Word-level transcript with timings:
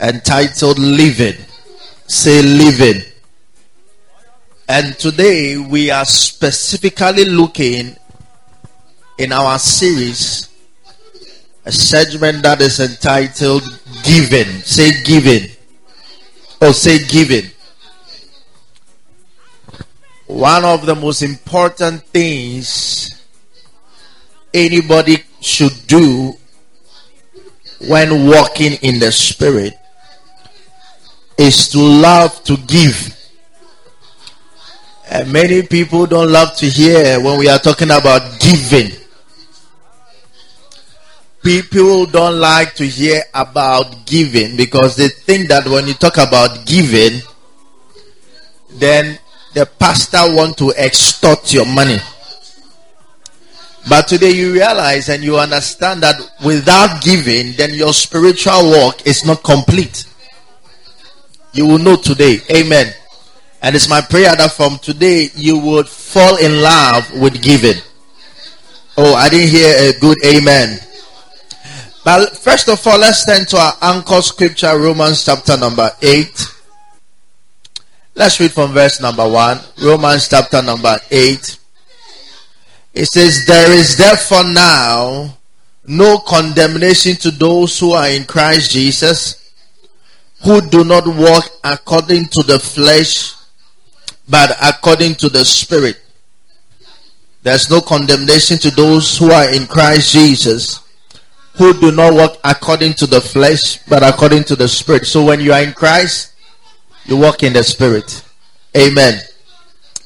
Entitled 0.00 0.78
Living. 0.78 1.36
Say 2.06 2.42
living. 2.42 3.02
And 4.68 4.98
today 4.98 5.56
we 5.56 5.90
are 5.90 6.04
specifically 6.04 7.24
looking 7.24 7.96
in 9.18 9.32
our 9.32 9.58
series 9.58 10.48
a 11.64 11.72
segment 11.72 12.42
that 12.44 12.60
is 12.60 12.78
entitled 12.78 13.62
Giving. 14.04 14.46
Say 14.62 15.02
giving. 15.02 15.50
Or 16.60 16.72
say 16.72 17.04
giving. 17.06 17.50
One 20.26 20.64
of 20.64 20.86
the 20.86 20.94
most 20.94 21.22
important 21.22 22.02
things 22.04 23.22
anybody 24.52 25.18
should 25.40 25.86
do 25.86 26.34
when 27.88 28.26
walking 28.28 28.72
in 28.82 28.98
the 28.98 29.12
spirit 29.12 29.74
is 31.38 31.68
to 31.68 31.78
love 31.78 32.42
to 32.44 32.56
give. 32.56 33.12
And 35.08 35.32
many 35.32 35.62
people 35.62 36.06
don't 36.06 36.30
love 36.32 36.56
to 36.56 36.66
hear 36.66 37.20
when 37.20 37.38
we 37.38 37.48
are 37.48 37.58
talking 37.58 37.90
about 37.90 38.40
giving. 38.40 38.90
People 41.42 42.06
don't 42.06 42.40
like 42.40 42.74
to 42.74 42.86
hear 42.86 43.22
about 43.32 44.04
giving 44.04 44.56
because 44.56 44.96
they 44.96 45.08
think 45.08 45.48
that 45.48 45.64
when 45.66 45.86
you 45.86 45.94
talk 45.94 46.16
about 46.16 46.66
giving, 46.66 47.20
then 48.70 49.18
the 49.54 49.64
pastor 49.64 50.34
want 50.34 50.58
to 50.58 50.72
extort 50.76 51.52
your 51.52 51.66
money. 51.66 51.98
But 53.88 54.08
today 54.08 54.32
you 54.32 54.52
realize 54.52 55.08
and 55.08 55.22
you 55.22 55.38
understand 55.38 56.02
that 56.02 56.20
without 56.44 57.00
giving, 57.00 57.52
then 57.52 57.72
your 57.74 57.92
spiritual 57.92 58.70
walk 58.70 59.06
is 59.06 59.24
not 59.24 59.44
complete. 59.44 60.04
You 61.56 61.66
will 61.66 61.78
know 61.78 61.96
today. 61.96 62.40
Amen. 62.50 62.92
And 63.62 63.74
it's 63.74 63.88
my 63.88 64.02
prayer 64.02 64.36
that 64.36 64.52
from 64.52 64.78
today 64.78 65.30
you 65.34 65.58
would 65.58 65.88
fall 65.88 66.36
in 66.36 66.60
love 66.60 67.10
with 67.18 67.42
giving. 67.42 67.80
Oh, 68.98 69.14
I 69.14 69.30
didn't 69.30 69.48
hear 69.48 69.74
a 69.74 69.98
good 69.98 70.18
amen. 70.24 70.78
But 72.04 72.36
first 72.36 72.68
of 72.68 72.86
all, 72.86 72.98
let's 72.98 73.24
turn 73.24 73.46
to 73.46 73.56
our 73.56 73.72
anchor 73.80 74.20
scripture, 74.20 74.78
Romans 74.78 75.24
chapter 75.24 75.56
number 75.56 75.90
8. 76.02 76.46
Let's 78.14 78.38
read 78.38 78.52
from 78.52 78.72
verse 78.72 79.00
number 79.00 79.26
1. 79.26 79.60
Romans 79.82 80.28
chapter 80.28 80.60
number 80.60 80.98
8. 81.10 81.58
It 82.92 83.06
says, 83.06 83.46
There 83.46 83.72
is 83.72 83.96
therefore 83.96 84.44
now 84.44 85.36
no 85.86 86.18
condemnation 86.18 87.16
to 87.16 87.30
those 87.30 87.78
who 87.80 87.92
are 87.92 88.08
in 88.08 88.24
Christ 88.24 88.72
Jesus 88.72 89.45
who 90.42 90.60
do 90.60 90.84
not 90.84 91.06
walk 91.06 91.44
according 91.64 92.26
to 92.26 92.42
the 92.42 92.58
flesh, 92.58 93.34
but 94.28 94.56
according 94.62 95.14
to 95.16 95.28
the 95.28 95.44
Spirit. 95.44 96.00
There's 97.42 97.70
no 97.70 97.80
condemnation 97.80 98.58
to 98.58 98.70
those 98.70 99.16
who 99.16 99.30
are 99.30 99.52
in 99.52 99.66
Christ 99.66 100.12
Jesus, 100.12 100.80
who 101.54 101.78
do 101.78 101.92
not 101.92 102.12
walk 102.12 102.38
according 102.44 102.94
to 102.94 103.06
the 103.06 103.20
flesh, 103.20 103.78
but 103.88 104.02
according 104.02 104.44
to 104.44 104.56
the 104.56 104.68
Spirit. 104.68 105.06
So 105.06 105.24
when 105.24 105.40
you 105.40 105.52
are 105.52 105.62
in 105.62 105.72
Christ, 105.72 106.34
you 107.04 107.16
walk 107.16 107.42
in 107.42 107.52
the 107.52 107.62
Spirit. 107.62 108.22
Amen. 108.76 109.20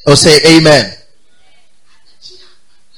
Or 0.07 0.17
say 0.17 0.59
Amen. 0.59 0.93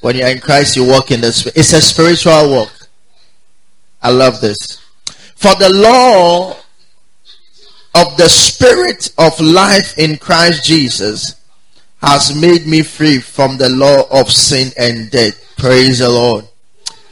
When 0.01 0.17
you 0.17 0.23
are 0.23 0.29
in 0.29 0.41
Christ, 0.41 0.75
you 0.75 0.85
walk 0.85 1.11
in 1.11 1.21
the 1.21 1.31
Spirit. 1.31 1.57
It's 1.57 1.71
a 1.71 1.79
spiritual 1.79 2.49
walk. 2.49 2.89
I 4.01 4.11
love 4.11 4.41
this. 4.41 4.81
For 5.35 5.55
the 5.55 5.69
law 5.69 6.57
of 7.95 8.17
the 8.17 8.27
spirit 8.27 9.11
of 9.17 9.39
life 9.39 9.97
in 9.97 10.17
Christ 10.17 10.65
Jesus 10.65 11.35
has 12.01 12.35
made 12.35 12.67
me 12.67 12.81
free 12.83 13.19
from 13.19 13.57
the 13.57 13.69
law 13.69 14.03
of 14.11 14.31
sin 14.31 14.71
and 14.77 15.09
death. 15.09 15.55
Praise 15.57 15.99
the 15.99 16.09
Lord. 16.09 16.45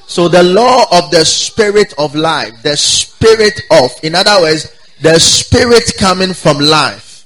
So 0.07 0.27
the 0.27 0.43
law 0.43 0.85
of 0.91 1.09
the 1.11 1.23
spirit 1.23 1.93
of 1.97 2.15
life, 2.15 2.61
the 2.63 2.75
spirit 2.75 3.61
of, 3.71 3.91
in 4.03 4.15
other 4.15 4.41
words, 4.41 4.75
the 5.01 5.17
spirit 5.19 5.93
coming 5.97 6.33
from 6.33 6.57
life 6.59 7.25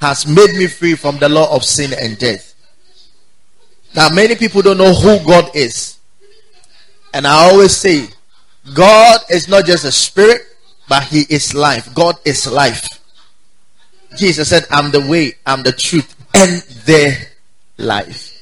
has 0.00 0.26
made 0.26 0.54
me 0.54 0.66
free 0.66 0.94
from 0.94 1.18
the 1.18 1.28
law 1.28 1.54
of 1.54 1.64
sin 1.64 1.92
and 2.00 2.18
death. 2.18 2.54
Now 3.94 4.08
many 4.08 4.34
people 4.34 4.62
don't 4.62 4.78
know 4.78 4.92
who 4.92 5.24
God 5.24 5.54
is. 5.54 5.98
And 7.14 7.26
I 7.26 7.50
always 7.50 7.76
say, 7.76 8.08
God 8.74 9.20
is 9.30 9.48
not 9.48 9.64
just 9.64 9.84
a 9.84 9.92
spirit, 9.92 10.42
but 10.88 11.04
he 11.04 11.26
is 11.28 11.54
life. 11.54 11.94
God 11.94 12.16
is 12.24 12.50
life. 12.50 12.98
Jesus 14.16 14.48
said, 14.48 14.64
I'm 14.70 14.90
the 14.90 15.00
way, 15.00 15.34
I'm 15.46 15.62
the 15.62 15.72
truth, 15.72 16.14
and 16.34 16.62
the 16.86 17.26
life. 17.76 18.34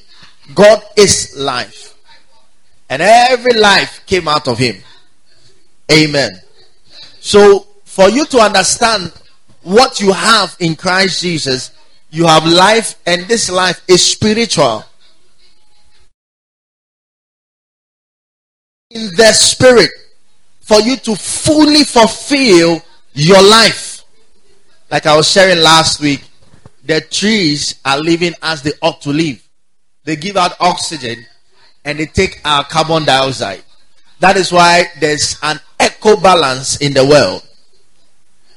God 0.55 0.81
is 0.95 1.35
life. 1.37 1.95
And 2.89 3.01
every 3.01 3.53
life 3.53 4.05
came 4.05 4.27
out 4.27 4.47
of 4.47 4.57
him. 4.57 4.77
Amen. 5.91 6.31
So, 7.19 7.67
for 7.83 8.09
you 8.09 8.25
to 8.27 8.39
understand 8.39 9.11
what 9.63 9.99
you 9.99 10.13
have 10.13 10.55
in 10.59 10.75
Christ 10.75 11.21
Jesus, 11.21 11.71
you 12.09 12.25
have 12.25 12.45
life, 12.45 12.95
and 13.05 13.23
this 13.27 13.49
life 13.49 13.81
is 13.87 14.03
spiritual. 14.03 14.85
In 18.89 19.13
the 19.17 19.33
spirit 19.33 19.91
for 20.67 20.81
you 20.81 20.97
to 20.97 21.15
fully 21.15 21.85
fulfill 21.85 22.81
your 23.13 23.41
life. 23.41 24.03
Like 24.91 25.05
I 25.05 25.15
was 25.15 25.31
sharing 25.31 25.63
last 25.63 26.01
week, 26.01 26.21
the 26.83 26.99
trees 26.99 27.79
are 27.85 27.97
living 27.97 28.33
as 28.43 28.63
they 28.63 28.73
ought 28.81 28.99
to 29.03 29.11
live. 29.11 29.41
They 30.03 30.17
give 30.17 30.35
out 30.35 30.59
oxygen 30.59 31.25
and 31.85 31.97
they 31.97 32.05
take 32.05 32.41
our 32.43 32.65
carbon 32.65 33.05
dioxide. 33.05 33.63
That 34.19 34.35
is 34.35 34.51
why 34.51 34.87
there's 34.99 35.37
an 35.41 35.61
eco 35.79 36.17
balance 36.17 36.77
in 36.81 36.93
the 36.93 37.05
world. 37.05 37.47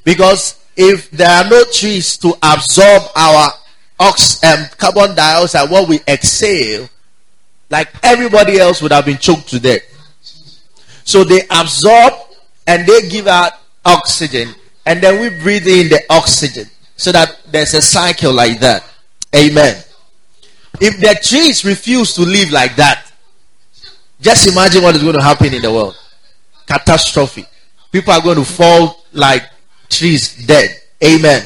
Because 0.02 0.58
if 0.76 1.12
there 1.12 1.30
are 1.30 1.48
no 1.48 1.62
trees 1.72 2.16
to 2.18 2.34
absorb 2.42 3.02
our 3.14 3.52
ox 4.00 4.42
um, 4.42 4.66
carbon 4.78 5.14
dioxide, 5.14 5.70
what 5.70 5.88
we 5.88 6.00
exhale, 6.08 6.88
like 7.68 7.88
everybody 8.02 8.58
else 8.58 8.82
would 8.82 8.90
have 8.90 9.06
been 9.06 9.18
choked 9.18 9.48
to 9.50 9.60
death. 9.60 9.82
So 11.10 11.24
they 11.24 11.42
absorb 11.50 12.12
and 12.68 12.86
they 12.86 13.08
give 13.08 13.26
out 13.26 13.54
oxygen, 13.84 14.54
and 14.86 15.02
then 15.02 15.20
we 15.20 15.42
breathe 15.42 15.66
in 15.66 15.88
the 15.88 16.00
oxygen. 16.08 16.66
So 16.94 17.10
that 17.10 17.36
there's 17.50 17.74
a 17.74 17.82
cycle 17.82 18.32
like 18.32 18.60
that. 18.60 18.84
Amen. 19.34 19.82
If 20.80 21.00
the 21.00 21.18
trees 21.20 21.64
refuse 21.64 22.14
to 22.14 22.22
live 22.22 22.52
like 22.52 22.76
that, 22.76 23.10
just 24.20 24.46
imagine 24.46 24.84
what 24.84 24.94
is 24.94 25.02
going 25.02 25.16
to 25.16 25.22
happen 25.22 25.52
in 25.52 25.62
the 25.62 25.72
world. 25.72 25.96
Catastrophe. 26.64 27.44
People 27.90 28.12
are 28.12 28.22
going 28.22 28.38
to 28.38 28.44
fall 28.44 29.02
like 29.12 29.50
trees 29.88 30.46
dead. 30.46 30.70
Amen. 31.02 31.44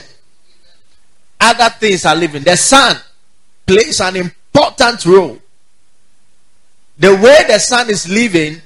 Other 1.41 1.71
things 1.71 2.05
are 2.05 2.17
living. 2.17 2.43
The 2.43 2.59
sun 2.59 2.99
plays 3.67 3.99
an 4.03 4.17
important 4.17 5.07
role. 5.07 5.39
The 6.99 7.15
way 7.15 7.45
the 7.49 7.59
sun 7.59 7.89
is 7.89 8.07
living 8.07 8.61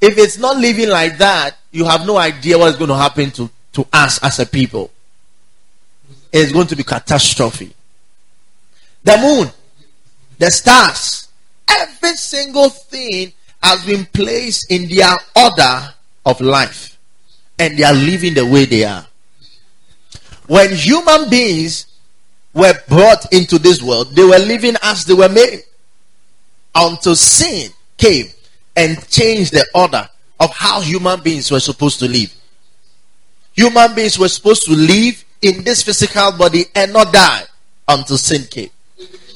if 0.00 0.16
it's 0.16 0.38
not 0.38 0.56
living 0.56 0.88
like 0.88 1.18
that, 1.18 1.56
you 1.72 1.84
have 1.84 2.06
no 2.06 2.16
idea 2.16 2.58
what 2.58 2.70
is 2.70 2.76
going 2.76 2.88
to 2.88 2.96
happen 2.96 3.30
to, 3.32 3.50
to 3.72 3.86
us 3.92 4.22
as 4.22 4.38
a 4.38 4.46
people. 4.46 4.90
It's 6.32 6.52
going 6.52 6.68
to 6.68 6.76
be 6.76 6.84
catastrophe. 6.84 7.74
The 9.04 9.16
moon, 9.18 9.50
the 10.38 10.50
stars, 10.50 11.28
every 11.68 12.14
single 12.14 12.70
thing 12.70 13.32
has 13.62 13.84
been 13.84 14.06
placed 14.06 14.70
in 14.70 14.88
their 14.88 15.14
order 15.36 15.94
of 16.24 16.40
life. 16.40 16.98
And 17.58 17.76
they 17.76 17.84
are 17.84 17.92
living 17.92 18.34
the 18.34 18.46
way 18.46 18.64
they 18.64 18.84
are. 18.84 19.06
When 20.46 20.74
human 20.74 21.28
beings 21.28 21.86
were 22.54 22.74
brought 22.88 23.32
into 23.32 23.58
this 23.58 23.82
world, 23.82 24.14
they 24.14 24.24
were 24.24 24.38
living 24.38 24.76
as 24.82 25.04
they 25.04 25.14
were 25.14 25.28
made. 25.28 25.60
Until 26.74 27.14
sin 27.14 27.70
came 27.98 28.26
and 28.76 29.08
change 29.08 29.50
the 29.50 29.66
order 29.74 30.08
of 30.38 30.50
how 30.54 30.80
human 30.80 31.20
beings 31.20 31.50
were 31.50 31.60
supposed 31.60 31.98
to 31.98 32.08
live. 32.08 32.34
Human 33.52 33.94
beings 33.94 34.18
were 34.18 34.28
supposed 34.28 34.64
to 34.64 34.72
live 34.72 35.24
in 35.42 35.64
this 35.64 35.82
physical 35.82 36.32
body 36.32 36.64
and 36.74 36.92
not 36.92 37.12
die 37.12 37.42
until 37.88 38.16
sin 38.16 38.44
came. 38.44 38.70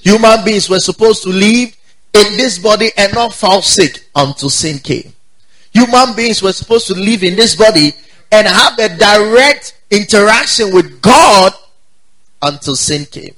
Human 0.02 0.44
beings 0.44 0.68
were 0.68 0.80
supposed 0.80 1.22
to 1.24 1.30
live 1.30 1.76
in 2.12 2.36
this 2.36 2.58
body 2.58 2.90
and 2.96 3.12
not 3.12 3.34
fall 3.34 3.60
sick 3.60 4.06
until 4.14 4.50
sin 4.50 4.78
came. 4.78 5.12
Human 5.72 6.14
beings 6.14 6.42
were 6.42 6.52
supposed 6.52 6.86
to 6.86 6.94
live 6.94 7.24
in 7.24 7.36
this 7.36 7.56
body 7.56 7.92
and 8.30 8.46
have 8.46 8.78
a 8.78 8.96
direct 8.96 9.78
interaction 9.90 10.72
with 10.72 11.02
God 11.02 11.52
until 12.40 12.76
sin 12.76 13.04
came. 13.06 13.34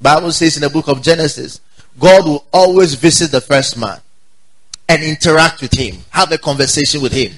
Bible 0.00 0.32
says 0.32 0.56
in 0.56 0.62
the 0.62 0.70
book 0.70 0.88
of 0.88 1.02
Genesis, 1.02 1.60
God 1.98 2.24
will 2.24 2.44
always 2.52 2.94
visit 2.94 3.30
the 3.30 3.40
first 3.40 3.76
man 3.76 4.00
and 4.92 5.02
interact 5.02 5.62
with 5.62 5.72
him, 5.72 5.96
have 6.10 6.30
a 6.32 6.38
conversation 6.38 7.00
with 7.00 7.12
him. 7.12 7.32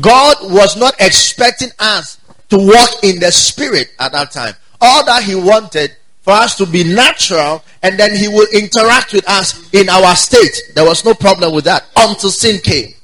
God 0.00 0.36
was 0.40 0.78
not 0.78 0.94
expecting 0.98 1.68
us 1.78 2.18
to 2.48 2.56
walk 2.56 3.04
in 3.04 3.20
the 3.20 3.30
spirit 3.30 3.88
at 4.00 4.12
that 4.12 4.30
time. 4.32 4.54
All 4.80 5.04
that 5.04 5.22
he 5.24 5.34
wanted 5.34 5.94
for 6.22 6.32
us 6.32 6.56
to 6.56 6.64
be 6.64 6.84
natural 6.84 7.62
and 7.82 7.98
then 7.98 8.16
he 8.16 8.28
will 8.28 8.46
interact 8.54 9.12
with 9.12 9.28
us 9.28 9.68
in 9.74 9.90
our 9.90 10.16
state. 10.16 10.72
There 10.74 10.86
was 10.86 11.04
no 11.04 11.12
problem 11.12 11.54
with 11.54 11.64
that 11.64 11.84
until 11.94 12.30
sin 12.30 12.60
came. 12.62 12.94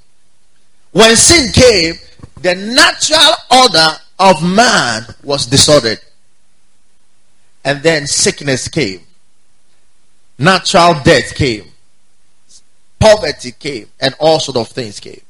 When 0.92 1.14
sin 1.16 1.52
came, 1.52 1.96
the 2.40 2.54
natural 2.54 3.60
order 3.62 3.98
of 4.18 4.42
man 4.42 5.02
was 5.22 5.44
disordered. 5.44 6.00
And 7.62 7.82
then 7.82 8.06
sickness 8.06 8.68
came. 8.68 9.00
Natural 10.38 10.94
death 11.04 11.34
came. 11.34 11.70
Poverty 13.00 13.52
came. 13.52 13.88
And 14.00 14.14
all 14.20 14.38
sort 14.38 14.58
of 14.58 14.68
things 14.68 15.00
came. 15.00 15.20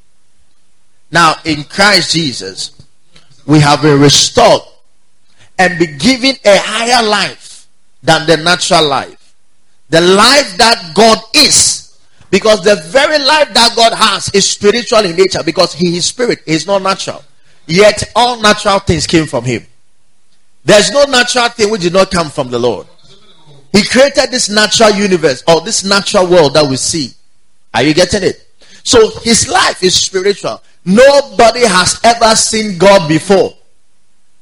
Now, 1.11 1.35
in 1.45 1.63
Christ 1.63 2.13
Jesus, 2.13 2.71
we 3.45 3.59
have 3.59 3.81
been 3.81 3.99
restored 3.99 4.61
and 5.57 5.79
be 5.79 5.87
given 5.87 6.35
a 6.45 6.57
higher 6.57 7.07
life 7.07 7.67
than 8.03 8.27
the 8.27 8.37
natural 8.37 8.87
life. 8.87 9.35
The 9.89 10.01
life 10.01 10.57
that 10.57 10.91
God 10.93 11.17
is. 11.35 11.97
Because 12.29 12.63
the 12.63 12.75
very 12.87 13.19
life 13.19 13.53
that 13.53 13.73
God 13.75 13.93
has 13.93 14.33
is 14.33 14.49
spiritual 14.49 14.99
in 14.99 15.17
nature 15.17 15.43
because 15.43 15.73
He 15.73 15.97
is 15.97 16.05
spirit, 16.05 16.39
is 16.45 16.65
not 16.65 16.81
natural. 16.81 17.23
Yet 17.67 18.03
all 18.15 18.41
natural 18.41 18.79
things 18.79 19.05
came 19.05 19.25
from 19.25 19.43
Him. 19.43 19.65
There's 20.63 20.91
no 20.91 21.03
natural 21.05 21.49
thing 21.49 21.69
which 21.69 21.81
did 21.81 21.93
not 21.93 22.09
come 22.09 22.29
from 22.29 22.49
the 22.49 22.59
Lord. 22.59 22.87
He 23.73 23.83
created 23.83 24.31
this 24.31 24.49
natural 24.49 24.91
universe 24.91 25.43
or 25.47 25.61
this 25.61 25.83
natural 25.83 26.27
world 26.27 26.53
that 26.53 26.69
we 26.69 26.77
see. 26.77 27.11
Are 27.73 27.83
you 27.83 27.93
getting 27.93 28.23
it? 28.23 28.47
So 28.83 29.19
His 29.21 29.47
life 29.47 29.83
is 29.83 29.95
spiritual. 29.95 30.61
Nobody 30.83 31.65
has 31.65 31.99
ever 32.03 32.35
seen 32.35 32.77
God 32.77 33.07
before. 33.07 33.53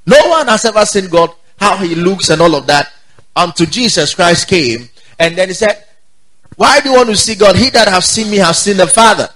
No 0.05 0.29
one 0.29 0.47
has 0.47 0.65
ever 0.65 0.85
seen 0.85 1.09
God, 1.09 1.31
how 1.59 1.77
he 1.77 1.93
looks 1.95 2.29
and 2.29 2.41
all 2.41 2.55
of 2.55 2.65
that, 2.67 2.91
until 3.35 3.67
Jesus 3.67 4.15
Christ 4.15 4.47
came. 4.47 4.89
And 5.19 5.37
then 5.37 5.49
he 5.49 5.53
said, 5.53 5.83
Why 6.55 6.79
do 6.79 6.89
you 6.89 6.95
want 6.95 7.09
to 7.09 7.15
see 7.15 7.35
God? 7.35 7.55
He 7.55 7.69
that 7.71 7.87
have 7.87 8.05
seen 8.05 8.31
me 8.31 8.37
have 8.37 8.55
seen 8.55 8.77
the 8.77 8.87
Father. 8.87 9.29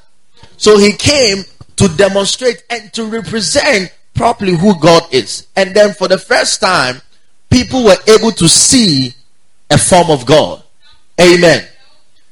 So 0.57 0.77
he 0.77 0.93
came 0.93 1.43
to 1.75 1.87
demonstrate 1.89 2.63
and 2.69 2.91
to 2.93 3.05
represent 3.05 3.93
properly 4.13 4.55
who 4.55 4.79
God 4.79 5.03
is. 5.13 5.47
And 5.55 5.75
then 5.75 5.93
for 5.93 6.07
the 6.07 6.17
first 6.17 6.61
time, 6.61 7.01
people 7.49 7.83
were 7.83 7.97
able 8.07 8.31
to 8.31 8.47
see 8.47 9.13
a 9.69 9.77
form 9.77 10.09
of 10.09 10.25
God. 10.25 10.63
Amen. 11.19 11.67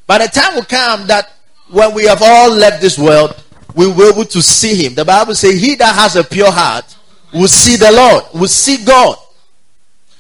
By 0.08 0.19
the 0.19 0.28
time 0.28 0.56
will 0.56 0.63
come 0.63 1.08
that 1.08 1.31
when 1.71 1.94
we 1.94 2.06
have 2.06 2.21
all 2.21 2.51
left 2.51 2.81
this 2.81 2.97
world, 2.97 3.35
we 3.75 3.88
will 3.88 3.95
be 3.95 4.03
able 4.03 4.25
to 4.25 4.41
see 4.41 4.75
him. 4.75 4.95
The 4.95 5.06
Bible 5.06 5.35
says, 5.35 5.59
He 5.59 5.75
that 5.75 5.95
has 5.95 6.15
a 6.15 6.23
pure 6.23 6.51
heart 6.51 6.97
will 7.33 7.47
see 7.47 7.77
the 7.77 7.91
Lord, 7.91 8.23
will 8.33 8.47
see 8.47 8.83
God. 8.83 9.18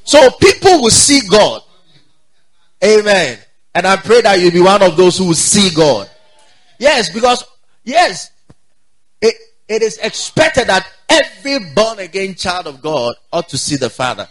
So 0.03 0.29
people 0.31 0.81
will 0.81 0.89
see 0.89 1.21
God. 1.29 1.61
Amen. 2.83 3.37
And 3.75 3.85
I 3.85 3.97
pray 3.97 4.21
that 4.21 4.39
you'll 4.39 4.51
be 4.51 4.61
one 4.61 4.81
of 4.81 4.97
those 4.97 5.17
who 5.17 5.27
will 5.27 5.33
see 5.33 5.73
God. 5.75 6.09
Yes, 6.79 7.09
because, 7.09 7.45
yes, 7.83 8.31
it, 9.21 9.35
it 9.67 9.81
is 9.81 9.97
expected 9.97 10.67
that 10.67 10.87
every 11.07 11.59
born 11.73 11.99
again 11.99 12.35
child 12.35 12.67
of 12.67 12.81
God 12.81 13.13
ought 13.31 13.49
to 13.49 13.57
see 13.57 13.75
the 13.75 13.89
Father. 13.89 14.27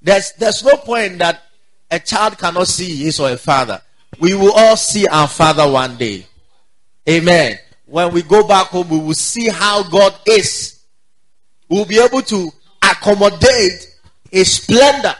There's, 0.00 0.32
there's 0.32 0.64
no 0.64 0.76
point 0.76 1.18
that 1.18 1.42
a 1.90 1.98
child 2.00 2.38
cannot 2.38 2.68
see 2.68 2.96
his 2.96 3.20
or 3.20 3.30
a 3.30 3.36
father. 3.36 3.80
We 4.18 4.34
will 4.34 4.52
all 4.52 4.76
see 4.76 5.06
our 5.06 5.28
Father 5.28 5.70
one 5.70 5.96
day. 5.96 6.26
Amen 7.08 7.58
when 7.92 8.10
we 8.14 8.22
go 8.22 8.48
back 8.48 8.68
home, 8.68 8.88
we 8.88 8.98
will 8.98 9.12
see 9.12 9.50
how 9.50 9.82
God 9.82 10.14
is. 10.24 10.82
We'll 11.68 11.84
be 11.84 12.00
able 12.00 12.22
to 12.22 12.50
accommodate 12.82 13.86
His 14.30 14.50
splendor 14.50 15.14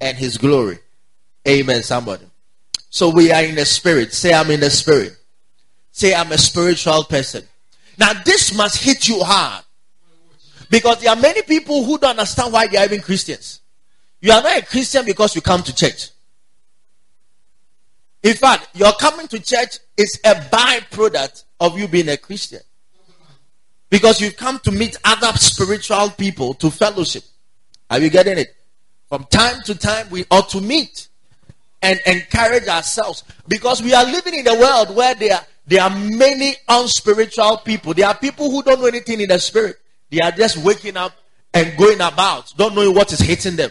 and 0.00 0.18
His 0.18 0.36
glory. 0.36 0.80
Amen, 1.46 1.84
somebody. 1.84 2.26
So 2.90 3.08
we 3.08 3.30
are 3.30 3.44
in 3.44 3.54
the 3.54 3.64
spirit. 3.64 4.12
Say, 4.12 4.34
I'm 4.34 4.50
in 4.50 4.58
the 4.58 4.68
spirit. 4.68 5.16
Say, 5.92 6.12
I'm 6.12 6.32
a 6.32 6.38
spiritual 6.38 7.04
person. 7.04 7.44
Now, 7.96 8.14
this 8.24 8.52
must 8.52 8.82
hit 8.82 9.06
you 9.06 9.22
hard. 9.22 9.64
Because 10.70 11.00
there 11.02 11.10
are 11.10 11.16
many 11.16 11.42
people 11.42 11.84
who 11.84 11.98
don't 11.98 12.18
understand 12.18 12.52
why 12.52 12.66
they 12.66 12.78
are 12.78 12.84
even 12.84 13.00
Christians. 13.00 13.60
You 14.20 14.32
are 14.32 14.42
not 14.42 14.58
a 14.58 14.66
Christian 14.66 15.04
because 15.04 15.36
you 15.36 15.40
come 15.40 15.62
to 15.62 15.72
church. 15.72 16.10
In 18.22 18.34
fact, 18.34 18.68
your 18.74 18.92
coming 18.92 19.26
to 19.28 19.40
church 19.40 19.78
is 19.96 20.20
a 20.24 20.34
byproduct 20.34 21.44
of 21.60 21.78
you 21.78 21.88
being 21.88 22.08
a 22.08 22.16
Christian. 22.16 22.60
Because 23.90 24.20
you 24.20 24.30
come 24.30 24.58
to 24.60 24.72
meet 24.72 24.96
other 25.04 25.32
spiritual 25.36 26.10
people 26.10 26.54
to 26.54 26.70
fellowship. 26.70 27.24
Are 27.90 27.98
you 27.98 28.08
getting 28.08 28.38
it? 28.38 28.54
From 29.08 29.24
time 29.24 29.60
to 29.66 29.74
time, 29.74 30.08
we 30.10 30.24
ought 30.30 30.48
to 30.50 30.60
meet 30.60 31.08
and 31.82 32.00
encourage 32.06 32.68
ourselves 32.68 33.24
because 33.48 33.82
we 33.82 33.92
are 33.92 34.04
living 34.04 34.34
in 34.34 34.46
a 34.48 34.58
world 34.58 34.94
where 34.94 35.14
there, 35.14 35.40
there 35.66 35.82
are 35.82 35.90
many 35.90 36.54
unspiritual 36.68 37.58
people. 37.58 37.92
There 37.92 38.06
are 38.06 38.16
people 38.16 38.50
who 38.50 38.62
don't 38.62 38.80
know 38.80 38.86
anything 38.86 39.20
in 39.20 39.28
the 39.28 39.38
spirit. 39.38 39.76
They 40.10 40.20
are 40.20 40.30
just 40.30 40.56
waking 40.58 40.96
up 40.96 41.12
and 41.52 41.76
going 41.76 42.00
about, 42.00 42.54
don't 42.56 42.74
knowing 42.74 42.94
what 42.94 43.12
is 43.12 43.18
hitting 43.18 43.56
them. 43.56 43.70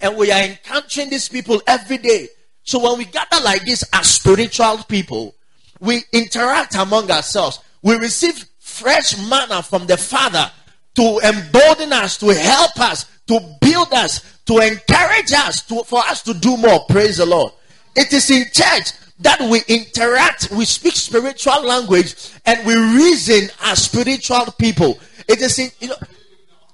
And 0.00 0.16
we 0.16 0.32
are 0.32 0.42
encountering 0.42 1.10
these 1.10 1.28
people 1.28 1.60
every 1.66 1.98
day. 1.98 2.28
So 2.68 2.78
when 2.80 2.98
we 2.98 3.06
gather 3.06 3.42
like 3.42 3.64
this 3.64 3.82
as 3.94 4.10
spiritual 4.10 4.82
people, 4.86 5.34
we 5.80 6.02
interact 6.12 6.74
among 6.74 7.10
ourselves. 7.10 7.60
We 7.80 7.96
receive 7.96 8.44
fresh 8.58 9.16
manna 9.26 9.62
from 9.62 9.86
the 9.86 9.96
Father 9.96 10.50
to 10.96 11.18
embolden 11.24 11.94
us, 11.94 12.18
to 12.18 12.26
help 12.26 12.78
us, 12.78 13.06
to 13.28 13.40
build 13.62 13.94
us, 13.94 14.20
to 14.44 14.58
encourage 14.58 15.32
us, 15.32 15.62
to, 15.62 15.82
for 15.84 16.00
us 16.00 16.20
to 16.24 16.34
do 16.34 16.58
more. 16.58 16.84
Praise 16.90 17.16
the 17.16 17.24
Lord. 17.24 17.54
It 17.96 18.12
is 18.12 18.30
in 18.30 18.44
church 18.52 18.92
that 19.20 19.40
we 19.40 19.62
interact, 19.66 20.50
we 20.50 20.66
speak 20.66 20.94
spiritual 20.94 21.62
language, 21.64 22.16
and 22.44 22.66
we 22.66 22.74
reason 22.74 23.48
as 23.62 23.84
spiritual 23.84 24.44
people. 24.58 24.98
It 25.26 25.40
is 25.40 25.58
in, 25.58 25.70
you 25.80 25.88
know, 25.88 25.96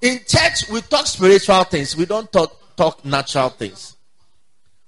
in 0.03 0.19
church 0.27 0.69
we 0.73 0.81
talk 0.81 1.07
spiritual 1.07 1.63
things. 1.63 1.97
We 1.97 2.05
don't 2.05 2.33
talk, 2.33 2.77
talk 2.77 3.05
natural 3.05 3.51
things. 3.51 3.94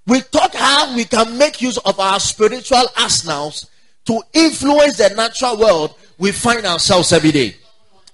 We 0.07 0.21
talk 0.21 0.55
how 0.55 0.95
we 0.95 1.05
can 1.05 1.37
make 1.37 1.61
use 1.61 1.79
of 1.79 1.99
our 1.99 2.21
spiritual 2.21 2.85
arsenals 2.97 3.69
to 4.07 4.21
influence 4.33 4.99
the 4.99 5.11
natural 5.11 5.59
world 5.59 5.95
we 6.19 6.33
find 6.33 6.65
ourselves 6.65 7.13
every 7.13 7.33
day. 7.33 7.57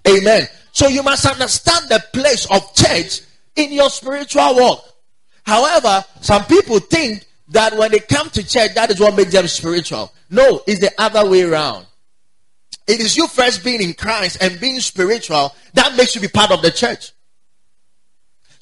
Amen. 0.09 0.49
So 0.73 0.89
you 0.89 1.03
must 1.03 1.27
understand 1.27 1.89
the 1.89 2.03
place 2.13 2.47
of 2.51 2.75
church 2.75 3.21
in 3.57 3.73
your 3.73 3.91
spiritual 3.91 4.57
walk. 4.57 4.85
However, 5.45 6.05
some 6.21 6.45
people 6.47 6.79
think 6.79 7.27
that 7.49 7.77
when 7.77 7.91
they 7.91 8.01
come 8.01 8.31
to 8.31 8.47
church, 8.47 8.75
that 8.75 8.91
is 8.91 8.99
what 8.99 9.15
makes 9.15 9.33
them 9.33 9.47
spiritual. 9.47 10.13
No, 10.31 10.63
it's 10.67 10.81
the 10.81 10.93
other 10.99 11.29
way 11.29 11.43
around. 11.43 11.87
It 12.87 13.01
is 13.01 13.17
you 13.17 13.29
first 13.29 13.63
being 13.63 13.83
in 13.83 13.95
Christ 13.95 14.39
and 14.41 14.59
being 14.59 14.81
spiritual 14.81 15.55
that 15.75 15.97
makes 15.97 16.15
you 16.15 16.21
be 16.21 16.29
part 16.29 16.51
of 16.51 16.63
the 16.63 16.71
church. 16.71 17.13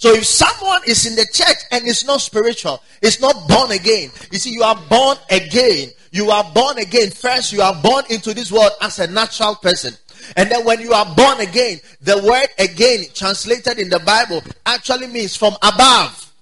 So 0.01 0.13
if 0.15 0.25
someone 0.25 0.81
is 0.87 1.07
in 1.07 1.15
the 1.15 1.27
church 1.33 1.59
and 1.71 1.87
is 1.87 2.05
not 2.05 2.21
spiritual, 2.21 2.83
is 3.01 3.21
not 3.21 3.47
born 3.49 3.71
again, 3.71 4.11
you 4.33 4.39
see, 4.39 4.51
you 4.51 4.63
are 4.63 4.79
born 4.89 5.17
again 5.31 5.91
you 6.11 6.31
are 6.31 6.45
born 6.53 6.79
again. 6.79 7.11
First, 7.11 7.53
you 7.53 7.63
are 7.63 7.81
born 7.83 8.05
into 8.11 8.35
this 8.35 8.51
world 8.51 8.73
as 8.81 8.99
a 8.99 9.07
natural 9.07 9.55
person. 9.57 9.95
And 10.37 10.51
then 10.51 10.65
when 10.65 10.81
you 10.81 10.93
are 10.93 11.07
born 11.15 11.41
again, 11.41 11.81
the 12.01 12.19
word 12.19 12.49
again 12.59 13.05
translated 13.15 13.79
in 13.79 13.89
the 13.89 14.01
Bible 14.01 14.43
actually 14.67 15.07
means 15.07 15.37
from 15.37 15.55
above. 15.63 16.33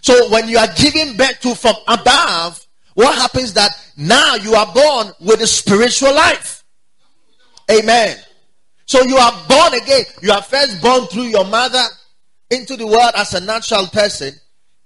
So 0.00 0.30
when 0.30 0.48
you 0.48 0.58
are 0.58 0.68
giving 0.76 1.16
birth 1.16 1.40
to 1.40 1.54
from 1.54 1.76
above, 1.86 2.66
what 2.94 3.16
happens 3.16 3.52
that 3.54 3.70
now 3.96 4.34
you 4.34 4.54
are 4.54 4.72
born 4.74 5.12
with 5.20 5.40
a 5.40 5.46
spiritual 5.46 6.14
life. 6.14 6.64
Amen. 7.70 8.18
So 8.86 9.02
you 9.02 9.16
are 9.16 9.32
born 9.48 9.74
again. 9.74 10.04
You 10.20 10.32
are 10.32 10.42
first 10.42 10.82
born 10.82 11.06
through 11.06 11.24
your 11.24 11.46
mother 11.46 11.84
into 12.52 12.76
the 12.76 12.86
world 12.86 13.12
as 13.16 13.34
a 13.34 13.40
natural 13.40 13.86
person. 13.86 14.34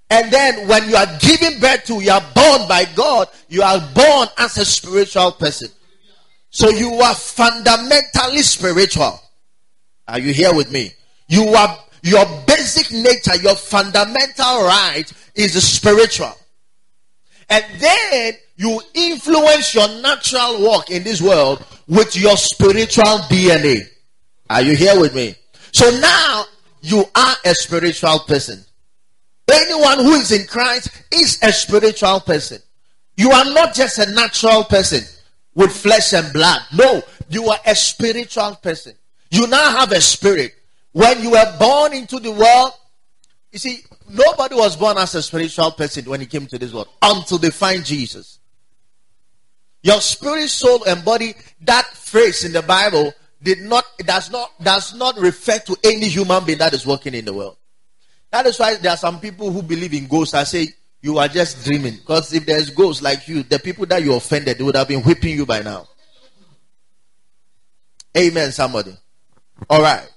And 0.08 0.32
then 0.32 0.68
when 0.68 0.88
you 0.88 0.96
are 0.96 1.18
giving 1.18 1.58
birth 1.61 1.85
to, 1.87 2.00
you 2.00 2.12
are 2.12 2.25
born 2.35 2.68
by 2.68 2.87
God, 2.94 3.28
you 3.49 3.62
are 3.62 3.80
born 3.94 4.28
as 4.38 4.56
a 4.56 4.64
spiritual 4.64 5.32
person. 5.32 5.68
So 6.50 6.70
you 6.70 6.94
are 6.94 7.14
fundamentally 7.14 8.42
spiritual. 8.42 9.20
Are 10.06 10.20
you 10.20 10.32
here 10.32 10.54
with 10.54 10.70
me? 10.70 10.92
You 11.28 11.49
are 11.49 11.78
your 12.02 12.25
basic 12.46 12.92
nature, 12.92 13.35
your 13.42 13.56
fundamental 13.56 14.62
right 14.62 15.12
is 15.35 15.61
spiritual. 15.68 16.32
And 17.50 17.64
then 17.78 18.35
you 18.54 18.80
influence 18.94 19.75
your 19.75 19.88
natural 20.00 20.62
walk 20.62 20.90
in 20.90 21.02
this 21.02 21.20
world 21.20 21.64
with 21.88 22.16
your 22.16 22.37
spiritual 22.37 23.18
DNA. 23.28 23.88
Are 24.49 24.62
you 24.62 24.76
here 24.76 24.99
with 25.00 25.14
me? 25.14 25.35
So 25.73 25.90
now 25.99 26.44
you 26.87 27.05
are 27.16 27.35
a 27.45 27.52
spiritual 27.52 28.21
person. 28.21 28.64
Anyone 29.52 29.99
who 29.99 30.12
is 30.14 30.31
in 30.31 30.47
Christ 30.47 30.88
is 31.12 31.37
a 31.43 31.52
spiritual 31.52 32.21
person. 32.21 32.61
You 33.16 33.33
are 33.33 33.45
not 33.45 33.75
just 33.75 33.99
a 33.99 34.09
natural 34.12 34.62
person 34.62 35.02
with 35.57 35.73
flesh 35.73 36.12
and 36.12 36.33
blood. 36.33 36.61
No, 36.73 37.02
you 37.28 37.49
are 37.49 37.59
a 37.66 37.75
spiritual 37.75 38.55
person. 38.62 38.95
You 39.33 39.49
now 39.49 39.76
have 39.76 39.90
a 39.90 40.00
spirit. 40.00 40.55
When 40.93 41.23
you 41.23 41.33
were 41.33 41.57
born 41.59 41.93
into 41.93 42.21
the 42.21 42.31
world, 42.31 42.71
you 43.50 43.59
see, 43.59 43.81
nobody 44.09 44.55
was 44.55 44.76
born 44.76 44.97
as 44.97 45.12
a 45.16 45.23
spiritual 45.23 45.73
person 45.73 46.05
when 46.05 46.21
he 46.21 46.26
came 46.26 46.47
to 46.47 46.59
this 46.59 46.73
world 46.73 46.88
until 47.02 47.38
they 47.38 47.50
find 47.50 47.85
Jesus. 47.85 48.38
Your 49.83 50.00
spirit, 50.00 50.50
soul, 50.50 50.85
and 50.85 51.05
body, 51.05 51.35
that 51.62 51.87
phrase 51.87 52.45
in 52.45 52.52
the 52.52 52.62
Bible 52.62 53.12
did 53.43 53.61
not 53.61 53.85
does 53.99 54.31
not 54.31 54.50
does 54.62 54.95
not 54.95 55.19
refer 55.19 55.59
to 55.59 55.76
any 55.85 56.09
human 56.09 56.45
being 56.45 56.59
that 56.59 56.73
is 56.73 56.87
working 56.87 57.14
in 57.14 57.25
the 57.25 57.33
world. 57.33 57.57
That 58.31 58.47
is 58.47 58.59
why 58.59 58.76
there 58.76 58.93
are 58.93 58.97
some 58.97 59.21
people 59.21 59.50
who 59.50 59.62
believe 59.62 59.95
in 59.95 60.07
ghosts. 60.07 60.35
I 60.35 60.45
say 60.45 60.69
you 61.02 61.19
are 61.19 61.28
just 61.28 61.64
dreaming. 61.64 61.97
Because 61.97 62.33
if 62.33 62.47
there's 62.47 62.71
ghosts 62.71 63.02
like 63.02 63.28
you, 63.28 63.43
the 63.45 63.59
people 63.59 63.87
that 63.87 64.02
you 64.02 64.14
offended, 64.14 64.61
would 64.61 64.75
have 64.75 64.88
been 64.88 65.02
whipping 65.02 65.37
you 65.37 65.47
by 65.47 65.61
now. 65.62 65.87
Amen, 68.16 68.50
somebody. 68.50 68.97
All 69.69 69.83
right. 69.83 70.09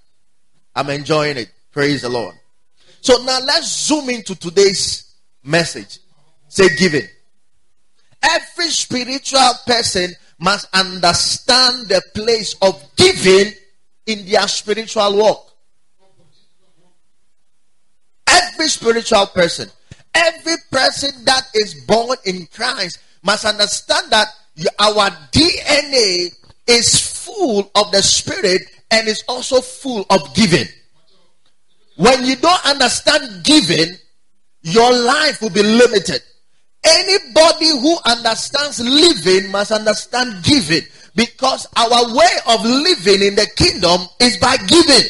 I'm 0.76 0.90
enjoying 0.90 1.38
it. 1.38 1.52
Praise 1.72 2.02
the 2.02 2.10
Lord. 2.10 2.36
So 3.02 3.24
now 3.24 3.40
let's 3.46 3.88
zoom 3.88 4.10
into 4.10 4.36
today's 4.36 5.16
message. 5.44 6.00
Say 6.48 6.70
giving. 6.76 7.08
Every 8.24 8.68
spiritual 8.68 9.52
person 9.66 10.12
must 10.40 10.68
understand 10.74 11.88
the 11.88 12.02
place 12.16 12.56
of 12.62 12.82
giving 12.96 13.54
in 14.06 14.26
their 14.26 14.48
spiritual 14.48 15.18
walk. 15.18 15.52
Every 18.28 18.68
spiritual 18.68 19.28
person, 19.28 19.70
every 20.14 20.56
person 20.72 21.26
that 21.26 21.44
is 21.54 21.76
born 21.86 22.18
in 22.26 22.48
Christ 22.48 23.00
must 23.22 23.46
understand 23.46 24.12
that 24.12 24.28
our 24.80 25.10
DNA 25.32 26.34
is 26.68 27.26
full 27.26 27.70
of 27.76 27.92
the 27.92 28.02
Spirit 28.02 28.62
and 28.92 29.08
is 29.08 29.24
also 29.28 29.62
full 29.62 30.06
of 30.10 30.34
giving. 30.34 30.68
When 31.98 32.26
you 32.26 32.38
don't 32.38 32.66
understand 32.66 33.44
giving, 33.44 33.96
your 34.62 34.92
life 34.92 35.42
will 35.42 35.50
be 35.50 35.64
limited. 35.64 36.22
Anybody 36.84 37.70
who 37.70 37.98
understands 38.06 38.80
living 38.80 39.52
must 39.52 39.72
understand 39.72 40.44
giving 40.44 40.82
because 41.16 41.68
our 41.76 42.16
way 42.16 42.32
of 42.48 42.64
living 42.64 43.22
in 43.22 43.36
the 43.36 43.48
kingdom 43.56 44.00
is 44.20 44.38
by 44.38 44.56
giving. 44.58 45.10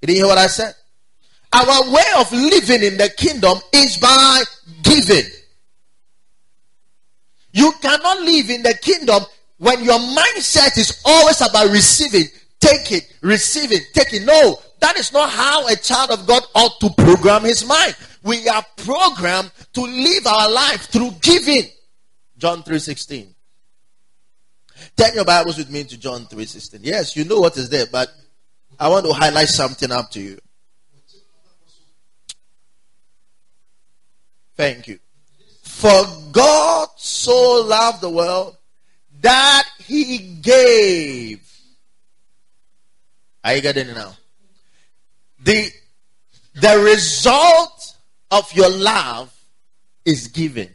You 0.00 0.06
didn't 0.06 0.16
hear 0.16 0.26
what 0.26 0.38
I 0.38 0.46
said? 0.46 0.74
Our 1.52 1.90
way 1.90 2.04
of 2.18 2.30
living 2.32 2.82
in 2.82 2.96
the 2.96 3.08
kingdom 3.16 3.58
is 3.72 3.96
by 3.96 4.42
giving. 4.82 5.24
You 7.52 7.72
cannot 7.80 8.20
live 8.20 8.50
in 8.50 8.62
the 8.62 8.74
kingdom 8.74 9.22
when 9.58 9.82
your 9.82 9.98
mindset 9.98 10.76
is 10.76 11.00
always 11.04 11.40
about 11.40 11.70
receiving, 11.70 12.26
take 12.60 12.92
it, 12.92 13.12
receiving, 13.22 13.80
take 13.94 14.12
it. 14.12 14.24
No, 14.24 14.60
that 14.80 14.98
is 14.98 15.12
not 15.12 15.30
how 15.30 15.66
a 15.66 15.76
child 15.76 16.10
of 16.10 16.26
God 16.26 16.42
ought 16.54 16.78
to 16.80 16.90
program 16.90 17.44
his 17.44 17.64
mind. 17.64 17.96
We 18.26 18.48
are 18.48 18.64
programmed 18.76 19.52
to 19.74 19.82
live 19.82 20.26
our 20.26 20.50
life 20.50 20.88
through 20.90 21.12
giving. 21.22 21.70
John 22.36 22.64
3:16. 22.64 23.32
Turn 24.96 25.14
your 25.14 25.24
Bibles 25.24 25.58
with 25.58 25.70
me 25.70 25.84
to 25.84 25.96
John 25.96 26.26
3:16. 26.26 26.80
Yes, 26.82 27.14
you 27.14 27.24
know 27.24 27.38
what 27.38 27.56
is 27.56 27.68
there, 27.68 27.86
but 27.86 28.12
I 28.80 28.88
want 28.88 29.06
to 29.06 29.12
highlight 29.12 29.48
something 29.48 29.92
up 29.92 30.10
to 30.10 30.20
you. 30.20 30.38
Thank 34.56 34.88
you. 34.88 34.98
For 35.62 36.04
God 36.32 36.88
so 36.96 37.62
loved 37.62 38.00
the 38.00 38.10
world 38.10 38.56
that 39.20 39.68
he 39.78 40.18
gave. 40.18 41.40
Are 43.44 43.54
you 43.54 43.60
getting 43.60 43.88
it 43.88 43.94
now? 43.94 44.16
The, 45.38 45.70
the 46.54 46.78
result 46.78 47.75
of 48.30 48.52
your 48.52 48.70
love 48.70 49.32
is 50.04 50.28
given. 50.28 50.74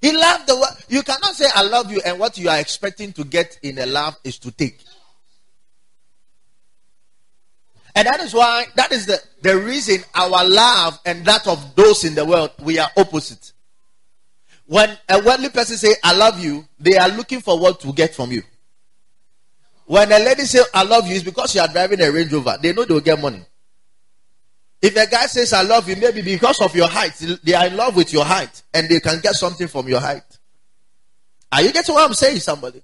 He 0.00 0.12
loved 0.12 0.46
the 0.46 0.54
world. 0.54 0.76
You 0.88 1.02
cannot 1.02 1.34
say, 1.34 1.46
I 1.54 1.62
love 1.62 1.90
you, 1.90 2.00
and 2.04 2.18
what 2.18 2.38
you 2.38 2.48
are 2.48 2.58
expecting 2.58 3.12
to 3.14 3.24
get 3.24 3.58
in 3.62 3.78
a 3.78 3.86
love 3.86 4.16
is 4.22 4.38
to 4.40 4.50
take. 4.50 4.78
And 7.94 8.06
that 8.06 8.20
is 8.20 8.32
why, 8.32 8.66
that 8.76 8.92
is 8.92 9.06
the, 9.06 9.20
the 9.42 9.56
reason 9.58 10.04
our 10.14 10.48
love 10.48 11.00
and 11.04 11.24
that 11.24 11.48
of 11.48 11.74
those 11.74 12.04
in 12.04 12.14
the 12.14 12.24
world, 12.24 12.52
we 12.62 12.78
are 12.78 12.88
opposite. 12.96 13.52
When 14.66 14.96
a 15.08 15.20
worldly 15.24 15.48
person 15.48 15.76
say, 15.76 15.96
I 16.04 16.14
love 16.14 16.38
you, 16.38 16.64
they 16.78 16.96
are 16.96 17.08
looking 17.08 17.40
for 17.40 17.58
what 17.58 17.80
to 17.80 17.92
get 17.92 18.14
from 18.14 18.30
you. 18.30 18.42
When 19.86 20.12
a 20.12 20.18
lady 20.18 20.42
say, 20.42 20.60
I 20.74 20.84
love 20.84 21.08
you, 21.08 21.16
it's 21.16 21.24
because 21.24 21.54
you 21.56 21.60
are 21.60 21.66
driving 21.66 22.00
a 22.02 22.12
Range 22.12 22.32
Rover. 22.32 22.56
They 22.62 22.72
know 22.72 22.84
they'll 22.84 23.00
get 23.00 23.20
money. 23.20 23.42
If 24.80 24.96
a 24.96 25.06
guy 25.10 25.26
says, 25.26 25.52
I 25.52 25.62
love 25.62 25.88
you, 25.88 25.96
maybe 25.96 26.22
because 26.22 26.60
of 26.60 26.74
your 26.74 26.86
height, 26.88 27.14
they 27.42 27.54
are 27.54 27.66
in 27.66 27.76
love 27.76 27.96
with 27.96 28.12
your 28.12 28.24
height 28.24 28.62
and 28.72 28.88
they 28.88 29.00
can 29.00 29.20
get 29.20 29.34
something 29.34 29.66
from 29.66 29.88
your 29.88 30.00
height. 30.00 30.22
Are 31.50 31.62
you 31.62 31.72
getting 31.72 31.94
what 31.94 32.06
I'm 32.06 32.14
saying, 32.14 32.38
somebody? 32.38 32.82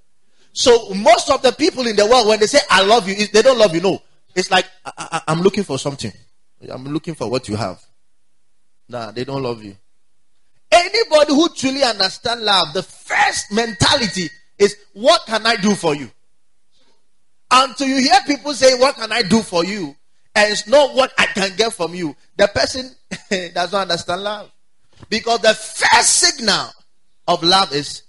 So 0.52 0.90
most 0.94 1.30
of 1.30 1.42
the 1.42 1.52
people 1.52 1.86
in 1.86 1.96
the 1.96 2.06
world, 2.06 2.28
when 2.28 2.40
they 2.40 2.46
say, 2.46 2.58
I 2.70 2.82
love 2.84 3.08
you, 3.08 3.26
they 3.28 3.42
don't 3.42 3.58
love 3.58 3.74
you. 3.74 3.80
No. 3.80 4.02
It's 4.34 4.50
like, 4.50 4.66
I, 4.84 5.22
am 5.28 5.42
looking 5.42 5.62
for 5.62 5.78
something. 5.78 6.12
I'm 6.68 6.84
looking 6.84 7.14
for 7.14 7.30
what 7.30 7.48
you 7.48 7.56
have. 7.56 7.80
Nah, 8.88 9.12
they 9.12 9.24
don't 9.24 9.42
love 9.42 9.62
you. 9.62 9.76
Anybody 10.70 11.34
who 11.34 11.48
truly 11.50 11.82
understands 11.84 12.42
love, 12.42 12.72
the 12.72 12.82
first 12.82 13.52
mentality 13.52 14.28
is, 14.58 14.76
what 14.92 15.22
can 15.26 15.46
I 15.46 15.56
do 15.56 15.74
for 15.74 15.94
you? 15.94 16.10
Until 17.50 17.88
you 17.88 17.96
hear 17.98 18.18
people 18.26 18.52
say, 18.54 18.76
what 18.78 18.96
can 18.96 19.12
I 19.12 19.22
do 19.22 19.42
for 19.42 19.64
you? 19.64 19.94
And 20.34 20.50
it's 20.50 20.66
not 20.66 20.94
what 20.94 21.12
I 21.18 21.26
can 21.26 21.56
get 21.56 21.72
from 21.72 21.94
you. 21.94 22.16
The 22.36 22.48
person 22.48 22.90
does 23.54 23.72
not 23.72 23.82
understand 23.82 24.22
love. 24.22 24.50
Because 25.08 25.40
the 25.40 25.54
first 25.54 26.16
signal 26.16 26.70
of 27.28 27.42
love 27.42 27.72
is, 27.72 28.02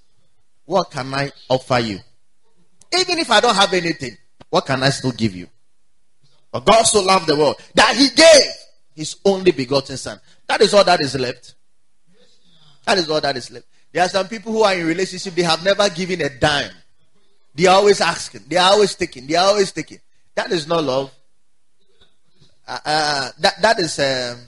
what 0.65 0.89
can 0.91 1.13
I 1.13 1.31
offer 1.49 1.79
you? 1.79 1.99
Even 2.97 3.19
if 3.19 3.29
I 3.29 3.39
don't 3.39 3.55
have 3.55 3.73
anything, 3.73 4.17
what 4.49 4.65
can 4.65 4.81
I 4.81 4.89
still 4.89 5.11
give 5.11 5.35
you? 5.35 5.47
But 6.51 6.65
God 6.65 6.83
so 6.83 7.01
loved 7.01 7.27
the 7.27 7.35
world 7.35 7.57
that 7.73 7.95
he 7.95 8.09
gave 8.09 8.51
his 8.95 9.17
only 9.25 9.51
begotten 9.51 9.97
son. 9.97 10.19
That 10.47 10.61
is 10.61 10.73
all 10.73 10.83
that 10.85 11.01
is 11.01 11.15
left. 11.15 11.55
That 12.85 12.97
is 12.97 13.09
all 13.09 13.21
that 13.21 13.35
is 13.35 13.51
left. 13.51 13.65
There 13.91 14.03
are 14.03 14.09
some 14.09 14.27
people 14.27 14.51
who 14.51 14.63
are 14.63 14.73
in 14.73 14.85
relationship, 14.85 15.35
they 15.35 15.43
have 15.43 15.63
never 15.63 15.89
given 15.89 16.21
a 16.21 16.29
dime. 16.29 16.71
They 17.53 17.67
are 17.67 17.75
always 17.75 18.01
asking, 18.01 18.41
they 18.47 18.57
are 18.57 18.71
always 18.71 18.95
taking, 18.95 19.27
they 19.27 19.35
are 19.35 19.47
always 19.47 19.71
taking. 19.71 19.99
That 20.35 20.51
is 20.51 20.67
not 20.67 20.83
love. 20.83 21.11
Uh, 22.67 22.79
uh, 22.85 23.29
that, 23.39 23.61
that 23.61 23.79
is, 23.79 23.99
um, 23.99 24.39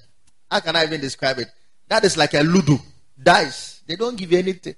how 0.49 0.59
can 0.59 0.75
I 0.75 0.83
even 0.83 1.01
describe 1.01 1.37
it? 1.39 1.47
That 1.87 2.03
is 2.03 2.17
like 2.17 2.33
a 2.33 2.41
ludo, 2.41 2.79
dice. 3.21 3.81
They 3.87 3.95
don't 3.95 4.17
give 4.17 4.31
you 4.31 4.39
anything. 4.39 4.75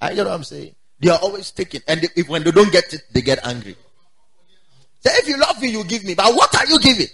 I 0.00 0.14
know 0.14 0.24
what 0.24 0.32
I'm 0.32 0.44
saying. 0.44 0.74
They 0.98 1.08
are 1.10 1.18
always 1.18 1.50
taking, 1.50 1.80
and 1.88 2.04
if 2.14 2.28
when 2.28 2.42
they 2.42 2.50
don't 2.50 2.70
get 2.70 2.92
it, 2.92 3.02
they 3.12 3.22
get 3.22 3.46
angry. 3.46 3.76
Say, 5.00 5.10
if 5.14 5.28
you 5.28 5.38
love 5.38 5.60
me, 5.60 5.68
you 5.68 5.84
give 5.84 6.04
me. 6.04 6.14
But 6.14 6.34
what 6.34 6.54
are 6.54 6.66
you 6.66 6.78
giving? 6.78 7.06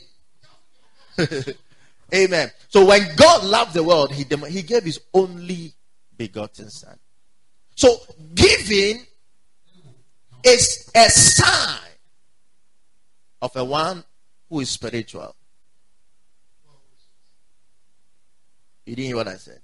Amen. 2.14 2.50
So 2.68 2.84
when 2.84 3.02
God 3.16 3.44
loved 3.44 3.74
the 3.74 3.82
world, 3.82 4.12
he, 4.12 4.24
he 4.48 4.62
gave 4.62 4.82
his 4.82 5.00
only 5.14 5.72
begotten 6.16 6.70
son. 6.70 6.98
So 7.74 8.00
giving 8.34 9.04
is 10.42 10.90
a 10.94 11.08
sign 11.10 11.90
of 13.42 13.54
a 13.54 13.64
one 13.64 14.02
who 14.48 14.60
is 14.60 14.70
spiritual. 14.70 15.34
You 18.84 18.94
didn't 18.94 19.06
hear 19.06 19.16
what 19.16 19.28
I 19.28 19.34
said. 19.34 19.60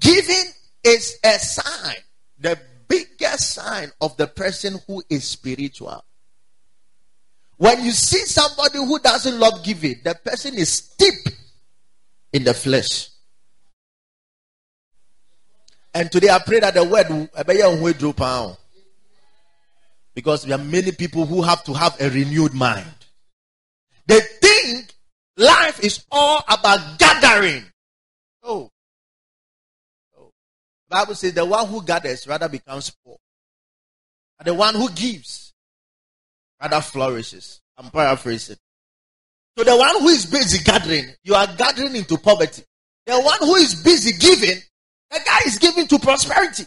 Giving 0.00 0.44
is 0.82 1.18
a 1.22 1.38
sign, 1.38 1.96
the 2.38 2.58
biggest 2.88 3.52
sign 3.52 3.90
of 4.00 4.16
the 4.16 4.26
person 4.26 4.78
who 4.86 5.02
is 5.10 5.24
spiritual. 5.24 6.02
When 7.58 7.84
you 7.84 7.90
see 7.90 8.20
somebody 8.20 8.78
who 8.78 8.98
doesn't 9.00 9.38
love 9.38 9.64
giving, 9.64 9.96
the 10.04 10.14
person 10.14 10.54
is 10.54 10.70
steep 10.70 11.28
in 12.32 12.44
the 12.44 12.54
flesh. 12.54 13.10
And 15.92 16.10
today 16.10 16.30
I 16.30 16.38
pray 16.38 16.60
that 16.60 16.74
the 16.74 16.84
word. 16.84 17.08
Because 20.14 20.44
there 20.44 20.56
are 20.56 20.64
many 20.64 20.92
people 20.92 21.26
who 21.26 21.42
have 21.42 21.64
to 21.64 21.74
have 21.74 22.00
a 22.00 22.08
renewed 22.08 22.54
mind. 22.54 22.97
They 24.08 24.20
think 24.40 24.94
life 25.36 25.84
is 25.84 26.04
all 26.10 26.42
about 26.48 26.98
gathering. 26.98 27.64
Oh. 28.42 28.70
oh. 30.16 30.32
The 30.88 30.96
Bible 30.96 31.14
says 31.14 31.34
the 31.34 31.44
one 31.44 31.66
who 31.68 31.84
gathers 31.84 32.26
rather 32.26 32.48
becomes 32.48 32.90
poor. 33.04 33.18
And 34.38 34.46
the 34.46 34.54
one 34.54 34.74
who 34.74 34.90
gives 34.90 35.52
rather 36.60 36.80
flourishes. 36.80 37.60
I'm 37.76 37.90
paraphrasing. 37.90 38.56
So 39.56 39.64
the 39.64 39.76
one 39.76 40.00
who 40.00 40.08
is 40.08 40.24
busy 40.24 40.62
gathering, 40.64 41.06
you 41.22 41.34
are 41.34 41.46
gathering 41.46 41.94
into 41.94 42.16
poverty. 42.16 42.62
The 43.06 43.20
one 43.20 43.38
who 43.40 43.56
is 43.56 43.74
busy 43.82 44.12
giving, 44.18 44.60
the 45.10 45.20
guy 45.24 45.40
is 45.46 45.58
giving 45.58 45.86
to 45.88 45.98
prosperity. 45.98 46.64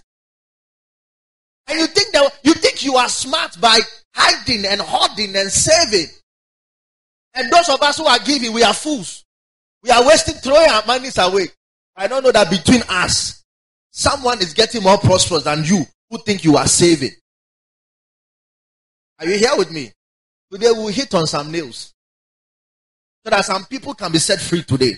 And 1.67 1.79
you 1.79 1.87
think 1.87 2.11
that 2.13 2.39
you 2.43 2.53
think 2.53 2.83
you 2.83 2.97
are 2.97 3.09
smart 3.09 3.59
by 3.59 3.79
hiding 4.13 4.65
and 4.65 4.81
hoarding 4.81 5.35
and 5.35 5.49
saving. 5.49 6.07
And 7.33 7.51
those 7.51 7.69
of 7.69 7.81
us 7.81 7.97
who 7.97 8.05
are 8.05 8.19
giving, 8.19 8.53
we 8.53 8.63
are 8.63 8.73
fools. 8.73 9.25
We 9.83 9.89
are 9.89 10.05
wasting, 10.05 10.35
throwing 10.35 10.69
our 10.69 10.85
monies 10.85 11.17
away. 11.17 11.47
I 11.95 12.07
don't 12.07 12.23
know 12.23 12.31
that 12.31 12.49
between 12.49 12.81
us, 12.89 13.43
someone 13.91 14.39
is 14.39 14.53
getting 14.53 14.83
more 14.83 14.97
prosperous 14.97 15.43
than 15.43 15.63
you 15.63 15.83
who 16.09 16.17
think 16.19 16.43
you 16.43 16.57
are 16.57 16.67
saving. 16.67 17.11
Are 19.19 19.25
you 19.27 19.37
here 19.37 19.55
with 19.57 19.71
me? 19.71 19.91
Today 20.51 20.71
we'll 20.71 20.87
hit 20.87 21.13
on 21.13 21.27
some 21.27 21.51
nails. 21.51 21.93
So 23.23 23.29
that 23.29 23.45
some 23.45 23.65
people 23.65 23.93
can 23.93 24.11
be 24.11 24.17
set 24.19 24.41
free 24.41 24.63
today. 24.63 24.93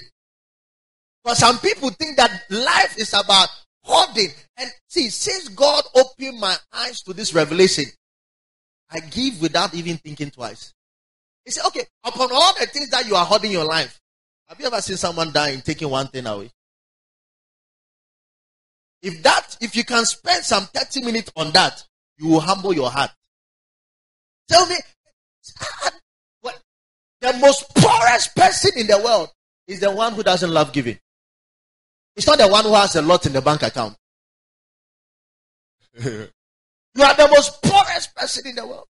But 1.24 1.38
some 1.38 1.60
people 1.60 1.90
think 1.90 2.18
that 2.18 2.44
life 2.50 2.98
is 2.98 3.14
about 3.14 3.50
hoarding. 3.84 4.30
And 4.58 4.70
see, 4.88 5.10
since 5.10 5.50
God 5.50 5.84
opened 5.96 6.40
my 6.40 6.56
eyes 6.74 7.02
to 7.04 7.14
this 7.14 7.34
revelation, 7.34 7.86
I 8.90 9.00
give 9.00 9.42
without 9.42 9.74
even 9.74 9.98
thinking 9.98 10.32
twice. 10.32 10.74
He 11.46 11.52
said, 11.52 11.66
okay, 11.68 11.86
upon 12.04 12.30
all 12.32 12.54
the 12.60 12.66
things 12.68 12.90
that 12.90 13.06
you 13.06 13.16
are 13.16 13.26
holding 13.26 13.52
your 13.52 13.66
life, 13.66 14.00
have 14.48 14.60
you 14.60 14.68
ever 14.68 14.82
seen 14.82 14.98
someone 14.98 15.32
dying 15.32 15.62
taking 15.62 15.90
one 15.90 16.08
thing 16.08 16.26
away? 16.26 16.52
If 19.02 19.22
that, 19.24 19.58
if 19.60 19.76
you 19.76 19.84
can 19.84 20.06
spend 20.06 20.44
some 20.46 20.66
30 20.68 21.04
minutes 21.04 21.32
on 21.36 21.52
that, 21.52 21.84
you 22.18 22.28
will 22.30 22.40
humble 22.40 22.74
your 22.74 22.90
heart. 22.90 23.12
Tell 24.48 24.66
me, 24.68 24.76
what, 26.42 26.62
the 27.20 27.34
most 27.34 27.74
poorest 27.76 28.36
person 28.36 28.72
in 28.78 28.88
the 28.88 28.98
world 29.00 29.30
is 29.68 29.80
the 29.82 29.92
one 29.92 30.14
who 30.14 30.24
doesn't 30.24 30.52
love 30.52 30.72
giving. 30.72 30.98
It's 32.16 32.28
not 32.28 32.38
the 32.38 32.48
one 32.48 32.64
who 32.64 32.74
has 32.76 32.96
a 32.96 33.02
lot 33.02 33.26
in 33.26 33.34
the 33.34 33.42
bank 33.42 33.64
account. 33.64 33.98
you 36.04 36.30
are 37.04 37.16
the 37.16 37.28
most 37.30 37.62
poorest 37.62 38.16
person 38.16 38.48
in 38.48 38.56
the 38.56 38.66
world. 38.66 38.88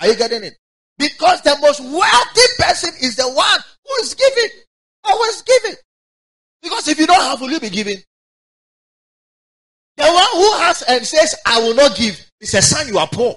Are 0.00 0.08
you 0.08 0.16
getting 0.16 0.44
it? 0.44 0.54
Because 0.98 1.42
the 1.42 1.56
most 1.60 1.80
wealthy 1.80 2.46
person 2.58 2.90
is 3.02 3.16
the 3.16 3.28
one 3.28 3.60
who 3.84 4.02
is 4.02 4.14
giving. 4.14 4.50
Always 5.04 5.42
giving. 5.42 5.76
Because 6.62 6.88
if 6.88 6.98
you 6.98 7.06
don't 7.06 7.20
have, 7.20 7.40
will 7.40 7.50
you 7.50 7.60
be 7.60 7.70
giving? 7.70 7.98
The 9.96 10.04
one 10.04 10.26
who 10.32 10.52
has 10.58 10.82
and 10.82 11.04
says, 11.04 11.36
I 11.46 11.60
will 11.60 11.74
not 11.74 11.96
give, 11.96 12.24
is 12.40 12.54
a 12.54 12.62
sign 12.62 12.88
you 12.88 12.98
are 12.98 13.08
poor. 13.08 13.36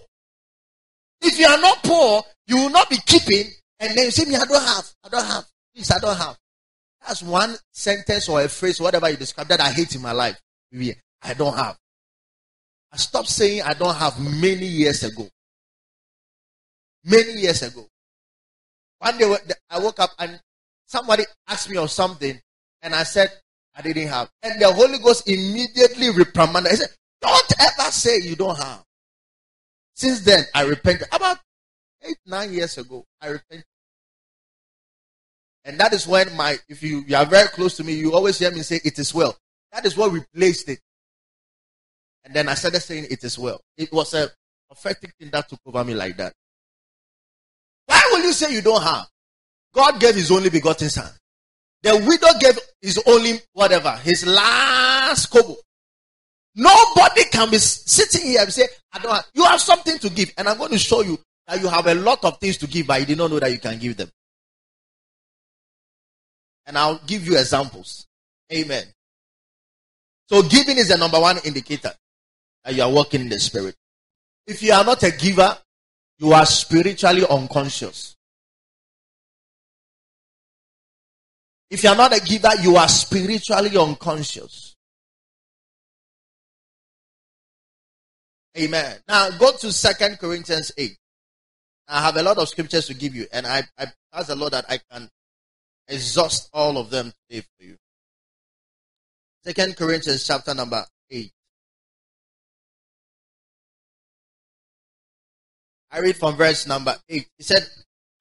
If 1.22 1.40
you 1.40 1.46
are 1.48 1.60
not 1.60 1.84
poor, 1.84 2.24
you 2.48 2.58
will 2.58 2.70
not 2.70 2.90
be 2.90 2.98
keeping, 3.06 3.52
and 3.80 3.98
then 3.98 4.06
you 4.06 4.12
say, 4.12 4.26
Me, 4.26 4.36
I 4.36 4.46
don't 4.46 4.64
have. 4.64 4.90
I 5.04 5.10
don't 5.10 5.26
have. 5.26 5.46
Please, 5.76 5.92
I 5.92 6.00
don't 6.00 6.18
have. 6.18 6.38
That's 7.06 7.22
one 7.22 7.56
sentence 7.74 8.28
or 8.30 8.42
a 8.42 8.50
phrase, 8.50 8.80
whatever 8.80 9.10
you 9.10 9.18
describe, 9.18 9.48
that 9.50 9.62
I 9.62 9.72
hate 9.72 9.96
in 9.96 10.02
my 10.02 10.12
life. 10.12 10.40
I 10.74 11.34
don't 11.34 11.56
have. 11.56 11.78
I 12.92 12.98
stopped 12.98 13.30
saying 13.30 13.62
I 13.64 13.74
don't 13.74 13.96
have 13.96 14.20
many 14.20 14.66
years 14.66 15.04
ago. 15.04 15.28
Many 17.08 17.42
years 17.42 17.64
ago. 17.64 17.88
One 19.00 19.18
day 19.18 19.34
I 19.70 19.80
woke 19.80 20.00
up 20.00 20.12
and 20.20 20.40
somebody 20.86 21.24
asked 21.48 21.70
me 21.70 21.78
of 21.78 21.90
something 21.90 22.40
and 22.82 22.94
I 22.94 23.04
said 23.04 23.32
I 23.74 23.82
didn't 23.82 24.08
have. 24.10 24.30
And 24.44 24.62
the 24.62 24.72
Holy 24.74 24.98
Ghost 24.98 25.28
immediately 25.30 26.10
reprimanded. 26.10 26.72
He 26.72 26.78
said, 26.78 26.90
Don't 27.22 27.54
ever 27.60 27.92
say 27.92 28.20
you 28.20 28.36
don't 28.36 28.58
have. 28.58 28.84
Since 29.94 30.22
then, 30.22 30.44
I 30.54 30.64
repented. 30.64 31.08
About 31.12 31.38
eight, 32.04 32.18
nine 32.26 32.52
years 32.54 32.78
ago, 32.78 33.06
I 33.22 33.28
repented. 33.28 33.66
And 35.64 35.80
that 35.80 35.94
is 35.94 36.08
when 36.08 36.36
my, 36.36 36.58
if 36.68 36.84
you, 36.84 37.04
you 37.08 37.16
are 37.16 37.26
very 37.26 37.48
close 37.50 37.78
to 37.78 37.84
me, 37.84 37.94
you 37.94 38.14
always 38.14 38.40
hear 38.40 38.52
me 38.52 38.62
say, 38.62 38.80
it 38.84 38.98
is 39.00 39.14
well. 39.14 39.38
That 39.72 39.86
is 39.86 39.96
what 39.96 40.12
replaced 40.12 40.70
it. 40.70 40.80
And 42.24 42.34
then 42.34 42.50
I 42.50 42.54
started 42.56 42.80
saying, 42.80 43.08
it 43.10 43.24
is 43.24 43.38
well. 43.38 43.62
It 43.78 43.92
was 43.92 44.14
a 44.14 44.30
prophetic 44.70 45.14
thing 45.20 45.30
that 45.32 45.50
took 45.50 45.60
over 45.66 45.84
me 45.84 45.94
like 45.94 46.18
that. 46.18 46.34
Why 47.88 48.02
will 48.12 48.24
you 48.24 48.34
say 48.34 48.54
you 48.54 48.62
don't 48.62 48.84
have? 48.84 49.08
God 49.74 50.00
gave 50.00 50.16
his 50.16 50.32
only 50.32 50.50
begotten 50.50 50.90
son. 50.90 51.10
The 51.84 51.96
widow 52.08 52.28
gave 52.40 52.58
his 52.82 53.02
only 53.06 53.40
whatever, 53.54 53.92
his 54.04 54.26
last 54.26 55.28
kobo. 55.28 55.56
Nobody 56.56 57.24
can 57.32 57.52
be 57.52 57.58
sitting 57.60 58.28
here 58.28 58.42
and 58.42 58.52
say, 58.52 58.68
I 58.92 59.00
don't 59.00 59.14
have. 59.14 59.26
You 59.34 59.44
have 59.44 59.62
something 59.62 60.00
to 60.00 60.10
give. 60.10 60.34
And 60.38 60.50
I'm 60.50 60.58
going 60.58 60.72
to 60.72 60.80
show 60.80 61.02
you 61.02 61.20
that 61.46 61.62
you 61.62 61.68
have 61.68 61.86
a 61.86 61.94
lot 61.94 62.26
of 62.26 62.40
things 62.40 62.58
to 62.58 62.68
give, 62.68 62.88
but 62.88 63.00
you 63.00 63.06
did 63.06 63.18
not 63.20 63.30
know 63.30 63.40
that 63.40 63.52
you 63.52 63.60
can 63.60 63.78
give 63.78 63.96
them. 63.96 64.10
And 66.66 66.78
I'll 66.78 67.00
give 67.06 67.28
you 67.28 67.38
examples. 67.38 68.08
Amen. 68.52 68.84
So 70.30 70.42
giving 70.42 70.78
is 70.78 70.90
the 70.90 70.98
number 70.98 71.20
one 71.20 71.38
indicator 71.46 71.94
that 72.66 72.74
you 72.74 72.82
are 72.82 72.92
working 72.92 73.22
in 73.22 73.30
the 73.30 73.40
spirit. 73.40 73.76
If 74.48 74.64
you 74.64 74.74
are 74.74 74.84
not 74.84 75.04
a 75.04 75.12
giver, 75.12 75.58
you 76.20 76.34
are 76.34 76.46
spiritually 76.46 77.24
unconscious. 77.30 78.16
If 81.70 81.84
you 81.84 81.90
are 81.90 81.96
not 81.96 82.16
a 82.16 82.22
giver, 82.22 82.56
you 82.62 82.78
are 82.78 82.88
spiritually 82.88 83.78
unconscious. 83.78 84.76
Amen. 88.58 88.98
Now 89.08 89.30
go 89.32 89.52
to 89.58 89.72
Second 89.72 90.18
Corinthians 90.18 90.72
8. 90.78 90.98
I 91.90 92.02
have 92.02 92.18
a 92.18 92.24
lot 92.24 92.38
of 92.38 92.50
scriptures 92.50 92.88
to 92.88 92.94
give 92.94 93.16
you, 93.16 93.28
and 93.32 93.46
I, 93.46 93.64
I 93.78 93.88
ask 94.14 94.28
the 94.28 94.36
Lord 94.36 94.54
that 94.54 94.66
I 94.68 94.80
can 94.92 95.10
exhaust 95.88 96.50
all 96.54 96.78
of 96.78 96.90
them 96.90 97.14
today 97.30 97.42
for 97.42 97.66
you. 97.66 97.78
Second 99.44 99.78
Corinthians 99.78 100.26
chapter 100.26 100.54
number 100.54 100.84
8. 101.12 101.32
I 105.98 106.00
read 106.02 106.16
from 106.16 106.36
verse 106.36 106.68
number 106.68 106.96
8. 107.10 107.28
He 107.38 107.44
said, 107.44 107.66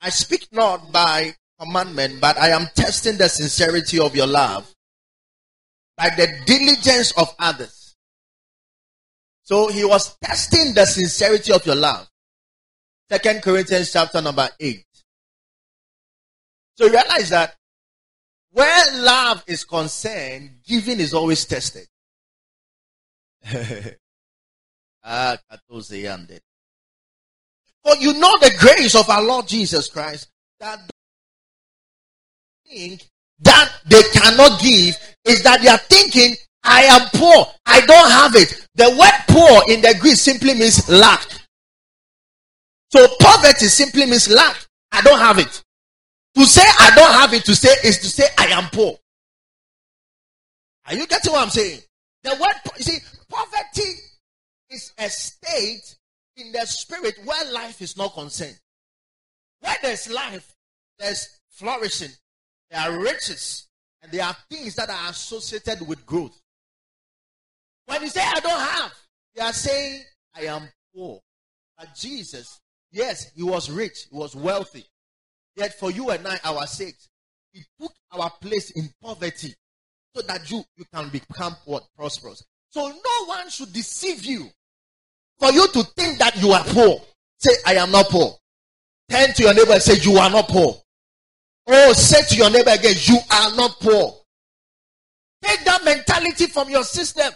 I 0.00 0.08
speak 0.08 0.48
not 0.50 0.90
by 0.92 1.34
commandment, 1.60 2.22
but 2.22 2.38
I 2.38 2.48
am 2.48 2.68
testing 2.74 3.18
the 3.18 3.28
sincerity 3.28 4.00
of 4.00 4.16
your 4.16 4.26
love 4.26 4.72
by 5.94 6.08
the 6.08 6.26
diligence 6.46 7.12
of 7.18 7.34
others. 7.38 7.94
So 9.42 9.68
he 9.68 9.84
was 9.84 10.16
testing 10.24 10.72
the 10.72 10.86
sincerity 10.86 11.52
of 11.52 11.66
your 11.66 11.74
love. 11.74 12.08
Second 13.10 13.42
Corinthians 13.42 13.92
chapter 13.92 14.22
number 14.22 14.48
8. 14.58 14.82
So 16.78 16.88
realize 16.88 17.28
that 17.28 17.56
where 18.52 19.02
love 19.02 19.44
is 19.46 19.64
concerned, 19.64 20.60
giving 20.66 20.98
is 20.98 21.12
always 21.12 21.44
tested. 21.44 21.86
ah, 25.04 25.36
For 27.86 27.94
you 27.98 28.14
know 28.14 28.36
the 28.40 28.52
grace 28.58 28.96
of 28.96 29.08
our 29.08 29.22
Lord 29.22 29.46
Jesus 29.46 29.88
Christ 29.88 30.26
that 30.58 30.80
think 32.68 33.06
that 33.38 33.72
they 33.86 34.02
cannot 34.12 34.60
give 34.60 34.98
is 35.24 35.44
that 35.44 35.62
they 35.62 35.68
are 35.68 35.78
thinking, 35.78 36.34
I 36.64 36.82
am 36.82 37.08
poor, 37.14 37.46
I 37.64 37.82
don't 37.82 38.10
have 38.10 38.34
it. 38.34 38.66
The 38.74 38.90
word 38.90 39.12
poor 39.28 39.72
in 39.72 39.82
the 39.82 39.94
Greek 40.00 40.16
simply 40.16 40.54
means 40.54 40.88
lack. 40.88 41.28
So 42.90 43.06
poverty 43.20 43.66
simply 43.66 44.06
means 44.06 44.28
lack. 44.34 44.66
I 44.90 45.00
don't 45.02 45.20
have 45.20 45.38
it. 45.38 45.62
To 46.34 46.44
say 46.44 46.62
I 46.80 46.90
don't 46.96 47.12
have 47.12 47.34
it 47.34 47.44
to 47.44 47.54
say 47.54 47.72
is 47.84 47.98
to 48.00 48.08
say 48.08 48.24
I 48.36 48.46
am 48.46 48.68
poor. 48.70 48.98
Are 50.88 50.94
you 50.94 51.06
getting 51.06 51.32
what 51.32 51.44
I'm 51.44 51.50
saying? 51.50 51.82
The 52.24 52.30
word, 52.30 52.54
you 52.78 52.82
see, 52.82 52.98
poverty 53.28 53.90
is 54.70 54.92
a 54.98 55.08
state 55.08 55.96
in 56.36 56.52
the 56.52 56.66
spirit 56.66 57.14
where 57.24 57.52
life 57.52 57.80
is 57.80 57.96
not 57.96 58.14
concerned. 58.14 58.58
Where 59.60 59.76
there's 59.82 60.10
life, 60.10 60.54
there's 60.98 61.40
flourishing, 61.50 62.10
there 62.70 62.80
are 62.80 62.98
riches, 62.98 63.68
and 64.02 64.12
there 64.12 64.24
are 64.24 64.36
things 64.50 64.74
that 64.76 64.90
are 64.90 65.10
associated 65.10 65.86
with 65.86 66.04
growth. 66.06 66.38
When 67.86 68.02
you 68.02 68.08
say 68.08 68.20
I 68.22 68.40
don't 68.40 68.60
have, 68.60 68.92
you 69.34 69.42
are 69.42 69.52
saying 69.52 70.02
I 70.34 70.42
am 70.46 70.68
poor. 70.94 71.20
But 71.78 71.94
Jesus, 71.94 72.60
yes, 72.90 73.32
he 73.34 73.42
was 73.42 73.70
rich, 73.70 74.06
he 74.10 74.16
was 74.16 74.34
wealthy, 74.34 74.86
Yet 75.56 75.78
for 75.78 75.90
you 75.90 76.10
and 76.10 76.26
I, 76.28 76.38
our 76.44 76.66
sakes, 76.66 77.08
He 77.52 77.62
took 77.80 77.92
our 78.12 78.30
place 78.40 78.70
in 78.72 78.90
poverty 79.02 79.54
so 80.14 80.22
that 80.22 80.50
you, 80.50 80.62
you 80.76 80.84
can 80.94 81.08
become 81.08 81.56
what? 81.64 81.84
Prosperous. 81.96 82.44
So 82.70 82.88
no 82.88 83.26
one 83.26 83.48
should 83.48 83.72
deceive 83.72 84.24
you 84.24 84.50
for 85.38 85.52
you 85.52 85.66
to 85.68 85.82
think 85.82 86.18
that 86.18 86.36
you 86.40 86.52
are 86.52 86.64
poor. 86.64 87.00
Say, 87.38 87.52
I 87.66 87.74
am 87.74 87.90
not 87.90 88.06
poor. 88.06 88.36
Turn 89.10 89.32
to 89.34 89.42
your 89.42 89.54
neighbor 89.54 89.72
and 89.72 89.82
say, 89.82 89.94
You 89.94 90.18
are 90.18 90.30
not 90.30 90.48
poor. 90.48 90.74
Oh, 91.68 91.92
say 91.92 92.22
to 92.28 92.36
your 92.36 92.50
neighbor 92.50 92.70
again, 92.70 92.94
You 92.98 93.18
are 93.30 93.54
not 93.56 93.78
poor. 93.80 94.14
Take 95.42 95.64
that 95.64 95.84
mentality 95.84 96.46
from 96.46 96.70
your 96.70 96.84
system. 96.84 97.32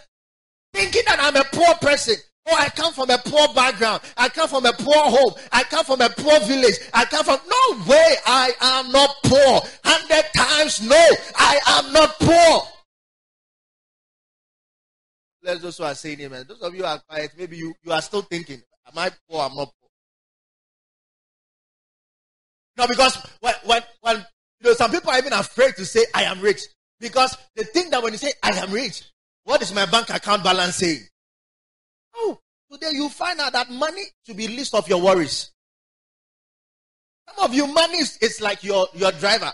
Thinking 0.73 1.03
that 1.05 1.19
I'm 1.21 1.35
a 1.35 1.43
poor 1.45 1.75
person. 1.75 2.15
Oh, 2.47 2.55
I 2.57 2.69
come 2.69 2.91
from 2.93 3.09
a 3.09 3.17
poor 3.19 3.47
background. 3.53 4.01
I 4.17 4.29
come 4.29 4.49
from 4.49 4.65
a 4.65 4.73
poor 4.73 4.95
home. 4.95 5.33
I 5.51 5.63
come 5.63 5.85
from 5.85 6.01
a 6.01 6.09
poor 6.09 6.39
village. 6.41 6.75
I 6.93 7.05
come 7.05 7.23
from. 7.23 7.39
No 7.45 7.85
way. 7.85 8.15
I 8.25 8.51
am 8.61 8.91
not 8.91 9.15
poor. 9.23 9.61
Hundred 9.83 10.25
times 10.35 10.81
no. 10.81 11.05
I 11.35 11.59
am 11.67 11.93
not 11.93 12.19
poor. 12.19 12.67
Let 15.43 15.61
those 15.61 15.77
who 15.77 15.83
are 15.83 15.95
saying 15.95 16.21
amen. 16.21 16.45
Those 16.47 16.61
of 16.61 16.75
you 16.75 16.85
are 16.85 16.99
quiet, 17.07 17.31
maybe 17.37 17.57
you, 17.57 17.73
you 17.83 17.91
are 17.91 18.01
still 18.01 18.21
thinking, 18.21 18.61
Am 18.87 18.97
I 18.97 19.11
poor? 19.29 19.41
I'm 19.41 19.55
not 19.55 19.69
poor. 19.79 19.89
No, 22.77 22.87
because 22.87 23.17
when, 23.39 23.53
when, 23.65 23.81
when 24.01 24.17
you 24.59 24.69
know, 24.69 24.73
some 24.73 24.91
people 24.91 25.11
are 25.11 25.17
even 25.17 25.33
afraid 25.33 25.75
to 25.75 25.85
say, 25.85 26.05
I 26.13 26.23
am 26.23 26.41
rich. 26.41 26.61
Because 26.99 27.37
they 27.55 27.63
think 27.63 27.91
that 27.91 28.03
when 28.03 28.13
you 28.13 28.17
say, 28.19 28.33
I 28.43 28.51
am 28.57 28.71
rich, 28.71 29.03
what 29.43 29.61
is 29.61 29.73
my 29.73 29.85
bank 29.85 30.09
account 30.09 30.43
balance 30.43 30.75
saying? 30.75 31.01
Oh, 32.15 32.39
today 32.71 32.91
you 32.93 33.09
find 33.09 33.39
out 33.39 33.53
that 33.53 33.69
money 33.71 34.03
should 34.25 34.37
be 34.37 34.47
least 34.47 34.75
of 34.75 34.87
your 34.87 35.01
worries. 35.01 35.51
Some 37.29 37.45
of 37.45 37.53
you, 37.55 37.67
money 37.67 37.97
is, 37.97 38.17
is 38.17 38.41
like 38.41 38.63
your, 38.63 38.87
your 38.93 39.11
driver, 39.13 39.51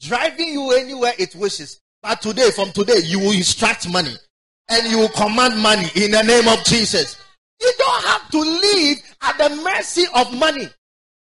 driving 0.00 0.48
you 0.48 0.72
anywhere 0.72 1.12
it 1.18 1.34
wishes. 1.34 1.80
But 2.02 2.22
today, 2.22 2.50
from 2.50 2.72
today, 2.72 3.00
you 3.04 3.18
will 3.18 3.32
instruct 3.32 3.90
money 3.90 4.14
and 4.68 4.90
you 4.90 5.08
command 5.14 5.58
money 5.60 5.88
in 5.94 6.10
the 6.10 6.22
name 6.22 6.48
of 6.48 6.64
Jesus. 6.64 7.20
You 7.60 7.72
don't 7.78 8.04
have 8.04 8.30
to 8.30 8.38
live 8.38 8.98
at 9.22 9.38
the 9.38 9.62
mercy 9.62 10.04
of 10.14 10.36
money. 10.38 10.68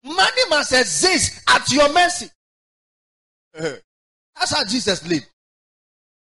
Money 0.03 0.41
must 0.49 0.73
exist 0.73 1.41
at 1.49 1.71
your 1.71 1.91
mercy. 1.93 2.29
That's 3.53 4.51
how 4.51 4.63
Jesus 4.65 5.05
lived. 5.07 5.27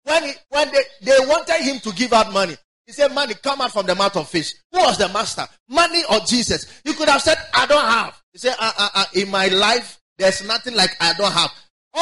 When, 0.04 0.24
he, 0.24 0.32
when 0.50 0.72
they, 0.72 0.82
they 1.02 1.18
wanted 1.28 1.62
him 1.62 1.80
to 1.80 1.92
give 1.94 2.14
out 2.14 2.34
money, 2.34 2.56
he 2.88 2.92
said, 2.92 3.14
Money 3.14 3.36
come 3.36 3.62
out 3.62 3.72
from 3.72 3.86
the 3.86 3.96
mouth 3.96 4.18
of 4.18 4.28
fish. 4.28 4.54
Who 4.72 4.80
was 4.80 4.98
the 4.98 5.08
master? 5.10 5.48
Money 5.70 6.04
or 6.12 6.20
Jesus? 6.22 6.82
You 6.84 6.94
could 6.94 7.08
have 7.08 7.22
said, 7.22 7.38
I 7.54 7.66
don't 7.68 7.86
have. 7.86 8.20
He 8.34 8.40
said, 8.40 8.56
uh, 8.60 8.72
uh, 8.78 8.90
uh, 8.96 9.06
In 9.14 9.30
my 9.30 9.48
life, 9.48 10.00
there's 10.18 10.46
nothing 10.46 10.76
like 10.76 10.92
I 11.00 11.14
don't 11.14 11.32
have. 11.32 11.52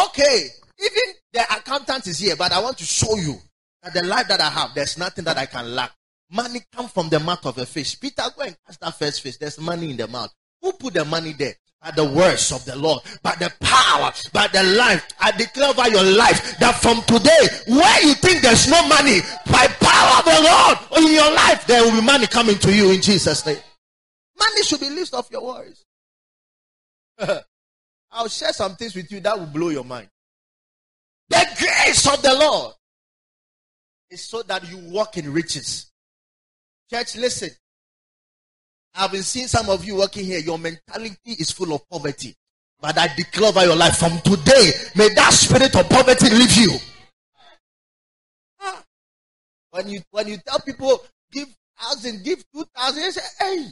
Okay, 0.05 0.47
even 0.79 1.13
the 1.33 1.41
accountant 1.41 2.07
is 2.07 2.19
here, 2.19 2.35
but 2.35 2.51
I 2.51 2.59
want 2.59 2.77
to 2.77 2.85
show 2.85 3.17
you 3.17 3.35
that 3.83 3.93
the 3.93 4.03
life 4.03 4.27
that 4.27 4.41
I 4.41 4.49
have, 4.49 4.73
there's 4.73 4.97
nothing 4.97 5.25
that 5.25 5.37
I 5.37 5.45
can 5.45 5.75
lack. 5.75 5.91
Money 6.31 6.61
come 6.71 6.87
from 6.87 7.09
the 7.09 7.19
mouth 7.19 7.45
of 7.45 7.57
a 7.57 7.65
fish. 7.65 7.99
Peter, 7.99 8.23
go 8.35 8.43
and 8.43 8.55
catch 8.65 8.77
that 8.79 8.97
first 8.97 9.21
fish. 9.21 9.37
There's 9.37 9.59
money 9.59 9.91
in 9.91 9.97
the 9.97 10.07
mouth. 10.07 10.31
Who 10.61 10.73
put 10.73 10.93
the 10.93 11.05
money 11.05 11.33
there? 11.33 11.55
By 11.81 11.91
the 11.91 12.03
words 12.03 12.51
of 12.51 12.65
the 12.65 12.75
Lord, 12.75 13.01
by 13.23 13.35
the 13.39 13.51
power, 13.61 14.11
by 14.33 14.47
the 14.47 14.63
life. 14.77 15.07
I 15.19 15.31
declare 15.31 15.69
over 15.69 15.87
your 15.87 16.03
life 16.03 16.59
that 16.59 16.75
from 16.75 17.01
today, 17.03 17.47
where 17.67 18.05
you 18.05 18.15
think 18.15 18.41
there's 18.41 18.69
no 18.69 18.85
money, 18.85 19.21
by 19.49 19.65
power 19.79 20.19
of 20.19 20.25
the 20.25 20.41
Lord 20.43 21.05
in 21.05 21.13
your 21.13 21.33
life, 21.33 21.65
there 21.67 21.81
will 21.83 21.97
be 21.97 22.05
money 22.05 22.27
coming 22.27 22.57
to 22.57 22.75
you 22.75 22.91
in 22.91 23.01
Jesus' 23.01 23.45
name. 23.45 23.59
Money 24.37 24.63
should 24.63 24.81
be 24.81 24.89
least 24.89 25.13
of 25.13 25.31
your 25.31 25.41
worries. 25.41 25.85
I'll 28.11 28.27
share 28.27 28.51
some 28.51 28.75
things 28.75 28.93
with 28.95 29.09
you 29.11 29.21
that 29.21 29.39
will 29.39 29.45
blow 29.45 29.69
your 29.69 29.85
mind. 29.85 30.09
The 31.29 31.47
grace 31.57 32.11
of 32.11 32.21
the 32.21 32.33
Lord 32.33 32.73
is 34.09 34.23
so 34.25 34.41
that 34.43 34.69
you 34.69 34.77
walk 34.91 35.17
in 35.17 35.31
riches. 35.31 35.91
Church, 36.91 37.15
listen. 37.15 37.49
I've 38.95 39.11
been 39.11 39.23
seeing 39.23 39.47
some 39.47 39.69
of 39.69 39.85
you 39.85 39.95
working 39.97 40.25
here. 40.25 40.39
Your 40.39 40.57
mentality 40.57 41.17
is 41.25 41.51
full 41.51 41.73
of 41.73 41.87
poverty. 41.89 42.35
But 42.81 42.97
I 42.97 43.13
declare 43.15 43.49
over 43.49 43.65
your 43.65 43.75
life 43.75 43.97
from 43.97 44.17
today, 44.21 44.71
may 44.95 45.09
that 45.13 45.31
spirit 45.33 45.75
of 45.75 45.89
poverty 45.89 46.29
leave 46.29 46.55
you. 46.55 46.71
When 49.71 49.89
you 49.89 50.01
when 50.09 50.27
you 50.27 50.37
tell 50.37 50.59
people 50.61 51.03
give 51.31 51.47
thousand, 51.79 52.23
give 52.23 52.43
two 52.53 52.65
thousand, 52.75 53.03
they 53.03 53.11
say, 53.11 53.21
hey, 53.39 53.67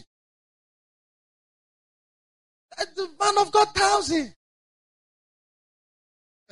that's 2.77 2.91
the 2.91 3.09
man 3.19 3.37
of 3.39 3.51
God 3.51 3.67
thousand. 3.73 4.33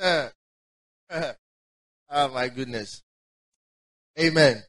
Uh, 0.00 0.28
uh, 1.08 1.32
oh 2.10 2.28
my 2.28 2.48
goodness. 2.48 3.02
Amen. 4.18 4.62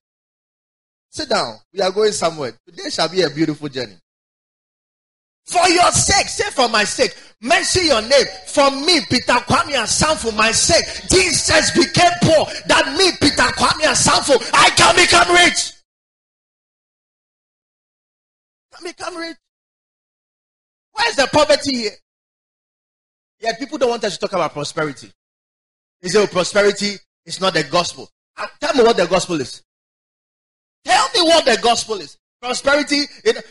Sit 1.10 1.30
down. 1.30 1.58
We 1.74 1.82
are 1.82 1.92
going 1.92 2.12
somewhere. 2.12 2.54
Today 2.66 2.90
shall 2.90 3.10
be 3.10 3.22
a 3.22 3.30
beautiful 3.30 3.70
journey. 3.70 3.96
For 5.46 5.66
your 5.70 5.92
sake, 5.92 6.28
say 6.28 6.50
for 6.52 6.68
my 6.68 6.84
sake, 6.84 7.16
mention 7.42 7.86
your 7.86 8.02
name. 8.02 8.26
For 8.48 8.70
me, 8.70 9.00
Peter 9.10 9.34
Kwame 9.34 9.76
Asafo, 9.76 10.30
for 10.30 10.32
my 10.34 10.52
sake, 10.52 10.84
Jesus 11.10 11.72
became 11.72 12.12
poor. 12.22 12.46
That 12.68 12.94
me, 12.98 13.12
Peter 13.22 13.44
Kwame 13.56 13.86
Asafo, 13.86 14.36
I 14.54 14.70
can 14.72 14.96
become 14.96 15.34
rich. 15.34 15.72
Can 18.74 18.84
become 18.84 19.16
rich. 19.16 19.38
Where's 20.92 21.16
the 21.16 21.30
poverty 21.32 21.78
here? 21.78 21.92
Yet 23.40 23.58
people 23.58 23.78
don't 23.78 23.92
want 23.92 24.04
us 24.04 24.18
to 24.18 24.20
talk 24.20 24.34
about 24.34 24.52
prosperity. 24.52 25.10
They 26.02 26.10
say, 26.10 26.22
oh, 26.22 26.28
prosperity 26.28 26.96
is 27.26 27.40
not 27.40 27.54
the 27.54 27.64
gospel. 27.64 28.10
Ah, 28.38 28.52
tell 28.60 28.74
me 28.76 28.84
what 28.84 28.98
the 28.98 29.08
gospel 29.08 29.40
is. 29.42 29.64
Tell 30.86 31.08
me 31.16 31.22
what 31.24 31.46
the 31.46 31.58
gospel 31.62 31.96
is. 31.96 32.18
Prosperity, 32.40 33.02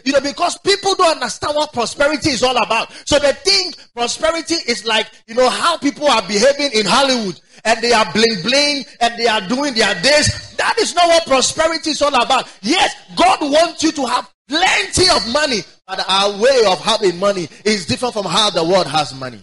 you 0.04 0.12
know, 0.12 0.20
because 0.20 0.56
people 0.58 0.94
don't 0.94 1.16
understand 1.16 1.56
what 1.56 1.72
prosperity 1.72 2.30
is 2.30 2.42
all 2.44 2.56
about. 2.56 2.92
So 3.04 3.18
they 3.18 3.32
think 3.32 3.74
prosperity 3.94 4.54
is 4.54 4.86
like, 4.86 5.10
you 5.26 5.34
know, 5.34 5.50
how 5.50 5.76
people 5.76 6.06
are 6.06 6.22
behaving 6.22 6.70
in 6.72 6.86
Hollywood 6.86 7.40
and 7.64 7.82
they 7.82 7.92
are 7.92 8.10
bling 8.12 8.42
bling 8.42 8.84
and 9.00 9.18
they 9.18 9.26
are 9.26 9.40
doing 9.48 9.74
their 9.74 9.92
days. 10.02 10.54
That 10.56 10.78
is 10.78 10.94
not 10.94 11.08
what 11.08 11.26
prosperity 11.26 11.90
is 11.90 12.00
all 12.00 12.14
about. 12.14 12.48
Yes, 12.62 12.94
God 13.16 13.40
wants 13.40 13.82
you 13.82 13.90
to 13.90 14.06
have 14.06 14.32
plenty 14.48 15.08
of 15.10 15.32
money, 15.32 15.62
but 15.88 16.04
our 16.08 16.40
way 16.40 16.64
of 16.66 16.78
having 16.78 17.18
money 17.18 17.48
is 17.64 17.86
different 17.86 18.14
from 18.14 18.24
how 18.24 18.50
the 18.50 18.62
world 18.62 18.86
has 18.86 19.12
money. 19.12 19.38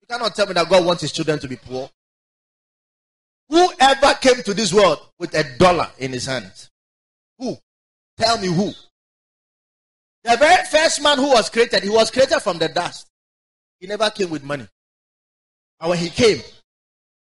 You 0.00 0.06
cannot 0.08 0.36
tell 0.36 0.46
me 0.46 0.52
that 0.52 0.68
God 0.68 0.84
wants 0.84 1.02
his 1.02 1.10
children 1.10 1.40
to 1.40 1.48
be 1.48 1.56
poor. 1.56 1.90
Whoever 3.48 4.14
came 4.20 4.42
to 4.42 4.54
this 4.54 4.72
world 4.72 4.98
with 5.18 5.34
a 5.34 5.44
dollar 5.58 5.88
in 5.98 6.12
his 6.12 6.26
hands? 6.26 6.70
Who? 7.38 7.56
Tell 8.18 8.38
me 8.38 8.48
who? 8.48 8.72
The 10.24 10.36
very 10.36 10.64
first 10.66 11.02
man 11.02 11.18
who 11.18 11.30
was 11.30 11.48
created, 11.48 11.84
he 11.84 11.88
was 11.88 12.10
created 12.10 12.40
from 12.40 12.58
the 12.58 12.68
dust. 12.68 13.06
He 13.78 13.86
never 13.86 14.10
came 14.10 14.30
with 14.30 14.42
money. 14.42 14.66
And 15.80 15.90
when 15.90 15.98
he 15.98 16.10
came, 16.10 16.38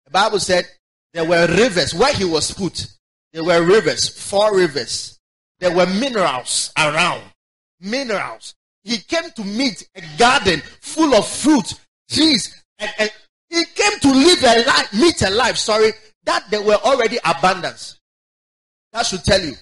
the 0.05 0.11
Bible 0.11 0.39
said 0.39 0.65
there 1.13 1.25
were 1.25 1.47
rivers 1.47 1.93
where 1.93 2.13
he 2.13 2.25
was 2.25 2.51
put. 2.51 2.87
There 3.33 3.43
were 3.43 3.63
rivers, 3.63 4.07
four 4.07 4.55
rivers. 4.55 5.19
There 5.59 5.75
were 5.75 5.85
minerals 5.85 6.71
around. 6.77 7.21
Minerals. 7.79 8.55
He 8.83 8.97
came 8.97 9.29
to 9.31 9.43
meet 9.43 9.87
a 9.95 10.01
garden 10.17 10.61
full 10.81 11.13
of 11.13 11.27
fruit, 11.27 11.73
trees, 12.09 12.63
and, 12.79 12.91
and 12.97 13.11
he 13.49 13.65
came 13.65 13.99
to 13.99 14.11
live 14.11 14.43
a 14.43 14.65
life, 14.65 14.93
meet 14.93 15.21
a 15.21 15.29
life, 15.29 15.57
sorry, 15.57 15.91
that 16.25 16.49
there 16.49 16.61
were 16.61 16.75
already 16.75 17.17
abundance. 17.23 17.99
That 18.93 19.05
should 19.05 19.23
tell 19.23 19.41
you 19.41 19.53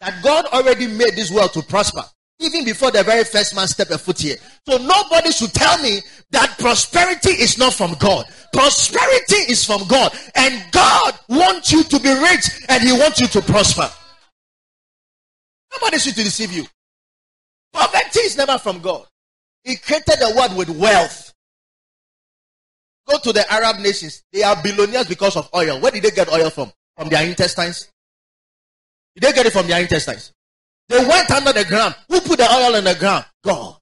that 0.00 0.22
God 0.22 0.46
already 0.46 0.86
made 0.86 1.14
this 1.14 1.30
world 1.30 1.52
to 1.54 1.62
prosper. 1.62 2.04
Even 2.40 2.64
before 2.64 2.92
the 2.92 3.02
very 3.02 3.24
first 3.24 3.56
man 3.56 3.66
stepped 3.66 3.90
a 3.90 3.98
foot 3.98 4.20
here. 4.20 4.36
So 4.68 4.78
nobody 4.78 5.32
should 5.32 5.52
tell 5.52 5.76
me 5.82 6.00
that 6.30 6.56
prosperity 6.58 7.30
is 7.30 7.58
not 7.58 7.74
from 7.74 7.94
God. 7.94 8.26
Prosperity 8.52 9.50
is 9.50 9.64
from 9.64 9.86
God. 9.88 10.16
And 10.36 10.64
God 10.70 11.18
wants 11.28 11.72
you 11.72 11.82
to 11.82 11.98
be 11.98 12.08
rich 12.08 12.44
and 12.68 12.82
He 12.82 12.92
wants 12.92 13.20
you 13.20 13.26
to 13.28 13.42
prosper. 13.42 13.90
Nobody 15.72 15.98
should 15.98 16.14
deceive 16.14 16.52
you. 16.52 16.64
Poverty 17.72 18.20
is 18.20 18.36
never 18.36 18.56
from 18.58 18.80
God. 18.80 19.04
He 19.64 19.76
created 19.76 20.18
the 20.20 20.34
world 20.36 20.56
with 20.56 20.70
wealth. 20.70 21.27
Go 23.08 23.18
to 23.18 23.32
the 23.32 23.50
Arab 23.50 23.78
nations. 23.80 24.22
They 24.32 24.42
are 24.42 24.60
billionaires 24.62 25.08
because 25.08 25.36
of 25.36 25.48
oil. 25.54 25.80
Where 25.80 25.90
did 25.90 26.02
they 26.02 26.10
get 26.10 26.30
oil 26.30 26.50
from? 26.50 26.70
From 26.96 27.08
their 27.08 27.26
intestines? 27.26 27.90
Did 29.14 29.22
they 29.22 29.32
get 29.32 29.46
it 29.46 29.52
from 29.52 29.66
their 29.66 29.80
intestines? 29.80 30.32
They 30.88 30.98
went 30.98 31.30
under 31.30 31.52
the 31.52 31.64
ground. 31.64 31.94
Who 32.08 32.20
put 32.20 32.38
the 32.38 32.50
oil 32.50 32.74
in 32.74 32.84
the 32.84 32.94
ground? 32.94 33.24
God. 33.42 33.76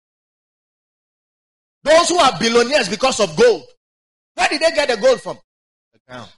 Those 1.83 2.09
who 2.09 2.19
are 2.19 2.39
billionaires 2.39 2.89
because 2.89 3.21
of 3.21 3.37
gold. 3.37 3.65
Where 4.35 4.49
did 4.49 4.61
they 4.61 4.71
get 4.73 4.89
the 4.89 4.97
gold 4.97 5.21
from? 5.21 5.39
The 5.93 6.01
ground. 6.07 6.31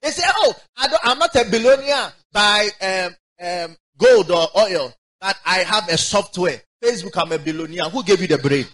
They 0.00 0.10
say, 0.10 0.24
"Oh, 0.36 0.54
I 0.76 0.98
am 1.04 1.18
not 1.18 1.34
a 1.36 1.44
billionaire 1.44 2.12
by 2.32 2.68
um, 2.80 3.16
um, 3.40 3.76
gold 3.98 4.30
or 4.30 4.48
oil, 4.56 4.92
but 5.20 5.36
I 5.44 5.58
have 5.58 5.88
a 5.88 5.96
software. 5.96 6.60
Facebook, 6.82 7.16
I'm 7.16 7.32
a 7.32 7.38
billionaire. 7.38 7.88
Who 7.90 8.02
gave 8.02 8.20
you 8.20 8.26
the 8.28 8.38
brain? 8.38 8.66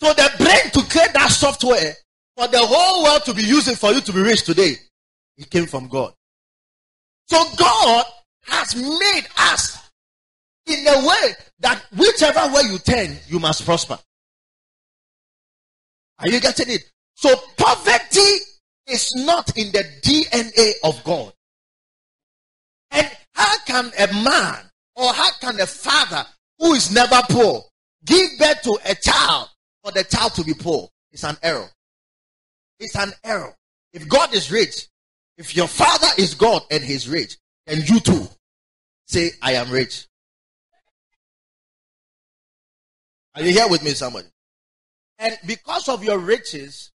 So 0.00 0.12
the 0.12 0.30
brain 0.38 0.70
to 0.72 0.90
create 0.90 1.12
that 1.14 1.30
software 1.30 1.94
for 2.36 2.48
the 2.48 2.58
whole 2.58 3.04
world 3.04 3.24
to 3.24 3.34
be 3.34 3.42
using 3.42 3.74
for 3.74 3.92
you 3.92 4.00
to 4.00 4.12
be 4.12 4.20
rich 4.20 4.42
today, 4.42 4.76
it 5.38 5.50
came 5.50 5.66
from 5.66 5.88
God. 5.88 6.12
So 7.26 7.42
God 7.56 8.04
has 8.42 8.76
made 8.76 9.26
us 9.38 9.90
in 10.66 10.86
a 10.86 11.06
way 11.06 11.32
that 11.60 11.82
whichever 11.96 12.52
way 12.54 12.62
you 12.70 12.78
turn, 12.78 13.16
you 13.28 13.38
must 13.38 13.64
prosper. 13.64 13.98
Are 16.18 16.28
you 16.28 16.40
getting 16.40 16.70
it? 16.70 16.84
So 17.14 17.34
poverty 17.56 18.38
is 18.86 19.14
not 19.16 19.56
in 19.56 19.72
the 19.72 19.84
DNA 20.02 20.72
of 20.84 21.02
God. 21.04 21.32
And 22.90 23.10
how 23.34 23.58
can 23.66 23.90
a 23.98 24.12
man 24.22 24.58
or 24.94 25.12
how 25.12 25.30
can 25.40 25.60
a 25.60 25.66
father 25.66 26.24
who 26.58 26.72
is 26.74 26.92
never 26.92 27.20
poor 27.28 27.64
give 28.04 28.38
birth 28.38 28.62
to 28.62 28.78
a 28.86 28.94
child 28.94 29.48
for 29.86 29.92
the 29.92 30.02
child 30.02 30.34
to 30.34 30.42
be 30.42 30.52
poor? 30.52 30.88
It's 31.12 31.22
an 31.22 31.36
error. 31.42 31.68
It's 32.80 32.96
an 32.96 33.12
error. 33.22 33.54
If 33.92 34.08
God 34.08 34.34
is 34.34 34.50
rich, 34.50 34.88
if 35.38 35.54
your 35.54 35.68
father 35.68 36.08
is 36.18 36.34
God 36.34 36.62
and 36.70 36.82
he's 36.82 37.08
rich, 37.08 37.36
then 37.66 37.82
you 37.86 38.00
too 38.00 38.26
say, 39.06 39.30
I 39.40 39.52
am 39.52 39.70
rich. 39.70 40.06
Are 43.36 43.42
you 43.42 43.52
here 43.52 43.68
with 43.68 43.84
me, 43.84 43.90
somebody? 43.90 44.26
And 45.18 45.38
because 45.46 45.88
of 45.88 46.02
your 46.02 46.18
riches, 46.18 46.90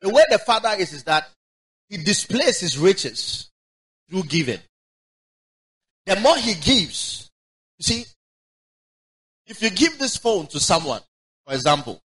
the 0.00 0.08
way 0.08 0.24
the 0.30 0.38
father 0.38 0.70
is, 0.78 0.92
is 0.92 1.04
that 1.04 1.28
he 1.88 1.96
displays 1.98 2.58
his 2.58 2.76
riches 2.76 3.50
through 4.08 4.24
giving. 4.24 4.58
The 6.06 6.16
more 6.16 6.36
he 6.36 6.54
gives, 6.54 7.30
you 7.78 7.84
see, 7.84 8.04
if 9.46 9.62
you 9.62 9.70
give 9.70 9.98
this 9.98 10.16
phone 10.16 10.48
to 10.48 10.58
someone, 10.58 11.02
for 11.46 11.54
example, 11.54 12.00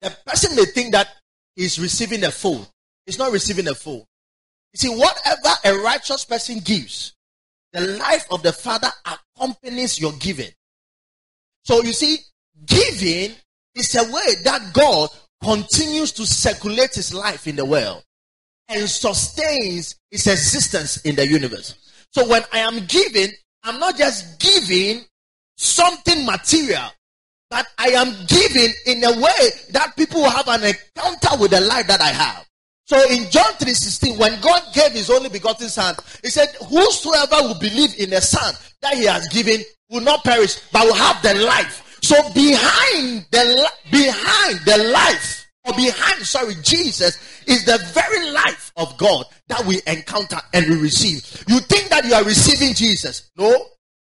the 0.00 0.16
person 0.26 0.56
may 0.56 0.64
think 0.64 0.92
that 0.92 1.08
he's 1.56 1.78
receiving 1.78 2.24
a 2.24 2.30
phone. 2.30 2.66
He's 3.06 3.18
not 3.18 3.32
receiving 3.32 3.68
a 3.68 3.74
phone. 3.74 4.04
You 4.72 4.76
see, 4.76 4.88
whatever 4.88 5.50
a 5.64 5.74
righteous 5.82 6.24
person 6.24 6.60
gives, 6.60 7.14
the 7.72 7.80
life 7.80 8.26
of 8.30 8.42
the 8.42 8.52
Father 8.52 8.88
accompanies 9.04 10.00
your 10.00 10.12
giving. 10.12 10.50
So 11.64 11.82
you 11.82 11.92
see, 11.92 12.18
giving 12.66 13.34
is 13.74 13.94
a 13.94 14.04
way 14.04 14.34
that 14.44 14.72
God 14.72 15.10
continues 15.42 16.12
to 16.12 16.26
circulate 16.26 16.94
his 16.94 17.14
life 17.14 17.46
in 17.46 17.56
the 17.56 17.64
world 17.64 18.02
and 18.68 18.88
sustains 18.88 19.96
his 20.10 20.26
existence 20.26 20.98
in 20.98 21.16
the 21.16 21.26
universe. 21.26 21.74
So 22.12 22.26
when 22.28 22.42
I 22.52 22.58
am 22.58 22.86
giving, 22.86 23.30
I'm 23.62 23.78
not 23.78 23.96
just 23.96 24.40
giving 24.40 25.04
something 25.56 26.24
material, 26.24 26.90
but 27.50 27.66
I 27.78 27.88
am 27.88 28.14
giving 28.26 28.72
in 28.86 29.04
a 29.04 29.20
way 29.20 29.50
that 29.70 29.94
people 29.96 30.22
will 30.22 30.30
have 30.30 30.48
an 30.48 30.62
encounter 30.64 31.36
with 31.40 31.50
the 31.50 31.60
life 31.60 31.88
that 31.88 32.00
I 32.00 32.08
have. 32.08 32.46
So 32.86 32.96
in 33.10 33.30
John 33.30 33.52
3:16, 33.54 34.16
when 34.16 34.40
God 34.40 34.62
gave 34.72 34.92
his 34.92 35.10
only 35.10 35.28
begotten 35.28 35.68
son, 35.68 35.94
he 36.22 36.30
said, 36.30 36.48
Whosoever 36.68 37.36
will 37.42 37.58
believe 37.58 37.98
in 37.98 38.10
the 38.10 38.20
son 38.20 38.54
that 38.82 38.94
he 38.94 39.04
has 39.04 39.28
given 39.28 39.62
will 39.90 40.00
not 40.00 40.24
perish, 40.24 40.58
but 40.72 40.84
will 40.84 40.94
have 40.94 41.22
the 41.22 41.34
life. 41.34 41.98
So 42.02 42.16
behind 42.32 43.26
the 43.30 43.70
behind 43.90 44.60
the 44.64 44.90
life 44.92 45.46
or 45.64 45.74
behind 45.74 46.24
sorry 46.26 46.54
Jesus 46.62 47.18
is 47.46 47.64
the 47.64 47.78
very 47.92 48.30
life 48.30 48.72
of 48.76 48.96
God 48.96 49.26
that 49.48 49.64
we 49.66 49.80
encounter 49.86 50.40
and 50.52 50.66
we 50.68 50.80
receive. 50.80 51.44
You 51.48 51.60
think 51.60 51.90
that 51.90 52.04
you 52.04 52.14
are 52.14 52.24
receiving 52.24 52.74
Jesus? 52.74 53.30
No. 53.36 53.66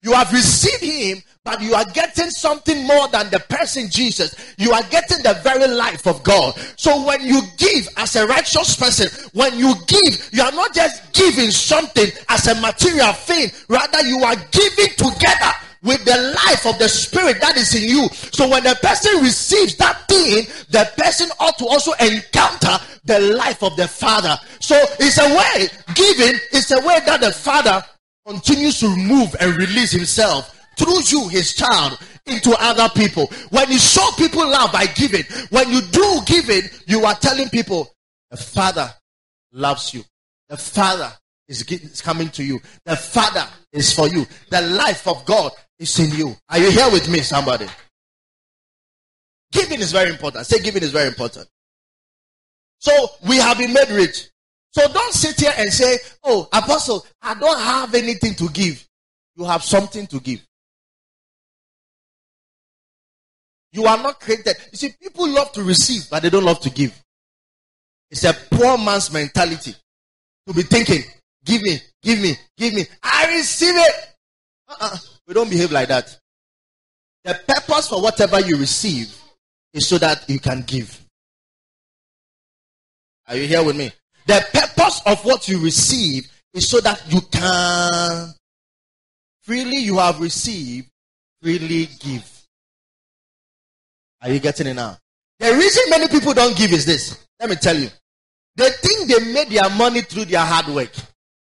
You 0.03 0.13
have 0.15 0.33
received 0.33 0.83
him, 0.83 1.23
you 1.59 1.75
are 1.75 1.85
getting 1.93 2.31
something 2.31 2.87
more 2.87 3.09
than 3.09 3.31
the 3.31 3.41
person 3.49 3.89
Jesus. 3.91 4.55
You 4.59 4.73
are 4.73 4.83
getting 4.85 5.23
the 5.23 5.41
very 5.43 5.67
life 5.67 6.07
of 6.07 6.23
God. 6.23 6.55
So 6.77 7.05
when 7.05 7.23
you 7.23 7.43
give 7.57 7.89
as 7.97 8.17
a 8.17 8.27
righteous 8.27 8.77
person, 8.77 9.09
when 9.33 9.59
you 9.59 9.75
give, 9.87 10.31
you 10.33 10.43
are 10.43 10.53
not 10.53 10.75
just 10.75 11.13
giving 11.13 11.51
something 11.51 12.07
as 12.29 12.47
a 12.47 12.61
material 12.61 13.13
thing, 13.13 13.51
rather 13.69 14.03
you 14.03 14.23
are 14.23 14.37
giving 14.51 14.95
together 14.97 15.53
with 15.83 16.05
the 16.05 16.35
life 16.47 16.67
of 16.67 16.79
the 16.79 16.89
spirit 16.89 17.41
that 17.41 17.57
is 17.57 17.75
in 17.75 17.89
you. 17.89 18.09
So 18.33 18.49
when 18.49 18.65
the 18.65 18.79
person 18.83 19.23
receives 19.23 19.77
that 19.77 20.07
thing, 20.09 20.47
the 20.71 20.91
person 20.97 21.29
ought 21.41 21.57
to 21.59 21.67
also 21.67 21.93
encounter 22.01 22.79
the 23.05 23.21
life 23.21 23.63
of 23.63 23.77
the 23.77 23.89
father. 23.89 24.37
So 24.61 24.77
it's 24.99 25.19
a 25.19 25.35
way, 25.35 25.69
giving 25.95 26.39
is 26.53 26.71
a 26.71 26.81
way 26.81 27.01
that 27.07 27.23
the 27.23 27.33
father 27.33 27.83
continues 28.27 28.79
to 28.81 28.95
move 28.95 29.35
and 29.41 29.57
release 29.57 29.91
himself 29.91 30.60
through 30.81 31.03
you, 31.07 31.29
his 31.29 31.53
child, 31.55 31.99
into 32.27 32.55
other 32.59 32.89
people. 32.95 33.27
When 33.51 33.71
you 33.71 33.79
show 33.79 34.09
people 34.17 34.49
love 34.49 34.73
by 34.73 34.87
giving, 34.87 35.25
when 35.51 35.71
you 35.71 35.83
do 35.83 36.21
giving, 36.25 36.63
you 36.87 37.05
are 37.05 37.15
telling 37.15 37.51
people, 37.51 37.91
the 38.31 38.39
father 38.39 38.89
loves 39.53 39.93
you. 39.93 40.03
The 40.49 40.57
father 40.57 41.13
is 41.49 42.01
coming 42.03 42.31
to 42.31 42.43
you. 42.43 42.61
The 42.85 42.97
father 42.97 43.47
is 43.73 43.93
for 43.93 44.09
you. 44.09 44.27
The 44.49 44.63
life 44.63 45.07
of 45.07 45.25
God 45.27 45.53
is 45.79 45.99
in 45.99 46.17
you. 46.17 46.35
Are 46.49 46.59
you 46.59 46.71
here 46.71 46.91
with 46.91 47.09
me, 47.11 47.21
somebody? 47.21 47.67
Giving 49.53 49.81
is 49.81 49.93
very 49.93 50.11
important. 50.11 50.47
Say 50.47 50.61
giving 50.61 50.83
is 50.83 50.93
very 50.93 51.09
important. 51.09 51.49
So 52.79 52.93
we 53.29 53.37
have 53.37 53.59
been 53.59 53.73
made 53.73 53.91
rich. 53.91 54.29
So 54.73 54.87
don't 54.93 55.13
sit 55.13 55.41
here 55.41 55.53
and 55.59 55.73
say, 55.73 55.99
Oh, 56.23 56.49
apostle, 56.53 57.05
I 57.21 57.35
don't 57.35 57.59
have 57.59 57.95
anything 57.95 58.35
to 58.37 58.49
give. 58.51 58.87
You 59.37 59.45
have 59.45 59.65
something 59.65 60.07
to 60.07 60.21
give. 60.21 60.41
You 63.73 63.87
are 63.87 63.97
not 63.97 64.21
created. 64.21 64.57
You 64.73 64.79
see, 64.79 64.95
people 65.01 65.29
love 65.29 65.53
to 65.53 65.63
receive, 65.63 66.09
but 66.11 66.23
they 66.23 66.31
don't 66.31 66.45
love 66.45 66.61
to 66.61 66.71
give. 66.71 66.99
It's 68.11 68.25
a 68.25 68.33
poor 68.33 68.77
man's 68.77 69.13
mentality 69.13 69.75
to 70.47 70.55
be 70.55 70.63
thinking, 70.63 71.03
give 71.45 71.63
me, 71.63 71.79
give 72.03 72.21
me, 72.21 72.35
give 72.57 72.75
me. 72.75 72.85
I 73.03 73.37
receive 73.37 73.75
it. 73.77 73.95
Uh-uh. 74.69 74.97
We 75.27 75.35
don't 75.35 75.49
behave 75.49 75.71
like 75.71 75.89
that. 75.89 76.19
The 77.25 77.39
purpose 77.47 77.89
for 77.89 78.03
whatever 78.03 78.41
you 78.41 78.57
receive 78.57 79.17
is 79.73 79.87
so 79.87 79.99
that 79.99 80.29
you 80.29 80.41
can 80.41 80.63
give. 80.63 81.01
Are 83.29 83.37
you 83.37 83.47
here 83.47 83.63
with 83.63 83.77
me? 83.77 83.93
The 84.27 84.45
purpose 84.53 85.03
of 85.07 85.25
what 85.25 85.47
you 85.47 85.61
receive 85.61 86.29
is 86.53 86.69
so 86.69 86.81
that 86.81 87.01
you 87.13 87.21
can 87.21 88.35
freely 89.43 89.77
you 89.77 89.99
have 89.99 90.21
received, 90.21 90.89
freely 91.41 91.89
give. 92.01 92.40
Are 94.23 94.31
you 94.31 94.41
getting 94.41 94.67
it 94.67 94.75
now? 94.75 94.99
The 95.39 95.55
reason 95.55 95.85
many 95.89 96.09
people 96.09 96.35
don't 96.35 96.57
give 96.57 96.73
is 96.73 96.85
this. 96.85 97.27
Let 97.41 97.49
me 97.51 97.57
tell 97.57 97.77
you. 97.77 97.89
They 98.57 98.69
think 98.71 99.09
they 99.09 99.33
made 99.33 99.49
their 99.49 99.71
money 99.71 100.03
through 100.03 100.27
their 100.27 100.45
hard 100.45 100.67
work. 100.75 100.91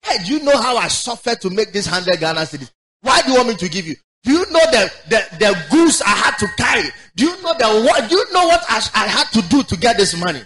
Hey, 0.03 0.23
do 0.25 0.35
you 0.35 0.43
know 0.43 0.57
how 0.57 0.77
I 0.77 0.89
suffered 0.89 1.41
to 1.43 1.51
make 1.51 1.73
this 1.73 1.87
hundred 1.87 2.19
Ghana 2.19 2.41
cedis? 2.41 2.71
Why 3.03 3.21
do 3.23 3.33
you 3.33 3.37
want 3.37 3.49
me 3.49 3.55
to 3.57 3.69
give 3.69 3.87
you? 3.87 3.97
Do 4.25 4.33
you 4.33 4.47
know 4.51 4.61
the, 4.71 4.93
the, 5.09 5.37
the 5.39 5.67
goose 5.71 6.01
I 6.01 6.11
had 6.11 6.37
to 6.39 6.47
carry? 6.57 6.89
Do 7.17 7.25
you 7.25 7.43
know 7.43 7.55
the 7.55 7.87
what? 7.87 8.09
Do 8.09 8.17
you 8.17 8.33
know 8.33 8.47
what 8.47 8.65
I, 8.69 8.77
I 8.95 9.07
had 9.09 9.25
to 9.33 9.43
do 9.49 9.63
to 9.65 9.77
get 9.77 9.97
this 9.99 10.17
money? 10.17 10.43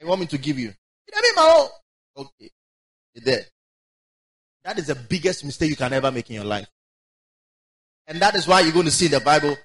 You 0.00 0.08
want 0.08 0.20
me 0.20 0.26
to 0.26 0.38
give 0.38 0.58
you? 0.58 0.72
Okay, 2.16 2.50
there. 3.14 3.44
That 4.64 4.78
is 4.78 4.88
the 4.88 4.96
biggest 4.96 5.44
mistake 5.44 5.70
you 5.70 5.76
can 5.76 5.92
ever 5.92 6.10
make 6.10 6.28
in 6.28 6.36
your 6.36 6.44
life, 6.44 6.66
and 8.08 8.20
that 8.20 8.34
is 8.34 8.46
why 8.48 8.60
you're 8.60 8.72
going 8.72 8.86
to 8.86 8.90
see 8.90 9.06
in 9.06 9.12
the 9.12 9.20
Bible. 9.20 9.56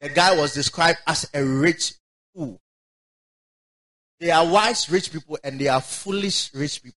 The 0.00 0.08
guy 0.10 0.36
was 0.36 0.54
described 0.54 0.98
as 1.06 1.28
a 1.34 1.44
rich 1.44 1.94
fool. 2.34 2.60
They 4.20 4.30
are 4.30 4.46
wise 4.46 4.90
rich 4.90 5.12
people 5.12 5.38
and 5.42 5.58
they 5.58 5.68
are 5.68 5.80
foolish 5.80 6.52
rich 6.54 6.82
people. 6.82 6.98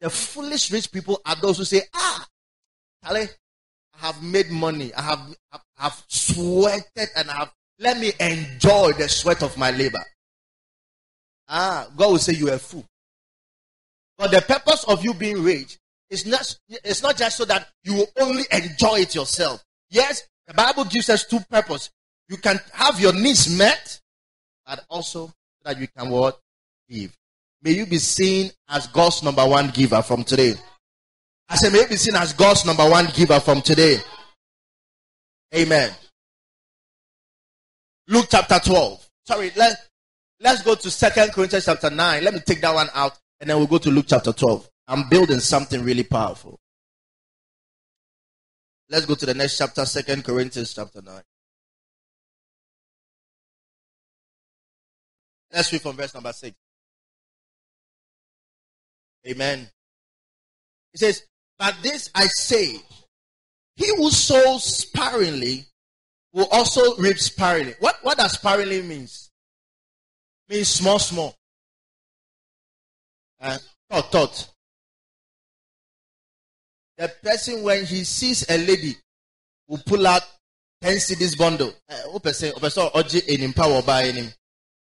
The 0.00 0.10
foolish 0.10 0.70
rich 0.70 0.90
people 0.90 1.20
are 1.24 1.36
those 1.36 1.58
who 1.58 1.64
say, 1.64 1.82
"Ah, 1.94 2.26
I 3.04 3.28
have 3.94 4.22
made 4.22 4.50
money. 4.50 4.92
I 4.94 5.02
have, 5.02 5.34
have, 5.50 5.62
have 5.76 6.04
sweated 6.08 7.08
and 7.16 7.30
I 7.30 7.34
have, 7.34 7.52
let 7.78 7.98
me 7.98 8.12
enjoy 8.20 8.92
the 8.92 9.08
sweat 9.08 9.42
of 9.42 9.56
my 9.56 9.70
labor. 9.70 10.02
Ah, 11.48 11.88
God 11.96 12.10
will 12.12 12.18
say 12.18 12.34
you 12.34 12.48
are 12.48 12.54
a 12.54 12.58
fool. 12.58 12.84
But 14.18 14.30
the 14.30 14.40
purpose 14.40 14.84
of 14.84 15.04
you 15.04 15.14
being 15.14 15.42
rich 15.42 15.78
is 16.10 16.26
not, 16.26 16.54
it's 16.68 17.02
not 17.02 17.16
just 17.16 17.36
so 17.36 17.44
that 17.46 17.68
you 17.84 17.94
will 17.94 18.08
only 18.20 18.44
enjoy 18.50 19.00
it 19.00 19.14
yourself. 19.14 19.62
Yes, 19.90 20.22
the 20.46 20.54
Bible 20.54 20.84
gives 20.84 21.08
us 21.08 21.24
two 21.24 21.40
purposes. 21.50 21.90
You 22.28 22.36
can 22.36 22.58
have 22.72 23.00
your 23.00 23.12
needs 23.12 23.56
met, 23.56 24.00
but 24.66 24.84
also 24.88 25.32
that 25.64 25.78
you 25.78 25.88
can 25.88 26.10
what? 26.10 26.38
Give. 26.88 27.16
May 27.62 27.72
you 27.72 27.86
be 27.86 27.98
seen 27.98 28.50
as 28.68 28.86
God's 28.88 29.22
number 29.22 29.46
one 29.46 29.70
giver 29.70 30.02
from 30.02 30.24
today. 30.24 30.54
I 31.48 31.56
say, 31.56 31.70
may 31.70 31.80
you 31.80 31.88
be 31.88 31.96
seen 31.96 32.16
as 32.16 32.32
God's 32.32 32.64
number 32.64 32.88
one 32.88 33.06
giver 33.14 33.38
from 33.38 33.62
today. 33.62 33.98
Amen. 35.54 35.90
Luke 38.08 38.26
chapter 38.30 38.58
12. 38.58 39.08
Sorry, 39.26 39.52
let, 39.56 39.76
let's 40.40 40.62
go 40.62 40.74
to 40.74 40.90
Second 40.90 41.32
Corinthians 41.32 41.66
chapter 41.66 41.90
9. 41.90 42.24
Let 42.24 42.34
me 42.34 42.40
take 42.40 42.60
that 42.62 42.74
one 42.74 42.88
out 42.94 43.18
and 43.40 43.48
then 43.48 43.58
we'll 43.58 43.66
go 43.66 43.78
to 43.78 43.90
Luke 43.90 44.06
chapter 44.08 44.32
12. 44.32 44.68
I'm 44.88 45.08
building 45.08 45.40
something 45.40 45.84
really 45.84 46.02
powerful. 46.04 46.58
Let's 48.92 49.06
go 49.06 49.14
to 49.14 49.24
the 49.24 49.32
next 49.32 49.56
chapter, 49.56 49.86
Second 49.86 50.22
Corinthians 50.22 50.74
chapter 50.74 51.00
9. 51.00 51.22
Let's 55.50 55.72
read 55.72 55.80
from 55.80 55.96
verse 55.96 56.12
number 56.12 56.30
6. 56.30 56.54
Amen. 59.28 59.66
He 60.92 60.98
says, 60.98 61.22
But 61.58 61.74
this 61.82 62.10
I 62.14 62.26
say, 62.26 62.76
he 63.76 63.96
who 63.96 64.10
sows 64.10 64.62
sparingly 64.62 65.64
will 66.34 66.48
also 66.52 66.94
reap 66.96 67.18
sparingly. 67.18 67.74
What, 67.80 67.96
what 68.02 68.18
does 68.18 68.32
sparingly 68.32 68.82
means? 68.82 69.30
Means 70.50 70.68
small, 70.68 70.98
small. 70.98 71.34
Uh, 73.40 73.56
thought, 73.88 74.12
thought. 74.12 74.51
The 77.02 77.08
person, 77.08 77.64
when 77.64 77.84
he 77.84 78.04
sees 78.04 78.48
a 78.48 78.56
lady, 78.56 78.94
will 79.66 79.82
pull 79.84 80.06
out 80.06 80.22
10 80.82 80.98
cedis 80.98 81.36
bundle. 81.36 81.74
Uh, 81.88 82.16
person, 82.20 82.52
person, 82.52 82.86
oji 82.94 83.24
enim 83.26 83.52
power 83.52 83.82
by 83.82 84.04
him. 84.04 84.32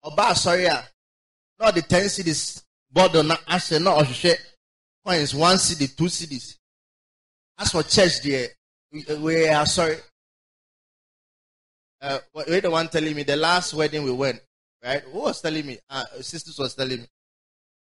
Oba, 0.01 0.33
sorry, 0.33 0.69
not 1.59 1.75
the 1.75 1.81
10 1.81 2.03
cedis 2.03 2.63
bundle, 2.89 3.23
not 3.23 3.41
ashe, 3.45 3.71
not 3.71 4.05
oshe. 4.05 4.37
Coins, 5.05 5.35
one 5.35 5.57
cedi, 5.57 5.93
two 5.97 6.05
cedis. 6.05 6.55
As 7.57 7.73
for 7.73 7.83
church, 7.83 8.21
there, 8.21 8.47
we, 8.89 9.03
we 9.17 9.49
are 9.49 9.65
sorry. 9.65 9.97
Uh, 12.01 12.19
the 12.33 12.69
one 12.71 12.87
telling 12.87 13.17
me 13.17 13.23
the 13.23 13.35
last 13.35 13.73
wedding 13.73 14.03
we 14.03 14.11
went, 14.13 14.39
right? 14.81 15.03
Who 15.11 15.19
was 15.23 15.41
telling 15.41 15.65
me? 15.65 15.77
Uh, 15.89 16.05
sisters 16.21 16.57
was 16.57 16.73
telling 16.73 17.01
me. 17.01 17.07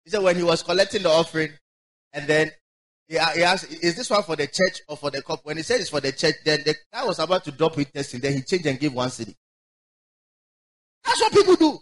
He 0.04 0.10
said 0.10 0.20
when 0.20 0.34
he 0.34 0.42
was 0.42 0.64
collecting 0.64 1.04
the 1.04 1.10
offering, 1.10 1.52
and 2.12 2.26
then 2.26 2.50
he, 3.08 3.14
he 3.14 3.42
asked, 3.42 3.70
"Is 3.70 3.96
this 3.96 4.10
one 4.10 4.22
for 4.22 4.36
the 4.36 4.46
church 4.46 4.82
or 4.88 4.96
for 4.96 5.10
the 5.10 5.22
couple?" 5.22 5.42
When 5.44 5.56
he 5.56 5.62
said 5.62 5.80
it's 5.80 5.90
for 5.90 6.00
the 6.00 6.12
church, 6.12 6.34
then 6.44 6.62
the 6.64 6.74
guy 6.92 7.04
was 7.04 7.18
about 7.18 7.44
to 7.44 7.52
drop 7.52 7.76
with 7.76 7.92
testing. 7.92 8.20
Then 8.20 8.34
he 8.34 8.42
changed 8.42 8.66
and 8.66 8.78
gave 8.78 8.92
one 8.92 9.08
cedi. 9.08 9.34
That's 11.04 11.20
what 11.20 11.32
people 11.32 11.56
do. 11.56 11.78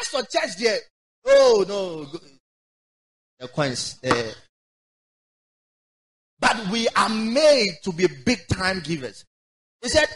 As 0.00 0.08
for 0.08 0.22
church, 0.22 0.56
there. 0.58 0.78
Oh 1.26 1.64
no, 1.68 2.20
the 3.38 3.48
coins. 3.48 3.98
Uh, 4.04 4.32
but 6.40 6.68
we 6.70 6.88
are 6.88 7.08
made 7.08 7.76
to 7.84 7.92
be 7.92 8.06
big 8.24 8.46
time 8.48 8.80
givers. 8.80 9.24
He 9.82 9.88
said, 9.88 10.06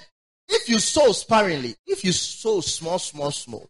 if 0.48 0.68
you 0.68 0.78
sow 0.78 1.12
sparingly, 1.12 1.74
if 1.86 2.04
you 2.04 2.12
sow 2.12 2.60
small, 2.60 2.98
small, 2.98 3.30
small, 3.30 3.68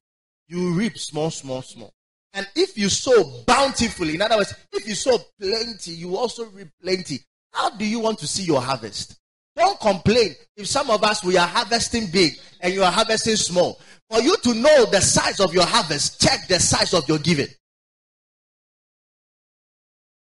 you 0.48 0.72
reap 0.74 0.98
small, 0.98 1.30
small, 1.30 1.62
small. 1.62 1.92
And 2.34 2.48
if 2.54 2.78
you 2.78 2.88
sow 2.88 3.42
bountifully, 3.46 4.14
in 4.14 4.22
other 4.22 4.38
words, 4.38 4.54
if 4.72 4.88
you 4.88 4.94
sow 4.94 5.18
plenty, 5.40 5.92
you 5.92 6.16
also 6.16 6.46
reap 6.46 6.68
plenty. 6.80 7.20
How 7.52 7.70
do 7.70 7.84
you 7.84 8.00
want 8.00 8.18
to 8.20 8.26
see 8.26 8.44
your 8.44 8.60
harvest? 8.62 9.18
Don't 9.54 9.78
complain 9.78 10.34
if 10.56 10.66
some 10.66 10.88
of 10.90 11.04
us 11.04 11.22
we 11.22 11.36
are 11.36 11.46
harvesting 11.46 12.06
big 12.10 12.38
and 12.60 12.72
you 12.72 12.82
are 12.82 12.90
harvesting 12.90 13.36
small. 13.36 13.78
For 14.08 14.20
you 14.20 14.36
to 14.38 14.54
know 14.54 14.86
the 14.86 15.00
size 15.00 15.40
of 15.40 15.52
your 15.52 15.66
harvest, 15.66 16.20
check 16.20 16.48
the 16.48 16.58
size 16.58 16.94
of 16.94 17.06
your 17.08 17.18
giving. 17.18 17.48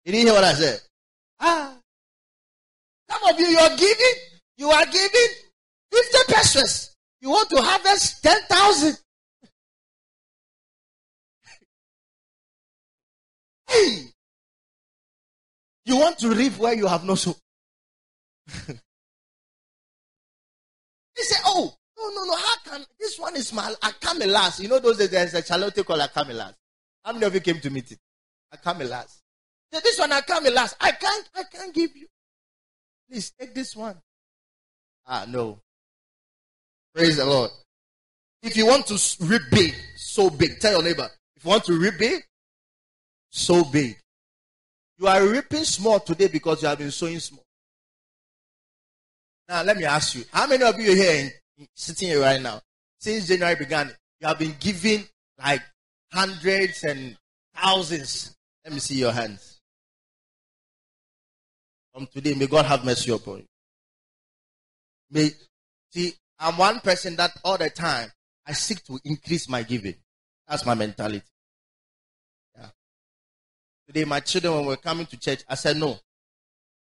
You 0.04 0.12
didn't 0.12 0.26
hear 0.26 0.34
what 0.34 0.44
I 0.44 0.54
said? 0.54 0.80
Ah. 1.38 1.74
Some 3.10 3.34
of 3.34 3.40
you, 3.40 3.46
you 3.46 3.58
are 3.58 3.76
giving, 3.76 4.14
you 4.56 4.70
are 4.70 4.86
giving 4.86 5.28
50 5.92 6.32
pesewas. 6.32 6.94
You 7.20 7.30
want 7.30 7.50
to 7.50 7.60
harvest 7.60 8.22
10,000. 8.22 8.96
Hey! 13.70 14.04
You 15.86 15.96
want 15.96 16.18
to 16.18 16.28
reap 16.28 16.58
where 16.58 16.74
you 16.74 16.86
have 16.86 17.04
no 17.04 17.14
soul. 17.14 17.36
he 18.66 18.74
said, 21.16 21.40
Oh, 21.46 21.74
no, 21.98 22.08
no, 22.10 22.24
no. 22.24 22.36
How 22.36 22.54
can 22.64 22.84
this 22.98 23.18
one 23.18 23.34
is 23.34 23.52
my 23.52 23.74
Akamelas? 23.82 24.60
You 24.60 24.68
know, 24.68 24.78
those 24.78 24.98
days 24.98 25.10
there's 25.10 25.34
a 25.34 25.42
charlotte 25.42 25.84
called 25.84 26.00
Akamelas. 26.00 26.54
How 27.04 27.12
many 27.12 27.24
of 27.24 27.34
you 27.34 27.40
came 27.40 27.60
to 27.60 27.70
meet 27.70 27.90
it? 27.90 27.98
Akamelas. 28.54 29.20
This 29.72 29.98
one 29.98 30.10
Akamelas. 30.10 30.74
I 30.80 30.92
can't, 30.92 31.28
I 31.34 31.42
can't 31.44 31.74
give 31.74 31.96
you. 31.96 32.06
Please 33.08 33.32
take 33.38 33.54
this 33.54 33.74
one. 33.74 33.96
Ah, 35.06 35.24
no. 35.28 35.60
Praise 36.94 37.16
the 37.16 37.24
Lord. 37.24 37.50
If 38.42 38.56
you 38.56 38.66
want 38.66 38.86
to 38.86 39.24
reap 39.24 39.42
big, 39.50 39.74
so 39.96 40.30
big. 40.30 40.60
Tell 40.60 40.72
your 40.72 40.82
neighbor. 40.82 41.08
If 41.36 41.44
you 41.44 41.50
want 41.50 41.64
to 41.64 41.78
reap 41.78 41.98
big, 41.98 42.22
so 43.30 43.64
big. 43.64 43.96
You 44.98 45.06
are 45.06 45.26
reaping 45.26 45.64
small 45.64 46.00
today 46.00 46.28
because 46.28 46.62
you 46.62 46.68
have 46.68 46.78
been 46.78 46.90
sowing 46.90 47.20
small. 47.20 47.44
Now, 49.48 49.62
let 49.62 49.76
me 49.76 49.84
ask 49.84 50.14
you, 50.14 50.24
how 50.32 50.46
many 50.46 50.62
of 50.62 50.78
you 50.78 50.94
here 50.94 51.32
in, 51.58 51.66
sitting 51.74 52.08
here 52.08 52.20
right 52.20 52.40
now, 52.40 52.60
since 52.98 53.26
January 53.26 53.56
began, 53.56 53.90
you 54.20 54.28
have 54.28 54.38
been 54.38 54.54
giving 54.60 55.04
like 55.42 55.62
hundreds 56.12 56.84
and 56.84 57.16
thousands? 57.56 58.36
Let 58.64 58.74
me 58.74 58.80
see 58.80 58.96
your 58.96 59.12
hands. 59.12 59.58
From 61.94 62.06
today, 62.06 62.34
may 62.34 62.46
God 62.46 62.66
have 62.66 62.84
mercy 62.84 63.10
upon 63.10 63.38
you. 63.38 63.46
May 65.10 65.30
see, 65.90 66.14
I'm 66.38 66.56
one 66.56 66.80
person 66.80 67.16
that 67.16 67.32
all 67.42 67.58
the 67.58 67.70
time 67.70 68.10
I 68.46 68.52
seek 68.52 68.84
to 68.84 69.00
increase 69.04 69.48
my 69.48 69.62
giving. 69.62 69.96
That's 70.46 70.64
my 70.64 70.74
mentality. 70.74 71.24
Today, 73.92 74.04
my 74.04 74.20
children, 74.20 74.54
when 74.54 74.66
we're 74.66 74.76
coming 74.76 75.04
to 75.06 75.18
church, 75.18 75.42
I 75.48 75.56
said, 75.56 75.76
No, 75.76 75.98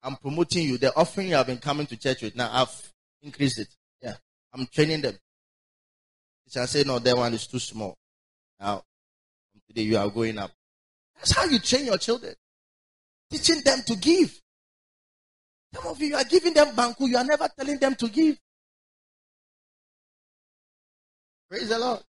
I'm 0.03 0.17
promoting 0.17 0.63
you. 0.63 0.77
The 0.77 0.93
offering 0.93 1.29
you 1.29 1.35
have 1.35 1.47
been 1.47 1.57
coming 1.57 1.87
to 1.87 1.95
church 1.95 2.21
with, 2.21 2.35
now 2.35 2.49
I've 2.51 2.93
increased 3.21 3.59
it. 3.59 3.69
Yeah. 4.01 4.15
I'm 4.53 4.67
training 4.67 4.99
them. 4.99 5.17
I 6.53 6.65
say, 6.65 6.83
No, 6.83 6.99
that 6.99 7.15
one 7.15 7.33
is 7.33 7.47
too 7.47 7.59
small. 7.59 7.95
Now, 8.59 8.83
today 9.69 9.83
you 9.83 9.97
are 9.97 10.09
going 10.09 10.37
up. 10.37 10.51
That's 11.15 11.31
how 11.31 11.45
you 11.45 11.59
train 11.59 11.85
your 11.85 11.97
children. 11.97 12.33
Teaching 13.31 13.61
them 13.63 13.79
to 13.87 13.95
give. 13.95 14.41
Some 15.75 15.87
of 15.87 16.01
you, 16.01 16.07
you 16.07 16.15
are 16.17 16.25
giving 16.25 16.53
them 16.53 16.75
banku, 16.75 17.07
you 17.07 17.15
are 17.15 17.23
never 17.23 17.47
telling 17.57 17.77
them 17.77 17.95
to 17.95 18.09
give. 18.09 18.37
Praise 21.49 21.69
the 21.69 21.79
Lord. 21.79 22.01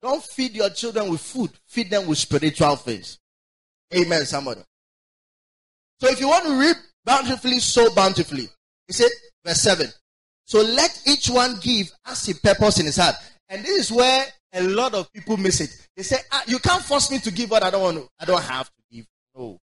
Don't 0.00 0.24
feed 0.24 0.54
your 0.54 0.70
children 0.70 1.10
with 1.10 1.20
food, 1.20 1.50
feed 1.66 1.90
them 1.90 2.06
with 2.06 2.16
spiritual 2.16 2.76
things. 2.76 3.18
Amen, 3.94 4.24
somebody. 4.26 4.60
So 6.00 6.08
if 6.08 6.20
you 6.20 6.28
want 6.28 6.44
to 6.46 6.58
reap 6.58 6.76
bountifully, 7.04 7.58
sow 7.58 7.92
bountifully. 7.94 8.48
He 8.86 8.92
said, 8.92 9.10
verse 9.44 9.60
7. 9.60 9.88
So 10.44 10.62
let 10.62 11.02
each 11.06 11.28
one 11.28 11.58
give 11.60 11.90
as 12.06 12.24
he 12.24 12.34
purpose 12.34 12.78
in 12.78 12.86
his 12.86 12.96
heart. 12.96 13.14
And 13.48 13.62
this 13.62 13.90
is 13.90 13.92
where 13.92 14.26
a 14.52 14.62
lot 14.62 14.94
of 14.94 15.12
people 15.12 15.36
miss 15.36 15.60
it. 15.60 15.88
They 15.96 16.02
say, 16.02 16.18
ah, 16.32 16.42
you 16.46 16.58
can't 16.58 16.82
force 16.82 17.10
me 17.10 17.18
to 17.18 17.30
give 17.30 17.50
what 17.50 17.62
I 17.62 17.70
don't 17.70 17.82
want 17.82 17.96
to, 17.98 18.08
I 18.18 18.24
don't 18.24 18.42
have 18.42 18.66
to 18.66 18.82
give. 18.90 19.06
No. 19.36 19.58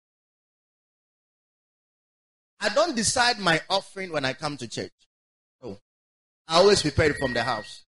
I 2.60 2.70
don't 2.70 2.96
decide 2.96 3.40
my 3.40 3.62
offering 3.70 4.12
when 4.12 4.26
I 4.26 4.34
come 4.34 4.58
to 4.58 4.68
church. 4.68 4.92
No. 5.62 5.78
I 6.48 6.58
always 6.58 6.82
prepare 6.82 7.12
it 7.12 7.18
from 7.18 7.34
the 7.34 7.44
house. 7.44 7.84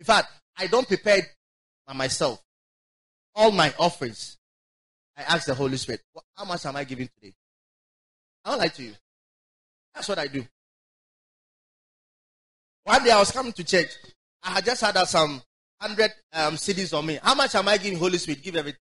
In 0.00 0.06
fact, 0.06 0.28
I 0.56 0.66
don't 0.66 0.88
prepare 0.88 1.18
it 1.18 1.26
by 1.86 1.94
myself. 1.94 2.42
All 3.34 3.50
my 3.50 3.74
offerings, 3.78 4.38
I 5.16 5.22
ask 5.22 5.46
the 5.46 5.54
Holy 5.54 5.76
Spirit, 5.76 6.02
how 6.36 6.44
much 6.44 6.66
am 6.66 6.76
I 6.76 6.84
giving 6.84 7.08
today? 7.08 7.34
I 8.44 8.50
don't 8.50 8.58
lie 8.58 8.68
to 8.68 8.82
you. 8.82 8.92
That's 9.94 10.08
what 10.08 10.18
I 10.18 10.26
do. 10.26 10.44
One 12.84 13.02
day 13.02 13.10
I 13.10 13.18
was 13.18 13.30
coming 13.30 13.52
to 13.52 13.64
church. 13.64 13.90
I 14.42 14.50
had 14.50 14.64
just 14.64 14.80
had 14.82 14.96
some 15.06 15.40
hundred 15.80 16.12
um, 16.32 16.54
cedis 16.56 16.96
on 16.96 17.06
me. 17.06 17.18
How 17.22 17.34
much 17.34 17.54
am 17.54 17.68
I 17.68 17.78
giving 17.78 17.98
Holy 17.98 18.18
Spirit? 18.18 18.42
Give 18.42 18.56
everything. 18.56 18.80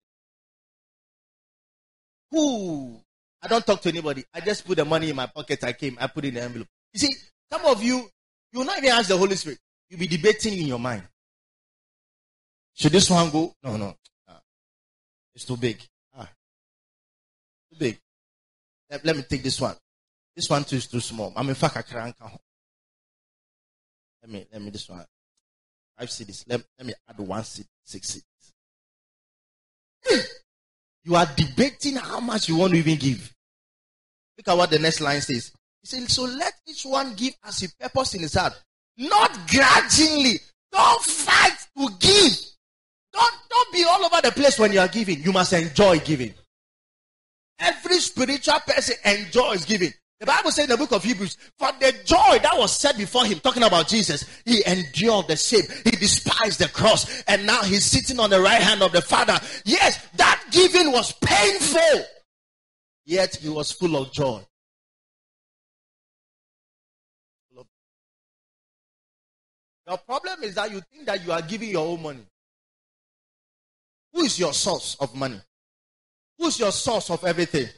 Who? 2.30 3.00
I 3.42 3.48
don't 3.48 3.66
talk 3.66 3.80
to 3.82 3.88
anybody. 3.88 4.24
I 4.32 4.40
just 4.40 4.66
put 4.66 4.76
the 4.76 4.84
money 4.84 5.10
in 5.10 5.16
my 5.16 5.26
pocket. 5.26 5.64
I 5.64 5.72
came. 5.72 5.98
I 6.00 6.06
put 6.06 6.24
in 6.24 6.34
the 6.34 6.42
envelope. 6.42 6.68
You 6.92 7.00
see, 7.00 7.14
some 7.50 7.64
of 7.66 7.82
you, 7.82 8.08
you 8.52 8.58
will 8.60 8.66
not 8.66 8.78
even 8.78 8.90
ask 8.90 9.08
the 9.08 9.16
Holy 9.18 9.36
Spirit. 9.36 9.58
You'll 9.88 10.00
be 10.00 10.06
debating 10.06 10.56
in 10.56 10.66
your 10.66 10.78
mind. 10.78 11.02
Should 12.74 12.92
this 12.92 13.10
one 13.10 13.30
go? 13.30 13.52
No, 13.62 13.76
no. 13.76 13.94
Ah. 14.28 14.40
It's 15.34 15.44
too 15.44 15.56
big. 15.56 15.82
Let, 18.90 19.04
let, 19.04 19.16
me 19.16 19.22
take 19.22 19.42
this 19.42 19.60
one. 19.60 19.76
This 20.34 20.50
one 20.50 20.64
too 20.64 20.76
is 20.76 20.86
too 20.86 21.00
small. 21.00 21.32
I'm 21.36 21.48
in 21.48 21.54
fact 21.54 21.76
a 21.76 21.82
crank. 21.82 22.16
Let 24.22 24.30
me, 24.30 24.46
let 24.52 24.60
me 24.60 24.70
this 24.70 24.88
one. 24.88 25.04
Five 25.98 26.08
cedis. 26.08 26.44
Let, 26.48 26.62
let 26.78 26.86
me 26.86 26.94
add 27.08 27.18
one 27.18 27.44
seed, 27.44 27.66
six 27.84 28.10
cedis. 28.12 28.24
You 31.04 31.14
are 31.16 31.26
debating 31.36 31.96
how 31.96 32.20
much 32.20 32.48
you 32.48 32.56
want 32.56 32.72
to 32.72 32.78
even 32.78 32.96
give. 32.96 33.32
Look 34.36 34.48
at 34.48 34.56
what 34.56 34.70
the 34.70 34.78
next 34.78 35.00
line 35.00 35.20
says. 35.20 35.52
He 35.82 35.86
said, 35.86 36.10
So 36.10 36.24
let 36.24 36.52
each 36.66 36.84
one 36.84 37.14
give 37.14 37.34
as 37.44 37.60
he 37.60 37.68
purpose 37.78 38.14
in 38.14 38.20
his 38.20 38.34
heart, 38.34 38.52
not 38.96 39.30
grudgingly. 39.48 40.40
Don't 40.72 41.02
fight 41.02 41.56
to 41.76 41.88
give. 41.98 42.38
Don't, 43.12 43.34
don't 43.48 43.72
be 43.72 43.84
all 43.84 44.04
over 44.04 44.20
the 44.22 44.30
place 44.30 44.58
when 44.58 44.72
you 44.72 44.80
are 44.80 44.88
giving. 44.88 45.22
You 45.22 45.32
must 45.32 45.52
enjoy 45.52 45.98
giving. 46.00 46.34
Every 47.60 47.98
spiritual 47.98 48.58
person 48.66 48.96
enjoys 49.04 49.64
giving. 49.64 49.92
The 50.18 50.26
Bible 50.26 50.50
says 50.50 50.64
in 50.64 50.70
the 50.70 50.76
book 50.76 50.92
of 50.92 51.02
Hebrews, 51.02 51.38
for 51.58 51.70
the 51.80 51.92
joy 52.04 52.38
that 52.42 52.52
was 52.56 52.78
set 52.78 52.98
before 52.98 53.24
him, 53.24 53.40
talking 53.40 53.62
about 53.62 53.88
Jesus, 53.88 54.24
he 54.44 54.62
endured 54.66 55.28
the 55.28 55.36
shame. 55.36 55.62
He 55.84 55.92
despised 55.92 56.58
the 56.58 56.68
cross. 56.68 57.22
And 57.22 57.46
now 57.46 57.62
he's 57.62 57.84
sitting 57.84 58.20
on 58.20 58.28
the 58.28 58.40
right 58.40 58.60
hand 58.60 58.82
of 58.82 58.92
the 58.92 59.00
Father. 59.00 59.38
Yes, 59.64 60.06
that 60.16 60.42
giving 60.50 60.92
was 60.92 61.12
painful. 61.12 62.04
Yet 63.06 63.36
he 63.36 63.48
was 63.48 63.72
full 63.72 63.96
of 63.96 64.12
joy. 64.12 64.42
Your 69.88 69.98
problem 69.98 70.44
is 70.44 70.54
that 70.54 70.70
you 70.70 70.82
think 70.92 71.06
that 71.06 71.24
you 71.24 71.32
are 71.32 71.42
giving 71.42 71.70
your 71.70 71.86
own 71.86 72.02
money. 72.02 72.26
Who 74.12 74.20
is 74.20 74.38
your 74.38 74.52
source 74.52 74.96
of 75.00 75.14
money? 75.16 75.40
Who's 76.40 76.58
your 76.58 76.72
source 76.72 77.10
of 77.10 77.22
everything? 77.22 77.68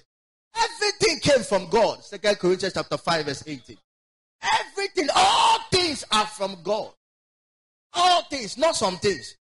Everything 0.56 1.18
came 1.18 1.42
from 1.42 1.68
God. 1.68 2.04
Second 2.04 2.38
Corinthians 2.38 2.74
chapter 2.74 2.96
5, 2.96 3.26
verse 3.26 3.42
18. 3.44 3.76
Everything, 4.60 5.08
all 5.14 5.58
things 5.72 6.04
are 6.12 6.26
from 6.26 6.56
God. 6.62 6.90
All 7.92 8.22
things, 8.30 8.56
not 8.56 8.76
some 8.76 8.98
things. 8.98 9.36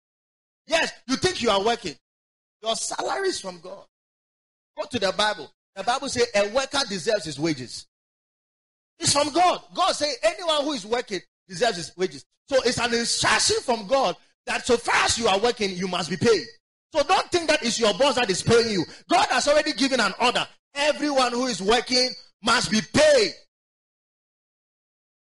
Yes, 0.68 0.92
you 1.08 1.16
think 1.16 1.42
you 1.42 1.50
are 1.50 1.64
working. 1.64 1.96
Your 2.62 2.76
salary 2.76 3.30
is 3.30 3.42
from 3.42 3.60
God. 3.60 3.86
Go 4.78 4.86
to 4.86 5.00
the 5.00 5.12
Bible. 5.18 5.50
The 5.76 5.84
Bible 5.84 6.10
says 6.10 6.28
a 6.36 6.50
worker 6.50 6.80
deserves 6.88 7.26
his 7.26 7.40
wages. 7.40 7.88
It's 9.00 9.14
from 9.14 9.32
God. 9.32 9.62
God 9.74 9.94
say 9.94 10.12
anyone 10.24 10.64
who 10.64 10.74
is 10.74 10.86
working 10.86 11.22
deserves 11.48 11.78
his 11.78 11.98
wages. 11.98 12.24
So 12.50 12.58
it's 12.64 12.80
an 12.80 12.94
instruction 12.94 13.58
from 13.64 13.88
God 13.88 14.16
that 14.46 14.66
so 14.66 14.78
far 14.78 15.06
as 15.06 15.18
you 15.18 15.28
are 15.28 15.40
working, 15.40 15.76
you 15.76 15.88
must 15.88 16.10
be 16.10 16.18
paid. 16.18 16.46
So 16.98 17.04
don't 17.04 17.30
think 17.30 17.48
that 17.48 17.62
it's 17.62 17.80
your 17.80 17.94
boss 17.94 18.16
that 18.16 18.28
is 18.28 18.42
paying 18.42 18.72
you. 18.72 18.84
God 19.08 19.28
has 19.30 19.48
already 19.48 19.72
given 19.74 20.00
an 20.00 20.16
order. 20.20 20.48
Everyone 20.74 21.32
who 21.32 21.46
is 21.46 21.62
working 21.62 22.10
must 22.44 22.72
be 22.72 22.82
paid. 22.92 23.34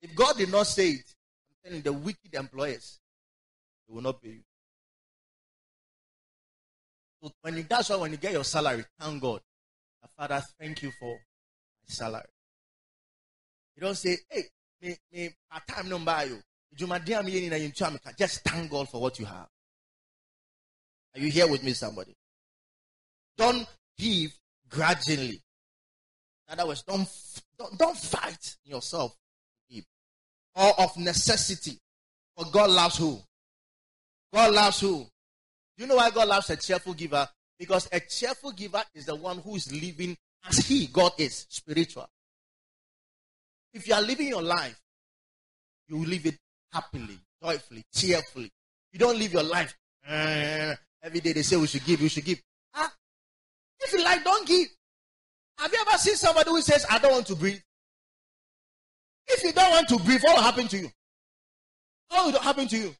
If 0.02 0.12
God 0.16 0.36
did 0.36 0.50
not 0.50 0.66
say 0.66 0.88
it, 0.88 1.14
I'm 1.64 1.70
telling 1.70 1.82
the 1.82 1.92
wicked 1.92 2.34
employers, 2.34 2.98
they 3.86 3.94
will 3.94 4.02
not 4.02 4.20
pay 4.20 4.30
you. 4.30 4.42
So 7.22 7.30
when 7.42 7.58
you, 7.58 7.64
that's 7.68 7.90
why 7.90 7.96
when 7.96 8.10
you 8.10 8.16
get 8.16 8.32
your 8.32 8.42
salary, 8.42 8.84
thank 8.98 9.22
God. 9.22 9.40
Father, 10.18 10.42
thank 10.58 10.82
you 10.82 10.90
for 10.98 11.12
my 11.12 11.86
salary. 11.86 12.24
You 13.76 13.82
don't 13.82 13.94
say, 13.94 14.16
hey, 14.28 14.42
me, 14.82 14.96
me, 15.12 15.30
part 15.48 15.68
time 15.68 16.04
buy 16.04 16.24
you. 16.24 16.40
Just 18.18 18.42
thank 18.42 18.70
God 18.72 18.88
for 18.88 19.00
what 19.00 19.20
you 19.20 19.24
have. 19.26 19.46
Are 21.14 21.20
you 21.20 21.30
here 21.30 21.48
with 21.48 21.62
me, 21.62 21.72
somebody? 21.72 22.14
Don't 23.36 23.66
give 23.98 24.32
grudgingly. 24.68 25.40
In 26.48 26.58
other 26.58 26.66
words, 26.66 26.82
don't, 26.82 27.08
don't, 27.58 27.78
don't 27.78 27.96
fight 27.96 28.56
yourself 28.64 29.16
or 30.54 30.80
of 30.80 30.96
necessity. 30.96 31.78
For 32.36 32.44
God 32.50 32.70
loves 32.70 32.98
who? 32.98 33.18
God 34.32 34.54
loves 34.54 34.80
who? 34.80 35.06
You 35.76 35.86
know 35.86 35.96
why 35.96 36.10
God 36.10 36.28
loves 36.28 36.50
a 36.50 36.56
cheerful 36.56 36.94
giver? 36.94 37.28
Because 37.58 37.88
a 37.92 38.00
cheerful 38.00 38.52
giver 38.52 38.82
is 38.94 39.06
the 39.06 39.14
one 39.16 39.38
who 39.38 39.56
is 39.56 39.72
living 39.72 40.16
as 40.48 40.58
He, 40.58 40.86
God 40.86 41.12
is, 41.18 41.46
spiritual. 41.48 42.08
If 43.72 43.86
you 43.86 43.94
are 43.94 44.02
living 44.02 44.28
your 44.28 44.42
life, 44.42 44.80
you 45.88 46.04
live 46.04 46.26
it 46.26 46.36
happily, 46.72 47.18
joyfully, 47.42 47.82
cheerfully. 47.92 48.50
You 48.92 48.98
don't 48.98 49.18
live 49.18 49.32
your 49.32 49.42
life. 49.42 49.76
Uh, 50.08 50.74
every 51.02 51.20
day 51.20 51.32
they 51.32 51.42
say 51.42 51.56
we 51.56 51.66
should 51.66 51.84
give, 51.84 52.00
we 52.00 52.08
should 52.08 52.24
give. 52.24 52.40
Ah, 52.74 52.92
if 53.80 53.92
you 53.92 54.02
like, 54.04 54.24
don't 54.24 54.46
give. 54.46 54.68
Have 55.58 55.72
you 55.72 55.78
ever 55.86 55.98
seen 55.98 56.16
somebody 56.16 56.50
who 56.50 56.60
says, 56.62 56.86
I 56.88 56.98
don't 56.98 57.12
want 57.12 57.26
to 57.26 57.36
breathe? 57.36 57.60
If 59.28 59.44
you 59.44 59.52
don't 59.52 59.70
want 59.70 59.88
to 59.88 59.98
breathe, 59.98 60.22
what 60.22 60.36
will 60.36 60.42
happen 60.42 60.68
to 60.68 60.78
you? 60.78 60.90
What 62.08 62.32
will 62.32 62.40
happen 62.40 62.66
to 62.68 62.76
you? 62.76 62.94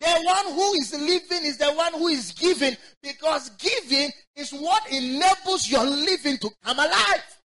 The 0.00 0.22
one 0.24 0.54
who 0.54 0.74
is 0.74 0.92
living 0.92 1.44
is 1.46 1.56
the 1.56 1.72
one 1.72 1.94
who 1.94 2.08
is 2.08 2.32
giving 2.32 2.76
because 3.02 3.48
giving 3.50 4.10
is 4.36 4.50
what 4.50 4.86
enables 4.92 5.68
your 5.70 5.84
living 5.84 6.36
to 6.38 6.50
come 6.62 6.78
alive. 6.78 7.38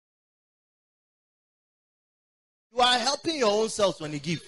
You 2.74 2.82
are 2.82 2.98
helping 3.00 3.38
your 3.38 3.52
own 3.52 3.70
self 3.70 4.02
when 4.02 4.14
you 4.14 4.20
give. 4.20 4.42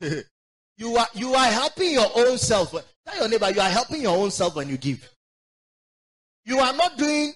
you 0.76 0.96
are 0.96 1.08
you 1.14 1.34
are 1.34 1.46
helping 1.46 1.92
your 1.92 2.10
own 2.16 2.36
self. 2.36 2.74
Tell 3.06 3.18
your 3.18 3.28
neighbor 3.28 3.50
you 3.50 3.60
are 3.60 3.68
helping 3.68 4.02
your 4.02 4.16
own 4.16 4.30
self 4.30 4.56
when 4.56 4.68
you 4.68 4.76
give. 4.76 5.08
You 6.44 6.58
are 6.58 6.72
not 6.72 6.96
doing 6.96 7.32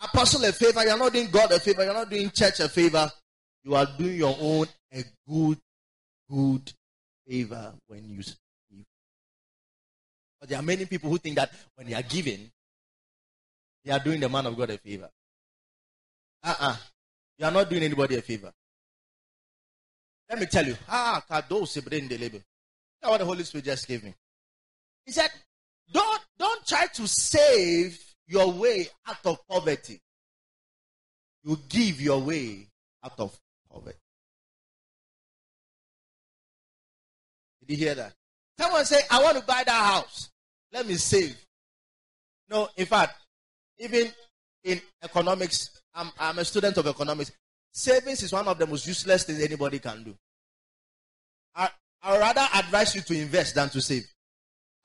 apostle 0.00 0.44
a 0.44 0.52
favor. 0.52 0.82
You 0.82 0.90
are 0.90 0.98
not 0.98 1.12
doing 1.12 1.30
God 1.30 1.52
a 1.52 1.60
favor. 1.60 1.84
You 1.84 1.90
are 1.90 1.94
not 1.94 2.10
doing 2.10 2.30
church 2.30 2.60
a 2.60 2.68
favor. 2.68 3.10
You 3.62 3.74
are 3.74 3.86
doing 3.98 4.16
your 4.16 4.36
own 4.38 4.66
a 4.92 5.04
good, 5.28 5.58
good 6.30 6.72
favor 7.26 7.74
when 7.86 8.08
you 8.08 8.16
give. 8.16 8.36
but 10.40 10.48
there 10.48 10.58
are 10.58 10.62
many 10.62 10.84
people 10.84 11.08
who 11.10 11.18
think 11.18 11.36
that 11.36 11.50
when 11.74 11.86
they 11.86 11.94
are 11.94 12.02
giving, 12.02 12.50
they 13.84 13.92
are 13.92 13.98
doing 13.98 14.20
the 14.20 14.28
man 14.28 14.46
of 14.46 14.56
God 14.56 14.70
a 14.70 14.78
favor. 14.78 15.08
Uh-uh. 16.42 16.76
You 17.38 17.46
are 17.46 17.50
not 17.50 17.68
doing 17.70 17.82
anybody 17.82 18.16
a 18.16 18.22
favor. 18.22 18.52
Let 20.28 20.38
me 20.38 20.46
tell 20.46 20.66
you. 20.66 20.76
Ah, 20.88 21.22
kados 21.28 21.82
brain 21.84 22.08
the 22.08 22.18
label. 22.18 22.40
That's 23.00 23.10
what 23.10 23.18
the 23.18 23.24
Holy 23.24 23.44
Spirit 23.44 23.64
just 23.64 23.86
gave 23.88 24.04
me. 24.04 24.14
He 25.06 25.12
said, 25.12 25.30
Don't 25.92 26.22
don't 26.38 26.66
try 26.66 26.86
to 26.86 27.06
save 27.06 27.98
your 28.26 28.50
way 28.52 28.88
out 29.06 29.24
of 29.24 29.38
poverty. 29.48 30.00
You 31.42 31.58
give 31.68 32.00
your 32.00 32.20
way 32.20 32.66
out 33.04 33.18
of 33.18 33.38
poverty. 33.70 33.98
Did 37.60 37.78
you 37.78 37.84
hear 37.84 37.94
that? 37.94 38.12
Someone 38.58 38.84
say, 38.84 39.00
I 39.10 39.22
want 39.22 39.36
to 39.38 39.44
buy 39.44 39.62
that 39.66 39.92
house. 39.92 40.30
Let 40.72 40.86
me 40.86 40.94
save. 40.94 41.36
No, 42.48 42.68
in 42.76 42.86
fact, 42.86 43.14
even 43.78 44.12
in 44.62 44.80
economics, 45.02 45.82
I'm, 45.94 46.10
I'm 46.18 46.38
a 46.38 46.44
student 46.44 46.76
of 46.76 46.86
economics. 46.86 47.32
Savings 47.72 48.22
is 48.22 48.32
one 48.32 48.46
of 48.46 48.58
the 48.58 48.66
most 48.66 48.86
useless 48.86 49.24
things 49.24 49.42
anybody 49.42 49.78
can 49.78 50.04
do. 50.04 50.14
I, 51.54 51.68
I 52.02 52.18
rather 52.18 52.46
advise 52.54 52.94
you 52.94 53.00
to 53.02 53.18
invest 53.18 53.54
than 53.54 53.68
to 53.70 53.80
save. 53.80 54.06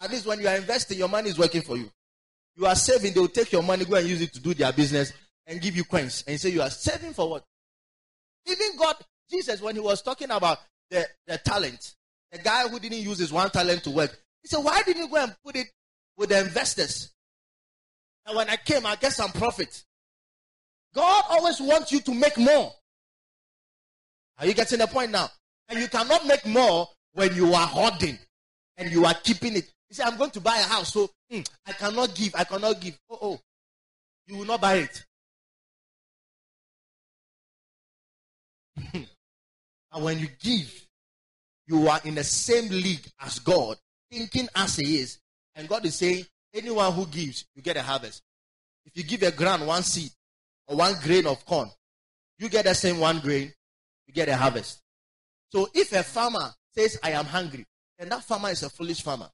At 0.01 0.11
least 0.11 0.25
when 0.25 0.39
you 0.39 0.47
are 0.47 0.55
investing, 0.55 0.97
your 0.97 1.09
money 1.09 1.29
is 1.29 1.37
working 1.37 1.61
for 1.61 1.77
you. 1.77 1.89
You 2.55 2.65
are 2.65 2.75
saving, 2.75 3.13
they 3.13 3.19
will 3.19 3.27
take 3.27 3.51
your 3.51 3.63
money, 3.63 3.85
go 3.85 3.95
and 3.95 4.07
use 4.07 4.21
it 4.21 4.33
to 4.33 4.39
do 4.39 4.53
their 4.53 4.71
business 4.73 5.13
and 5.47 5.61
give 5.61 5.75
you 5.75 5.83
coins 5.83 6.23
and 6.27 6.33
you 6.33 6.37
say 6.37 6.49
you 6.49 6.61
are 6.61 6.69
saving 6.69 7.13
for 7.13 7.29
what? 7.29 7.43
Even 8.45 8.77
God, 8.77 8.95
Jesus, 9.29 9.61
when 9.61 9.75
he 9.75 9.81
was 9.81 10.01
talking 10.01 10.29
about 10.31 10.57
the, 10.89 11.05
the 11.27 11.37
talent, 11.37 11.95
the 12.31 12.39
guy 12.39 12.67
who 12.67 12.79
didn't 12.79 12.99
use 12.99 13.19
his 13.19 13.31
one 13.31 13.49
talent 13.49 13.83
to 13.83 13.91
work, 13.91 14.17
he 14.41 14.47
said, 14.47 14.59
Why 14.59 14.81
didn't 14.83 15.03
you 15.03 15.09
go 15.09 15.17
and 15.17 15.35
put 15.43 15.55
it 15.55 15.67
with 16.19 16.29
the 16.29 16.39
investors. 16.39 17.11
And 18.27 18.35
when 18.35 18.49
I 18.49 18.57
came, 18.57 18.85
I 18.85 18.95
get 18.97 19.13
some 19.13 19.31
profit. 19.31 19.83
God 20.93 21.23
always 21.29 21.59
wants 21.61 21.91
you 21.91 22.01
to 22.01 22.13
make 22.13 22.37
more. 22.37 22.71
Are 24.37 24.45
you 24.45 24.53
getting 24.53 24.79
the 24.79 24.87
point 24.87 25.11
now? 25.11 25.29
And 25.69 25.79
you 25.79 25.87
cannot 25.87 26.27
make 26.27 26.45
more 26.45 26.87
when 27.13 27.33
you 27.35 27.53
are 27.53 27.65
hoarding 27.65 28.19
and 28.77 28.91
you 28.91 29.05
are 29.05 29.13
keeping 29.13 29.55
it. 29.55 29.71
You 29.89 29.95
say, 29.95 30.03
I'm 30.03 30.17
going 30.17 30.31
to 30.31 30.41
buy 30.41 30.57
a 30.57 30.63
house, 30.63 30.93
so 30.93 31.09
mm, 31.31 31.47
I 31.65 31.71
cannot 31.73 32.13
give, 32.13 32.35
I 32.35 32.43
cannot 32.43 32.79
give. 32.79 32.97
Oh, 33.09 33.17
oh, 33.21 33.39
you 34.27 34.37
will 34.37 34.45
not 34.45 34.61
buy 34.61 34.75
it. 34.75 35.05
and 38.93 40.03
when 40.03 40.19
you 40.19 40.27
give, 40.39 40.87
you 41.67 41.87
are 41.87 41.99
in 42.05 42.15
the 42.15 42.23
same 42.23 42.69
league 42.69 43.05
as 43.19 43.39
God, 43.39 43.77
thinking 44.11 44.47
as 44.55 44.75
He 44.75 44.99
is, 44.99 45.19
and 45.55 45.67
God 45.67 45.85
is 45.85 45.95
saying, 45.95 46.25
anyone 46.53 46.93
who 46.93 47.05
gives, 47.07 47.45
you 47.55 47.61
get 47.61 47.77
a 47.77 47.81
harvest. 47.81 48.21
If 48.85 48.95
you 48.95 49.03
give 49.03 49.23
a 49.23 49.31
ground 49.31 49.65
one 49.65 49.83
seed 49.83 50.11
or 50.67 50.77
one 50.77 50.95
grain 51.03 51.25
of 51.25 51.45
corn, 51.45 51.69
you 52.37 52.49
get 52.49 52.65
the 52.65 52.75
same 52.75 52.99
one 52.99 53.19
grain, 53.19 53.51
you 54.07 54.13
get 54.13 54.29
a 54.29 54.37
harvest. 54.37 54.81
So 55.51 55.67
if 55.73 55.91
a 55.93 56.03
farmer 56.03 56.53
says, 56.75 56.99
I 57.03 57.11
am 57.11 57.25
hungry, 57.25 57.65
then 57.97 58.09
that 58.09 58.23
farmer 58.23 58.49
is 58.49 58.63
a 58.63 58.69
foolish 58.69 59.01
farmer. 59.01 59.29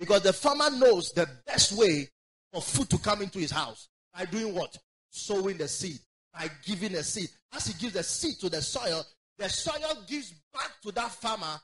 Because 0.00 0.22
the 0.22 0.32
farmer 0.32 0.70
knows 0.70 1.12
the 1.12 1.28
best 1.46 1.72
way 1.72 2.08
for 2.50 2.62
food 2.62 2.88
to 2.88 2.98
come 2.98 3.20
into 3.20 3.38
his 3.38 3.50
house 3.50 3.88
by 4.16 4.24
doing 4.24 4.54
what? 4.54 4.76
Sowing 5.10 5.58
the 5.58 5.68
seed, 5.68 5.98
by 6.32 6.48
giving 6.64 6.94
a 6.94 7.02
seed. 7.02 7.28
As 7.54 7.66
he 7.66 7.74
gives 7.74 7.92
the 7.92 8.02
seed 8.02 8.40
to 8.40 8.48
the 8.48 8.62
soil, 8.62 9.04
the 9.36 9.48
soil 9.48 10.02
gives 10.08 10.32
back 10.54 10.72
to 10.82 10.92
that 10.92 11.12
farmer 11.12 11.60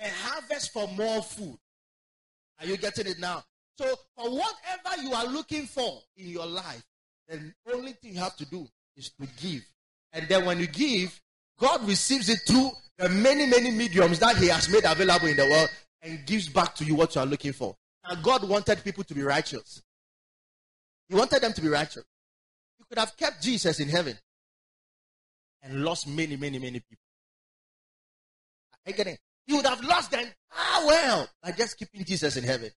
a 0.00 0.08
harvest 0.08 0.72
for 0.72 0.88
more 0.88 1.22
food. 1.22 1.58
Are 2.60 2.66
you 2.66 2.78
getting 2.78 3.06
it 3.06 3.18
now? 3.18 3.44
So, 3.78 3.84
for 4.16 4.30
whatever 4.30 5.02
you 5.02 5.12
are 5.12 5.26
looking 5.26 5.66
for 5.66 6.00
in 6.16 6.28
your 6.28 6.46
life, 6.46 6.82
the 7.28 7.52
only 7.74 7.92
thing 7.92 8.14
you 8.14 8.20
have 8.20 8.36
to 8.36 8.46
do 8.46 8.66
is 8.96 9.10
to 9.20 9.26
give. 9.38 9.62
And 10.14 10.26
then 10.28 10.46
when 10.46 10.58
you 10.58 10.66
give, 10.66 11.20
God 11.58 11.86
receives 11.86 12.30
it 12.30 12.38
through 12.46 12.70
the 12.96 13.10
many, 13.10 13.44
many 13.44 13.70
mediums 13.70 14.18
that 14.20 14.36
He 14.36 14.48
has 14.48 14.70
made 14.70 14.84
available 14.84 15.26
in 15.26 15.36
the 15.36 15.44
world 15.44 15.68
and 16.02 16.24
gives 16.26 16.48
back 16.48 16.74
to 16.76 16.84
you 16.84 16.94
what 16.94 17.14
you 17.14 17.20
are 17.20 17.26
looking 17.26 17.52
for. 17.52 17.76
And 18.04 18.22
God 18.22 18.48
wanted 18.48 18.84
people 18.84 19.04
to 19.04 19.14
be 19.14 19.22
righteous. 19.22 19.82
He 21.08 21.14
wanted 21.14 21.42
them 21.42 21.52
to 21.52 21.60
be 21.60 21.68
righteous. 21.68 22.04
You 22.78 22.84
could 22.88 22.98
have 22.98 23.16
kept 23.16 23.42
Jesus 23.42 23.80
in 23.80 23.88
heaven. 23.88 24.18
and 25.62 25.84
lost 25.84 26.06
many, 26.06 26.36
many, 26.36 26.58
many 26.58 26.80
people. 26.80 27.02
Again, 28.86 29.16
he 29.46 29.54
would 29.54 29.66
have 29.66 29.82
lost 29.82 30.10
them 30.12 30.26
ah 30.52 30.84
well 30.86 31.28
by 31.42 31.50
just 31.52 31.76
keeping 31.78 32.04
Jesus 32.04 32.36
in 32.36 32.44
heaven. 32.44 32.70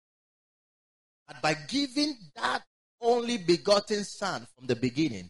But 1.27 1.41
by 1.41 1.55
giving 1.67 2.15
that 2.35 2.63
only 3.01 3.37
begotten 3.37 4.03
son 4.03 4.47
from 4.55 4.67
the 4.67 4.75
beginning, 4.75 5.29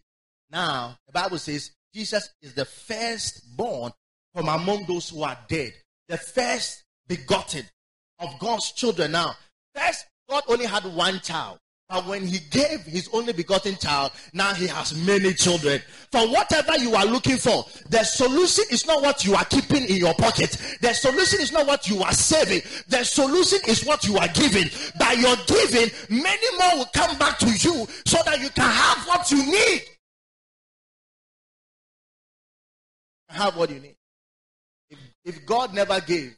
now 0.51 0.97
the 1.07 1.13
Bible 1.13 1.39
says 1.39 1.71
Jesus 1.93 2.29
is 2.41 2.53
the 2.53 2.65
firstborn 2.65 3.91
from 4.33 4.49
among 4.49 4.85
those 4.85 5.09
who 5.09 5.23
are 5.23 5.37
dead. 5.47 5.73
The 6.07 6.17
first 6.17 6.83
begotten 7.07 7.65
of 8.19 8.37
God's 8.39 8.71
children. 8.71 9.11
Now, 9.11 9.35
first, 9.75 10.05
God 10.29 10.43
only 10.47 10.65
had 10.65 10.83
one 10.85 11.19
child. 11.21 11.59
But 11.89 12.05
when 12.05 12.25
he 12.25 12.39
gave 12.51 12.81
his 12.81 13.07
only 13.13 13.31
begotten 13.31 13.75
child, 13.75 14.11
now 14.33 14.53
he 14.53 14.67
has 14.67 14.93
many 15.05 15.33
children. 15.33 15.81
For 16.11 16.19
whatever 16.27 16.77
you 16.77 16.95
are 16.95 17.05
looking 17.05 17.37
for, 17.37 17.63
the 17.89 18.03
solution 18.03 18.65
is 18.69 18.85
not 18.85 19.01
what 19.01 19.23
you 19.23 19.35
are 19.35 19.45
keeping 19.45 19.85
in 19.85 19.95
your 19.95 20.13
pocket. 20.15 20.57
The 20.81 20.93
solution 20.93 21.39
is 21.39 21.53
not 21.53 21.65
what 21.65 21.87
you 21.87 22.03
are 22.03 22.11
saving. 22.11 22.61
The 22.89 23.05
solution 23.05 23.59
is 23.67 23.85
what 23.85 24.05
you 24.05 24.17
are 24.17 24.27
giving. 24.27 24.69
By 24.99 25.13
your 25.13 25.37
giving, 25.47 25.89
many 26.09 26.57
more 26.57 26.79
will 26.79 26.89
come 26.93 27.17
back 27.17 27.37
to 27.39 27.47
you 27.47 27.87
so 28.05 28.17
that 28.25 28.41
you 28.41 28.49
can 28.49 28.69
have 28.69 29.07
what 29.07 29.31
you 29.31 29.45
need. 29.49 29.83
Have 33.29 33.55
what 33.55 33.69
you 33.69 33.79
need. 33.79 33.95
If, 34.89 34.99
if 35.23 35.45
God 35.45 35.73
never 35.73 36.01
gave, 36.01 36.35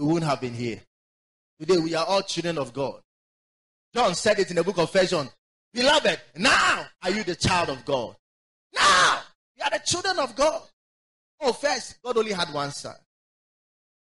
we 0.00 0.06
wouldn't 0.06 0.30
have 0.30 0.40
been 0.40 0.54
here. 0.54 0.80
Today 1.60 1.76
we 1.76 1.94
are 1.94 2.06
all 2.06 2.22
children 2.22 2.56
of 2.56 2.72
God. 2.72 3.00
John 3.94 4.14
said 4.14 4.38
it 4.38 4.48
in 4.48 4.56
the 4.56 4.64
book 4.64 4.78
of 4.78 4.90
First 4.90 5.10
John. 5.10 5.28
Beloved, 5.74 6.18
now 6.36 6.86
are 7.02 7.10
you 7.10 7.22
the 7.22 7.34
child 7.34 7.68
of 7.68 7.84
God? 7.84 8.16
Now 8.74 9.20
you 9.56 9.64
are 9.64 9.70
the 9.70 9.84
children 9.84 10.18
of 10.18 10.34
God. 10.34 10.62
Oh, 11.40 11.52
first, 11.52 12.00
God 12.02 12.16
only 12.16 12.32
had 12.32 12.48
one 12.52 12.70
son. 12.70 12.94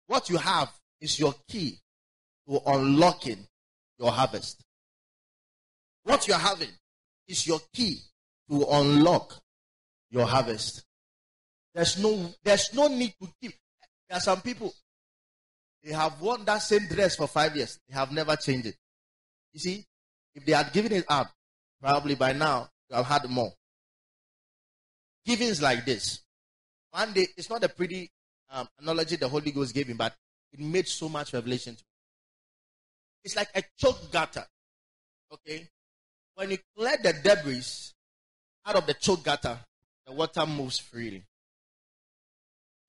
What 0.06 0.30
you 0.30 0.36
have 0.36 0.70
is 1.00 1.18
your 1.18 1.34
key 1.48 1.78
to 2.48 2.60
unlocking 2.64 3.46
your 3.98 4.12
harvest. 4.12 4.62
What 6.04 6.28
you're 6.28 6.38
having 6.38 6.70
is 7.26 7.46
your 7.46 7.60
key 7.72 7.98
to 8.50 8.64
unlock 8.70 9.34
your 10.10 10.26
harvest. 10.26 10.84
There's 11.74 12.00
no, 12.00 12.30
there's 12.44 12.72
no 12.72 12.86
need 12.86 13.14
to 13.20 13.28
keep. 13.42 13.52
There 14.08 14.16
are 14.16 14.20
some 14.20 14.40
people, 14.40 14.72
they 15.88 15.94
have 15.94 16.20
worn 16.20 16.44
that 16.44 16.58
same 16.58 16.86
dress 16.86 17.16
for 17.16 17.26
five 17.26 17.56
years. 17.56 17.80
They 17.88 17.94
have 17.94 18.12
never 18.12 18.36
changed 18.36 18.66
it. 18.66 18.76
You 19.54 19.60
see, 19.60 19.86
if 20.34 20.44
they 20.44 20.52
had 20.52 20.70
given 20.70 20.92
it 20.92 21.06
up, 21.08 21.32
probably 21.80 22.14
by 22.14 22.34
now 22.34 22.68
you 22.90 22.96
have 22.96 23.06
had 23.06 23.24
more. 23.30 23.50
Giving 25.24 25.48
is 25.48 25.62
like 25.62 25.86
this. 25.86 26.20
One 26.90 27.14
day, 27.14 27.28
it's 27.38 27.48
not 27.48 27.64
a 27.64 27.70
pretty 27.70 28.10
um, 28.50 28.68
analogy 28.78 29.16
the 29.16 29.30
Holy 29.30 29.50
Ghost 29.50 29.74
gave 29.74 29.86
him, 29.86 29.96
but 29.96 30.14
it 30.52 30.60
made 30.60 30.86
so 30.86 31.08
much 31.08 31.32
revelation 31.32 31.74
to 31.74 31.80
me. 31.80 31.88
It's 33.24 33.36
like 33.36 33.48
a 33.54 33.62
choke 33.78 34.12
gutter. 34.12 34.44
Okay? 35.32 35.68
When 36.34 36.50
you 36.50 36.58
clear 36.76 36.98
the 37.02 37.14
debris 37.14 37.64
out 38.66 38.76
of 38.76 38.86
the 38.86 38.92
choke 38.92 39.24
gutter, 39.24 39.58
the 40.06 40.12
water 40.12 40.44
moves 40.44 40.78
freely. 40.78 41.24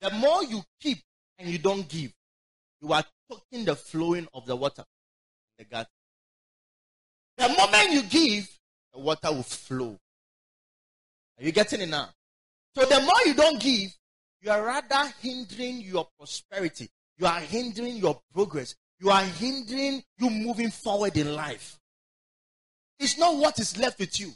The 0.02 0.10
more 0.12 0.44
you 0.44 0.62
keep 0.82 0.98
and 1.38 1.50
you 1.50 1.60
don't 1.60 1.88
give, 1.88 2.12
you 2.82 2.94
are 2.94 3.04
choking 3.30 3.66
the 3.66 3.76
flowing 3.76 4.28
of 4.34 4.46
the 4.46 4.56
water 4.56 4.84
in 5.58 5.66
the 5.66 5.76
gutter. 5.76 5.90
The 7.38 7.50
moment 7.50 7.92
you 7.92 8.04
give, 8.04 8.50
the 8.94 9.00
water 9.00 9.32
will 9.32 9.44
flow. 9.44 9.98
Are 11.38 11.44
you 11.44 11.52
getting 11.52 11.82
it 11.82 11.90
now? 11.90 12.10
So 12.76 12.86
the 12.86 13.00
more 13.00 13.22
you 13.26 13.34
don't 13.34 13.60
give, 13.60 13.92
you 14.42 14.52
are 14.52 14.64
rather 14.64 15.12
hindering 15.22 15.82
your 15.82 16.08
prosperity. 16.18 16.90
You 17.18 17.28
are 17.28 17.40
hindering 17.40 17.98
your 17.98 18.20
progress. 18.34 18.76
You 19.00 19.10
are 19.10 19.24
hindering 19.24 20.04
you 20.18 20.30
moving 20.30 20.70
forward 20.72 21.16
in 21.18 21.34
life. 21.34 21.78
It's 23.00 23.18
not 23.18 23.36
what 23.38 23.60
is 23.60 23.78
left 23.78 24.00
with 24.00 24.20
you. 24.20 24.32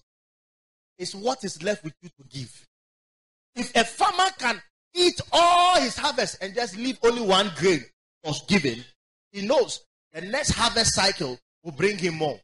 It's 0.97 1.13
what 1.13 1.43
is 1.43 1.61
left 1.63 1.83
with 1.83 1.93
you 2.01 2.09
to 2.09 2.23
give. 2.29 2.67
If 3.55 3.75
a 3.75 3.83
farmer 3.83 4.29
can 4.37 4.61
eat 4.93 5.19
all 5.31 5.79
his 5.81 5.97
harvest 5.97 6.37
and 6.41 6.53
just 6.53 6.77
leave 6.77 6.97
only 7.03 7.21
one 7.21 7.51
grain 7.57 7.83
was 8.23 8.41
given, 8.47 8.83
he 9.31 9.45
knows 9.45 9.83
the 10.13 10.21
next 10.21 10.51
harvest 10.51 10.93
cycle 10.93 11.37
will 11.63 11.71
bring 11.71 11.97
him 11.97 12.15
more. 12.15 12.39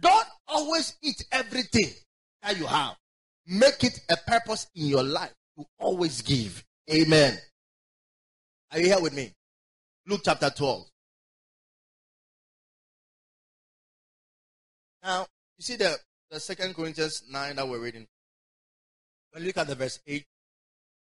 Don't 0.00 0.26
always 0.48 0.96
eat 1.02 1.24
everything 1.30 1.90
that 2.42 2.58
you 2.58 2.66
have. 2.66 2.96
Make 3.46 3.84
it 3.84 4.00
a 4.08 4.16
purpose 4.16 4.66
in 4.74 4.86
your 4.86 5.02
life 5.02 5.32
to 5.56 5.64
always 5.78 6.22
give. 6.22 6.64
Amen. 6.90 7.36
Are 8.72 8.80
you 8.80 8.86
here 8.86 9.00
with 9.00 9.14
me? 9.14 9.32
Luke 10.06 10.22
chapter 10.24 10.50
12. 10.50 10.86
Now, 15.02 15.26
you 15.58 15.62
see 15.62 15.76
the, 15.76 15.96
the 16.30 16.40
second 16.40 16.74
Corinthians 16.74 17.22
9 17.30 17.56
that 17.56 17.68
we're 17.68 17.80
reading. 17.80 18.06
When 19.32 19.42
you 19.42 19.48
look 19.48 19.58
at 19.58 19.66
the 19.66 19.74
verse 19.74 19.98
8, 20.06 20.24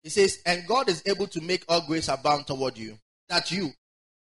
it 0.03 0.11
says, 0.11 0.39
And 0.45 0.67
God 0.67 0.89
is 0.89 1.03
able 1.05 1.27
to 1.27 1.41
make 1.41 1.63
all 1.67 1.81
grace 1.81 2.07
abound 2.07 2.47
toward 2.47 2.77
you, 2.77 2.97
that 3.31 3.49
you, 3.49 3.71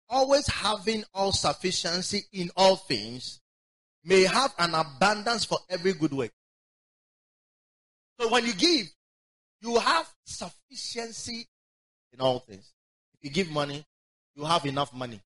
always 0.08 0.46
having 0.48 1.04
all 1.16 1.32
sufficiency 1.32 2.26
in 2.32 2.52
all 2.56 2.76
things, 2.76 3.42
may 4.06 4.22
have 4.22 4.54
an 4.60 4.76
abundance 4.76 5.46
for 5.46 5.58
every 5.68 5.94
good 5.94 6.14
work. 6.14 6.30
So 8.20 8.30
when 8.30 8.46
you 8.46 8.54
give, 8.54 8.86
you 9.62 9.80
have 9.80 10.08
sufficiency 10.26 11.48
in 12.12 12.22
all 12.22 12.40
things. 12.40 12.72
If 13.16 13.24
you 13.24 13.32
give 13.32 13.50
money, 13.50 13.84
you 14.36 14.44
have 14.44 14.64
enough 14.68 14.94
money. 14.94 15.20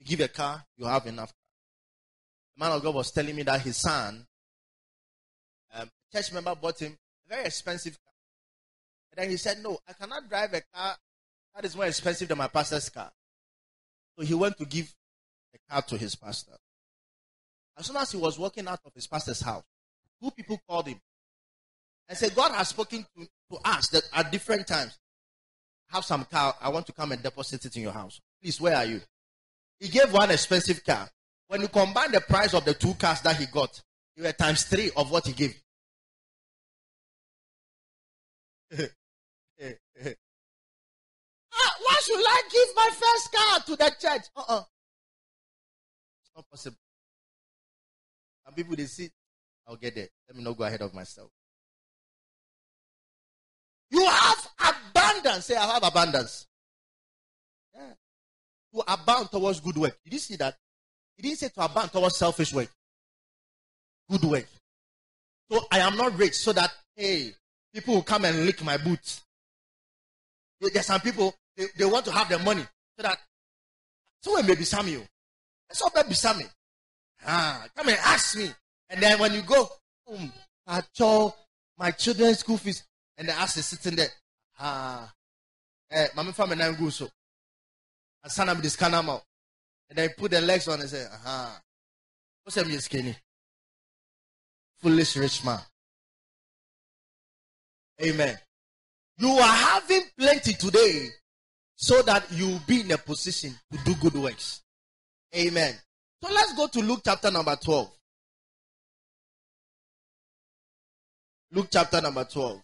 If 0.00 0.10
you 0.10 0.16
give 0.16 0.24
a 0.24 0.28
car, 0.28 0.64
you 0.78 0.86
have 0.86 1.06
enough 1.06 1.28
car. 1.28 2.56
The 2.56 2.64
man 2.64 2.72
of 2.72 2.82
God 2.82 2.94
was 2.94 3.10
telling 3.10 3.36
me 3.36 3.42
that 3.42 3.60
his 3.60 3.76
son, 3.76 4.26
um, 5.74 5.90
church 6.10 6.32
member 6.32 6.54
bought 6.54 6.78
him 6.78 6.96
a 7.26 7.28
very 7.28 7.44
expensive 7.44 7.98
car. 8.02 8.14
And 9.10 9.22
then 9.22 9.30
he 9.30 9.36
said, 9.36 9.58
no, 9.62 9.78
I 9.86 9.92
cannot 9.92 10.30
drive 10.30 10.54
a 10.54 10.62
car 10.74 10.96
that 11.54 11.64
is 11.64 11.76
more 11.76 11.86
expensive 11.86 12.28
than 12.28 12.38
my 12.38 12.48
pastor's 12.48 12.88
car. 12.88 13.10
So 14.18 14.24
he 14.24 14.34
went 14.34 14.58
to 14.58 14.64
give 14.64 14.92
the 15.52 15.58
car 15.70 15.82
to 15.82 15.96
his 15.96 16.14
pastor. 16.14 16.56
As 17.76 17.86
soon 17.86 17.96
as 17.96 18.12
he 18.12 18.18
was 18.18 18.38
walking 18.38 18.68
out 18.68 18.80
of 18.84 18.92
his 18.94 19.06
pastor's 19.06 19.40
house, 19.40 19.64
two 20.22 20.30
people 20.30 20.60
called 20.68 20.88
him 20.88 21.00
and 22.08 22.16
said, 22.16 22.34
God 22.34 22.52
has 22.52 22.68
spoken 22.68 23.04
to, 23.16 23.26
to 23.50 23.58
us 23.64 23.88
that 23.88 24.02
at 24.12 24.30
different 24.30 24.66
times, 24.66 24.98
have 25.88 26.04
some 26.04 26.24
car. 26.24 26.54
I 26.60 26.68
want 26.68 26.86
to 26.86 26.92
come 26.92 27.12
and 27.12 27.22
deposit 27.22 27.64
it 27.64 27.76
in 27.76 27.82
your 27.82 27.92
house. 27.92 28.20
Please, 28.42 28.60
where 28.60 28.76
are 28.76 28.84
you? 28.84 29.00
He 29.78 29.88
gave 29.88 30.12
one 30.12 30.30
expensive 30.30 30.84
car. 30.84 31.08
When 31.48 31.60
you 31.60 31.68
combine 31.68 32.12
the 32.12 32.20
price 32.20 32.54
of 32.54 32.64
the 32.64 32.74
two 32.74 32.94
cars 32.94 33.20
that 33.22 33.36
he 33.36 33.46
got, 33.46 33.80
it 34.16 34.22
were 34.22 34.32
times 34.32 34.64
three 34.64 34.90
of 34.96 35.10
what 35.10 35.26
he 35.26 35.32
gave. 35.32 35.54
why 41.84 41.96
should 42.02 42.16
I 42.16 42.42
give 42.50 42.68
my 42.76 42.90
first 42.92 43.32
car 43.32 43.60
to 43.60 43.76
the 43.76 43.90
church? 44.00 44.26
Uh-uh. 44.36 44.62
It's 46.22 46.30
not 46.34 46.50
possible. 46.50 46.78
Some 48.44 48.54
people 48.54 48.76
they 48.76 48.86
see, 48.86 49.10
I'll 49.66 49.76
get 49.76 49.94
there. 49.94 50.08
Let 50.28 50.36
me 50.36 50.42
not 50.44 50.56
go 50.56 50.64
ahead 50.64 50.82
of 50.82 50.92
myself. 50.94 51.30
You 53.90 54.04
have 54.06 54.48
abundance. 54.58 55.46
Say, 55.46 55.56
I 55.56 55.66
have 55.66 55.82
abundance. 55.84 56.46
Yeah. 57.74 57.92
To 58.74 58.92
abound 58.92 59.30
towards 59.30 59.60
good 59.60 59.76
work. 59.76 59.96
Did 60.04 60.14
you 60.14 60.18
see 60.18 60.36
that? 60.36 60.56
He 61.16 61.22
didn't 61.22 61.38
say 61.38 61.48
to 61.48 61.64
abound 61.64 61.92
towards 61.92 62.16
selfish 62.16 62.52
work. 62.52 62.68
Good 64.10 64.24
work. 64.24 64.46
So 65.50 65.64
I 65.70 65.78
am 65.78 65.96
not 65.96 66.18
rich 66.18 66.34
so 66.34 66.52
that, 66.52 66.72
hey, 66.96 67.32
people 67.72 67.94
will 67.94 68.02
come 68.02 68.24
and 68.24 68.44
lick 68.44 68.64
my 68.64 68.76
boots. 68.76 69.22
There's 70.60 70.86
some 70.86 71.00
people, 71.00 71.34
they, 71.56 71.66
they 71.76 71.84
want 71.84 72.04
to 72.06 72.12
have 72.12 72.28
the 72.28 72.38
money 72.38 72.62
so 72.96 73.02
that 73.02 73.18
someone 74.22 74.46
may 74.46 74.54
be 74.54 74.64
Samuel. 74.64 75.04
Someone 75.72 76.04
may 76.04 76.08
be 76.08 76.14
Samuel. 76.14 76.48
Ah, 77.26 77.66
come 77.76 77.88
and 77.88 77.98
ask 78.04 78.36
me. 78.36 78.50
And 78.90 79.02
then 79.02 79.18
when 79.18 79.32
you 79.34 79.42
go, 79.42 79.68
um, 80.12 80.32
I 80.66 80.82
told 80.96 81.32
my 81.78 81.90
children's 81.90 82.40
school 82.40 82.58
fees, 82.58 82.84
and 83.16 83.28
the 83.28 83.32
ass 83.32 83.56
is 83.56 83.66
sitting 83.66 83.96
there. 83.96 84.08
Ah, 84.58 85.12
eh, 85.90 86.08
mama 86.14 86.32
family 86.32 86.56
nine 86.56 86.76
go 86.78 86.90
so. 86.90 87.08
And 88.22 88.32
son 88.32 88.48
of 88.48 88.62
this 88.62 88.76
can 88.76 88.94
out. 88.94 89.22
And 89.88 89.98
then 89.98 90.10
put 90.16 90.30
the 90.30 90.40
legs 90.40 90.68
on 90.68 90.80
and 90.80 90.88
say, 90.88 91.04
aha. 91.12 91.60
What's 92.42 92.56
that 92.56 92.82
skinny? 92.82 93.16
Foolish 94.80 95.16
rich 95.16 95.44
man. 95.44 95.60
Amen. 98.02 98.38
You 99.18 99.28
are 99.30 99.54
having 99.54 100.02
plenty 100.18 100.54
today 100.54 101.08
so 101.76 102.02
that 102.02 102.30
you 102.32 102.48
will 102.48 102.62
be 102.66 102.80
in 102.80 102.90
a 102.92 102.98
position 102.98 103.54
to 103.72 103.78
do 103.84 103.94
good 103.96 104.14
works. 104.14 104.62
Amen. 105.36 105.74
So 106.22 106.32
let's 106.32 106.54
go 106.54 106.66
to 106.68 106.80
Luke 106.80 107.02
chapter 107.04 107.30
number 107.30 107.56
12. 107.56 107.90
Luke 111.52 111.68
chapter 111.70 112.00
number 112.00 112.24
12. 112.24 112.60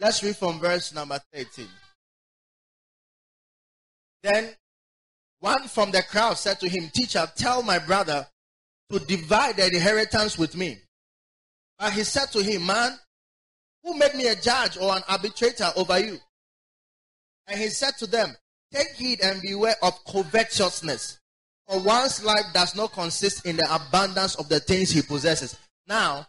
Let's 0.00 0.22
read 0.22 0.36
from 0.36 0.58
verse 0.58 0.92
number 0.94 1.20
13. 1.32 1.68
Then 4.22 4.50
one 5.40 5.68
from 5.68 5.90
the 5.90 6.02
crowd 6.02 6.34
said 6.34 6.60
to 6.60 6.68
him, 6.68 6.88
Teacher, 6.92 7.30
tell 7.36 7.62
my 7.62 7.78
brother 7.78 8.26
to 8.90 8.98
divide 9.00 9.56
the 9.56 9.66
inheritance 9.66 10.38
with 10.38 10.56
me. 10.56 10.78
But 11.78 11.92
he 11.92 12.04
said 12.04 12.26
to 12.32 12.42
him, 12.42 12.66
Man, 12.66 12.96
who 13.82 13.96
made 13.96 14.14
me 14.14 14.28
a 14.28 14.36
judge 14.36 14.76
or 14.76 14.94
an 14.96 15.02
arbitrator 15.08 15.70
over 15.76 15.98
you? 15.98 16.18
And 17.46 17.60
he 17.60 17.68
said 17.68 17.96
to 17.98 18.06
them, 18.06 18.34
Take 18.72 18.92
heed 18.94 19.20
and 19.22 19.42
beware 19.42 19.74
of 19.82 20.02
covetousness, 20.04 21.20
for 21.68 21.80
one's 21.80 22.24
life 22.24 22.46
does 22.54 22.74
not 22.74 22.92
consist 22.92 23.44
in 23.44 23.56
the 23.56 23.68
abundance 23.74 24.34
of 24.36 24.48
the 24.48 24.60
things 24.60 24.90
he 24.90 25.02
possesses. 25.02 25.58
Now, 25.86 26.26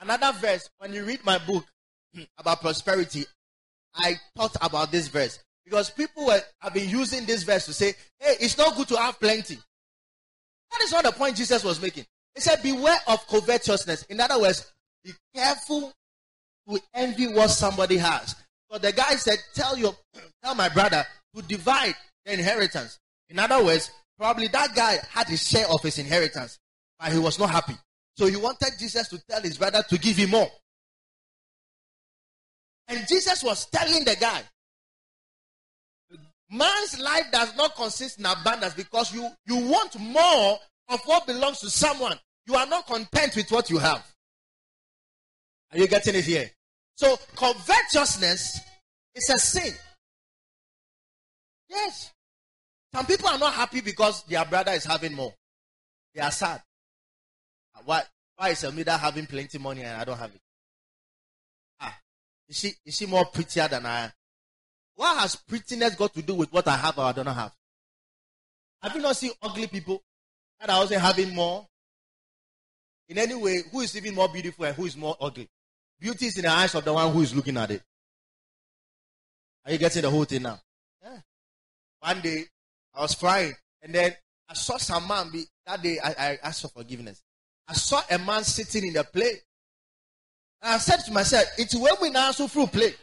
another 0.00 0.32
verse, 0.38 0.68
when 0.78 0.92
you 0.92 1.04
read 1.04 1.24
my 1.24 1.38
book 1.38 1.64
hmm, 2.14 2.22
about 2.38 2.60
prosperity, 2.60 3.24
I 3.94 4.14
thought 4.36 4.56
about 4.60 4.92
this 4.92 5.08
verse. 5.08 5.40
Because 5.64 5.90
people 5.90 6.26
were, 6.26 6.40
have 6.60 6.74
been 6.74 6.88
using 6.88 7.24
this 7.24 7.42
verse 7.42 7.66
to 7.66 7.72
say, 7.72 7.94
hey, 8.20 8.34
it's 8.38 8.56
not 8.56 8.76
good 8.76 8.86
to 8.88 8.96
have 8.96 9.18
plenty. 9.18 9.58
That 10.70 10.80
is 10.82 10.92
not 10.92 11.04
the 11.04 11.12
point 11.12 11.36
Jesus 11.36 11.64
was 11.64 11.80
making. 11.80 12.04
He 12.34 12.40
said, 12.40 12.62
beware 12.62 12.98
of 13.08 13.26
covetousness. 13.26 14.04
In 14.04 14.20
other 14.20 14.38
words, 14.40 14.72
be 15.02 15.12
careful 15.34 15.92
to 16.68 16.80
envy 16.94 17.26
what 17.28 17.48
somebody 17.48 17.96
has. 17.96 18.34
But 18.68 18.82
the 18.82 18.92
guy 18.92 19.14
said, 19.16 19.38
tell 19.54 19.76
your, 19.76 19.94
tell 20.42 20.54
my 20.54 20.68
brother 20.68 21.04
to 21.34 21.42
divide 21.42 21.94
the 22.24 22.34
inheritance. 22.34 22.98
In 23.28 23.38
other 23.38 23.64
words, 23.64 23.90
probably 24.18 24.48
that 24.48 24.74
guy 24.74 24.98
had 25.10 25.28
his 25.28 25.46
share 25.46 25.66
of 25.70 25.82
his 25.82 25.98
inheritance, 25.98 26.58
but 26.98 27.12
he 27.12 27.18
was 27.18 27.38
not 27.38 27.50
happy. 27.50 27.74
So 28.16 28.26
he 28.26 28.36
wanted 28.36 28.70
Jesus 28.78 29.08
to 29.08 29.20
tell 29.28 29.42
his 29.42 29.58
brother 29.58 29.82
to 29.88 29.98
give 29.98 30.16
him 30.16 30.30
more. 30.30 30.48
And 32.88 33.06
Jesus 33.08 33.42
was 33.42 33.66
telling 33.66 34.04
the 34.04 34.16
guy, 34.16 34.42
man's 36.50 36.98
life 37.00 37.26
does 37.32 37.56
not 37.56 37.74
consist 37.74 38.18
in 38.18 38.26
abundance 38.26 38.74
because 38.74 39.12
you, 39.12 39.28
you 39.46 39.56
want 39.56 39.98
more 39.98 40.58
of 40.88 41.00
what 41.04 41.26
belongs 41.26 41.60
to 41.60 41.70
someone. 41.70 42.18
You 42.46 42.54
are 42.54 42.66
not 42.66 42.86
content 42.86 43.34
with 43.34 43.50
what 43.50 43.70
you 43.70 43.78
have. 43.78 44.06
Are 45.72 45.78
you 45.78 45.88
getting 45.88 46.14
it 46.14 46.24
here? 46.24 46.50
So 46.96 47.18
covetousness 47.36 48.60
is 49.14 49.30
a 49.30 49.38
sin. 49.38 49.72
Yes. 51.68 52.12
Some 52.94 53.04
people 53.04 53.28
are 53.28 53.38
not 53.38 53.52
happy 53.52 53.82
because 53.82 54.22
their 54.24 54.44
brother 54.46 54.72
is 54.72 54.84
having 54.84 55.14
more. 55.14 55.34
They 56.14 56.22
are 56.22 56.30
sad. 56.30 56.62
Why, 57.84 58.02
why 58.36 58.50
is 58.50 58.62
Elmida 58.62 58.98
having 58.98 59.26
plenty 59.26 59.58
money 59.58 59.82
and 59.82 60.00
I 60.00 60.04
don't 60.04 60.16
have 60.16 60.34
it? 60.34 60.40
Ah, 61.80 61.98
is 62.48 62.58
she, 62.58 62.72
is 62.86 62.96
she 62.96 63.04
more 63.04 63.26
prettier 63.26 63.68
than 63.68 63.84
I 63.84 64.04
am? 64.04 64.12
What 64.94 65.20
has 65.20 65.36
prettiness 65.36 65.94
got 65.94 66.14
to 66.14 66.22
do 66.22 66.34
with 66.34 66.50
what 66.50 66.66
I 66.66 66.76
have 66.76 66.98
or 66.98 67.04
I 67.04 67.12
don't 67.12 67.26
have? 67.26 67.52
Have 68.82 68.94
you 68.94 69.02
not 69.02 69.16
seen 69.16 69.32
ugly 69.42 69.66
people 69.66 70.02
that 70.58 70.70
are 70.70 70.76
also 70.76 70.98
having 70.98 71.34
more? 71.34 71.66
In 73.08 73.18
any 73.18 73.34
way, 73.34 73.62
who 73.70 73.82
is 73.82 73.94
even 73.94 74.14
more 74.14 74.28
beautiful 74.28 74.64
and 74.64 74.74
who 74.74 74.86
is 74.86 74.96
more 74.96 75.16
ugly? 75.20 75.48
Beauty 75.98 76.26
is 76.26 76.36
in 76.36 76.42
the 76.42 76.50
eyes 76.50 76.74
of 76.74 76.84
the 76.84 76.92
one 76.92 77.12
who 77.12 77.22
is 77.22 77.34
looking 77.34 77.56
at 77.56 77.70
it. 77.70 77.82
Are 79.64 79.72
you 79.72 79.78
getting 79.78 80.02
the 80.02 80.10
whole 80.10 80.24
thing 80.24 80.42
now? 80.42 80.60
Yeah. 81.02 81.18
One 82.00 82.20
day, 82.20 82.44
I 82.94 83.00
was 83.00 83.14
crying, 83.14 83.54
and 83.82 83.94
then 83.94 84.14
I 84.48 84.54
saw 84.54 84.76
some 84.76 85.08
man 85.08 85.30
be, 85.30 85.44
that 85.66 85.82
day 85.82 85.98
I, 86.02 86.10
I 86.18 86.38
asked 86.42 86.62
for 86.62 86.68
forgiveness. 86.68 87.22
I 87.66 87.72
saw 87.74 88.00
a 88.10 88.18
man 88.18 88.44
sitting 88.44 88.86
in 88.86 88.94
the 88.94 89.04
play. 89.04 89.32
And 90.62 90.74
I 90.74 90.78
said 90.78 90.98
to 91.06 91.12
myself, 91.12 91.44
it's 91.58 91.74
when 91.74 91.94
we 92.00 92.10
now 92.10 92.30
so 92.30 92.46
through 92.46 92.68
play. 92.68 92.94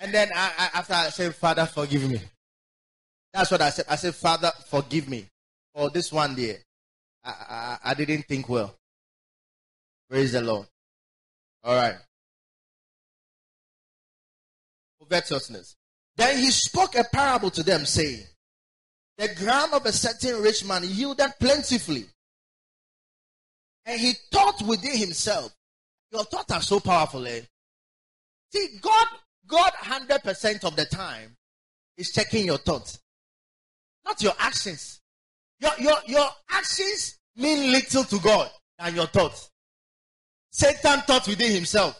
And 0.00 0.12
then 0.12 0.30
I, 0.34 0.52
I, 0.58 0.78
after 0.78 0.94
I 0.94 1.10
said, 1.10 1.34
Father, 1.34 1.66
forgive 1.66 2.10
me. 2.10 2.20
That's 3.32 3.50
what 3.50 3.60
I 3.60 3.70
said. 3.70 3.84
I 3.88 3.96
said, 3.96 4.14
Father, 4.14 4.50
forgive 4.66 5.08
me 5.08 5.26
for 5.74 5.90
this 5.90 6.12
one 6.12 6.34
day. 6.34 6.58
I, 7.24 7.30
I, 7.30 7.78
I 7.90 7.94
didn't 7.94 8.26
think 8.26 8.48
well. 8.48 8.74
Praise 10.12 10.32
the 10.32 10.42
Lord. 10.42 10.66
All 11.64 11.74
right. 11.74 11.94
Covetousness. 15.00 15.74
Then 16.14 16.36
he 16.36 16.50
spoke 16.50 16.96
a 16.96 17.04
parable 17.04 17.48
to 17.48 17.62
them, 17.62 17.86
saying, 17.86 18.22
The 19.16 19.34
ground 19.34 19.72
of 19.72 19.86
a 19.86 19.92
certain 19.92 20.42
rich 20.42 20.66
man 20.66 20.82
yielded 20.84 21.32
plentifully. 21.40 22.04
And 23.86 23.98
he 23.98 24.12
thought 24.30 24.60
within 24.60 24.98
himself, 24.98 25.50
Your 26.12 26.24
thoughts 26.24 26.52
are 26.52 26.60
so 26.60 26.78
powerful, 26.78 27.26
eh? 27.26 27.40
See, 28.52 28.68
God, 28.82 29.06
God 29.46 29.72
100% 29.80 30.64
of 30.64 30.76
the 30.76 30.84
time 30.84 31.34
is 31.96 32.12
checking 32.12 32.44
your 32.44 32.58
thoughts, 32.58 33.00
not 34.04 34.22
your 34.22 34.34
actions. 34.38 35.00
Your, 35.58 35.72
your, 35.78 35.96
your 36.06 36.28
actions 36.50 37.18
mean 37.34 37.72
little 37.72 38.04
to 38.04 38.18
God 38.18 38.50
than 38.78 38.94
your 38.94 39.06
thoughts. 39.06 39.48
Satan 40.52 41.00
thought 41.00 41.26
within 41.26 41.50
himself. 41.52 41.98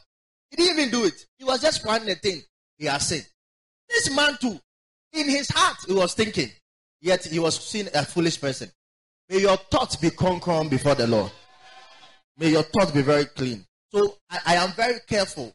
He 0.51 0.57
didn't 0.57 0.79
even 0.79 0.91
do 0.91 1.07
it. 1.07 1.27
He 1.39 1.45
was 1.45 1.61
just 1.63 1.83
planning 1.83 2.11
a 2.11 2.15
thing 2.15 2.43
he 2.77 2.87
has 2.87 3.09
said. 3.09 3.27
This 3.89 4.15
man 4.15 4.37
too, 4.41 4.61
in 5.13 5.29
his 5.29 5.49
heart, 5.49 5.79
he 5.87 5.95
was 5.95 6.15
thinking, 6.15 6.51
yet 7.01 7.25
he 7.25 7.39
was 7.39 7.59
seen 7.59 7.89
a 7.95 8.05
foolish 8.05 8.41
person. 8.41 8.71
May 9.29 9.41
your 9.41 9.57
thoughts 9.57 9.97
be 9.97 10.11
concrete 10.11 10.69
before 10.71 10.95
the 10.95 11.07
Lord. 11.07 11.33
May 12.37 12.51
your 12.51 12.63
thoughts 12.63 12.93
be 12.93 13.03
very 13.03 13.25
clean. 13.25 13.65
So 13.91 14.19
I, 14.31 14.41
I 14.47 14.55
am 14.57 14.73
very 14.73 15.01
careful 15.07 15.55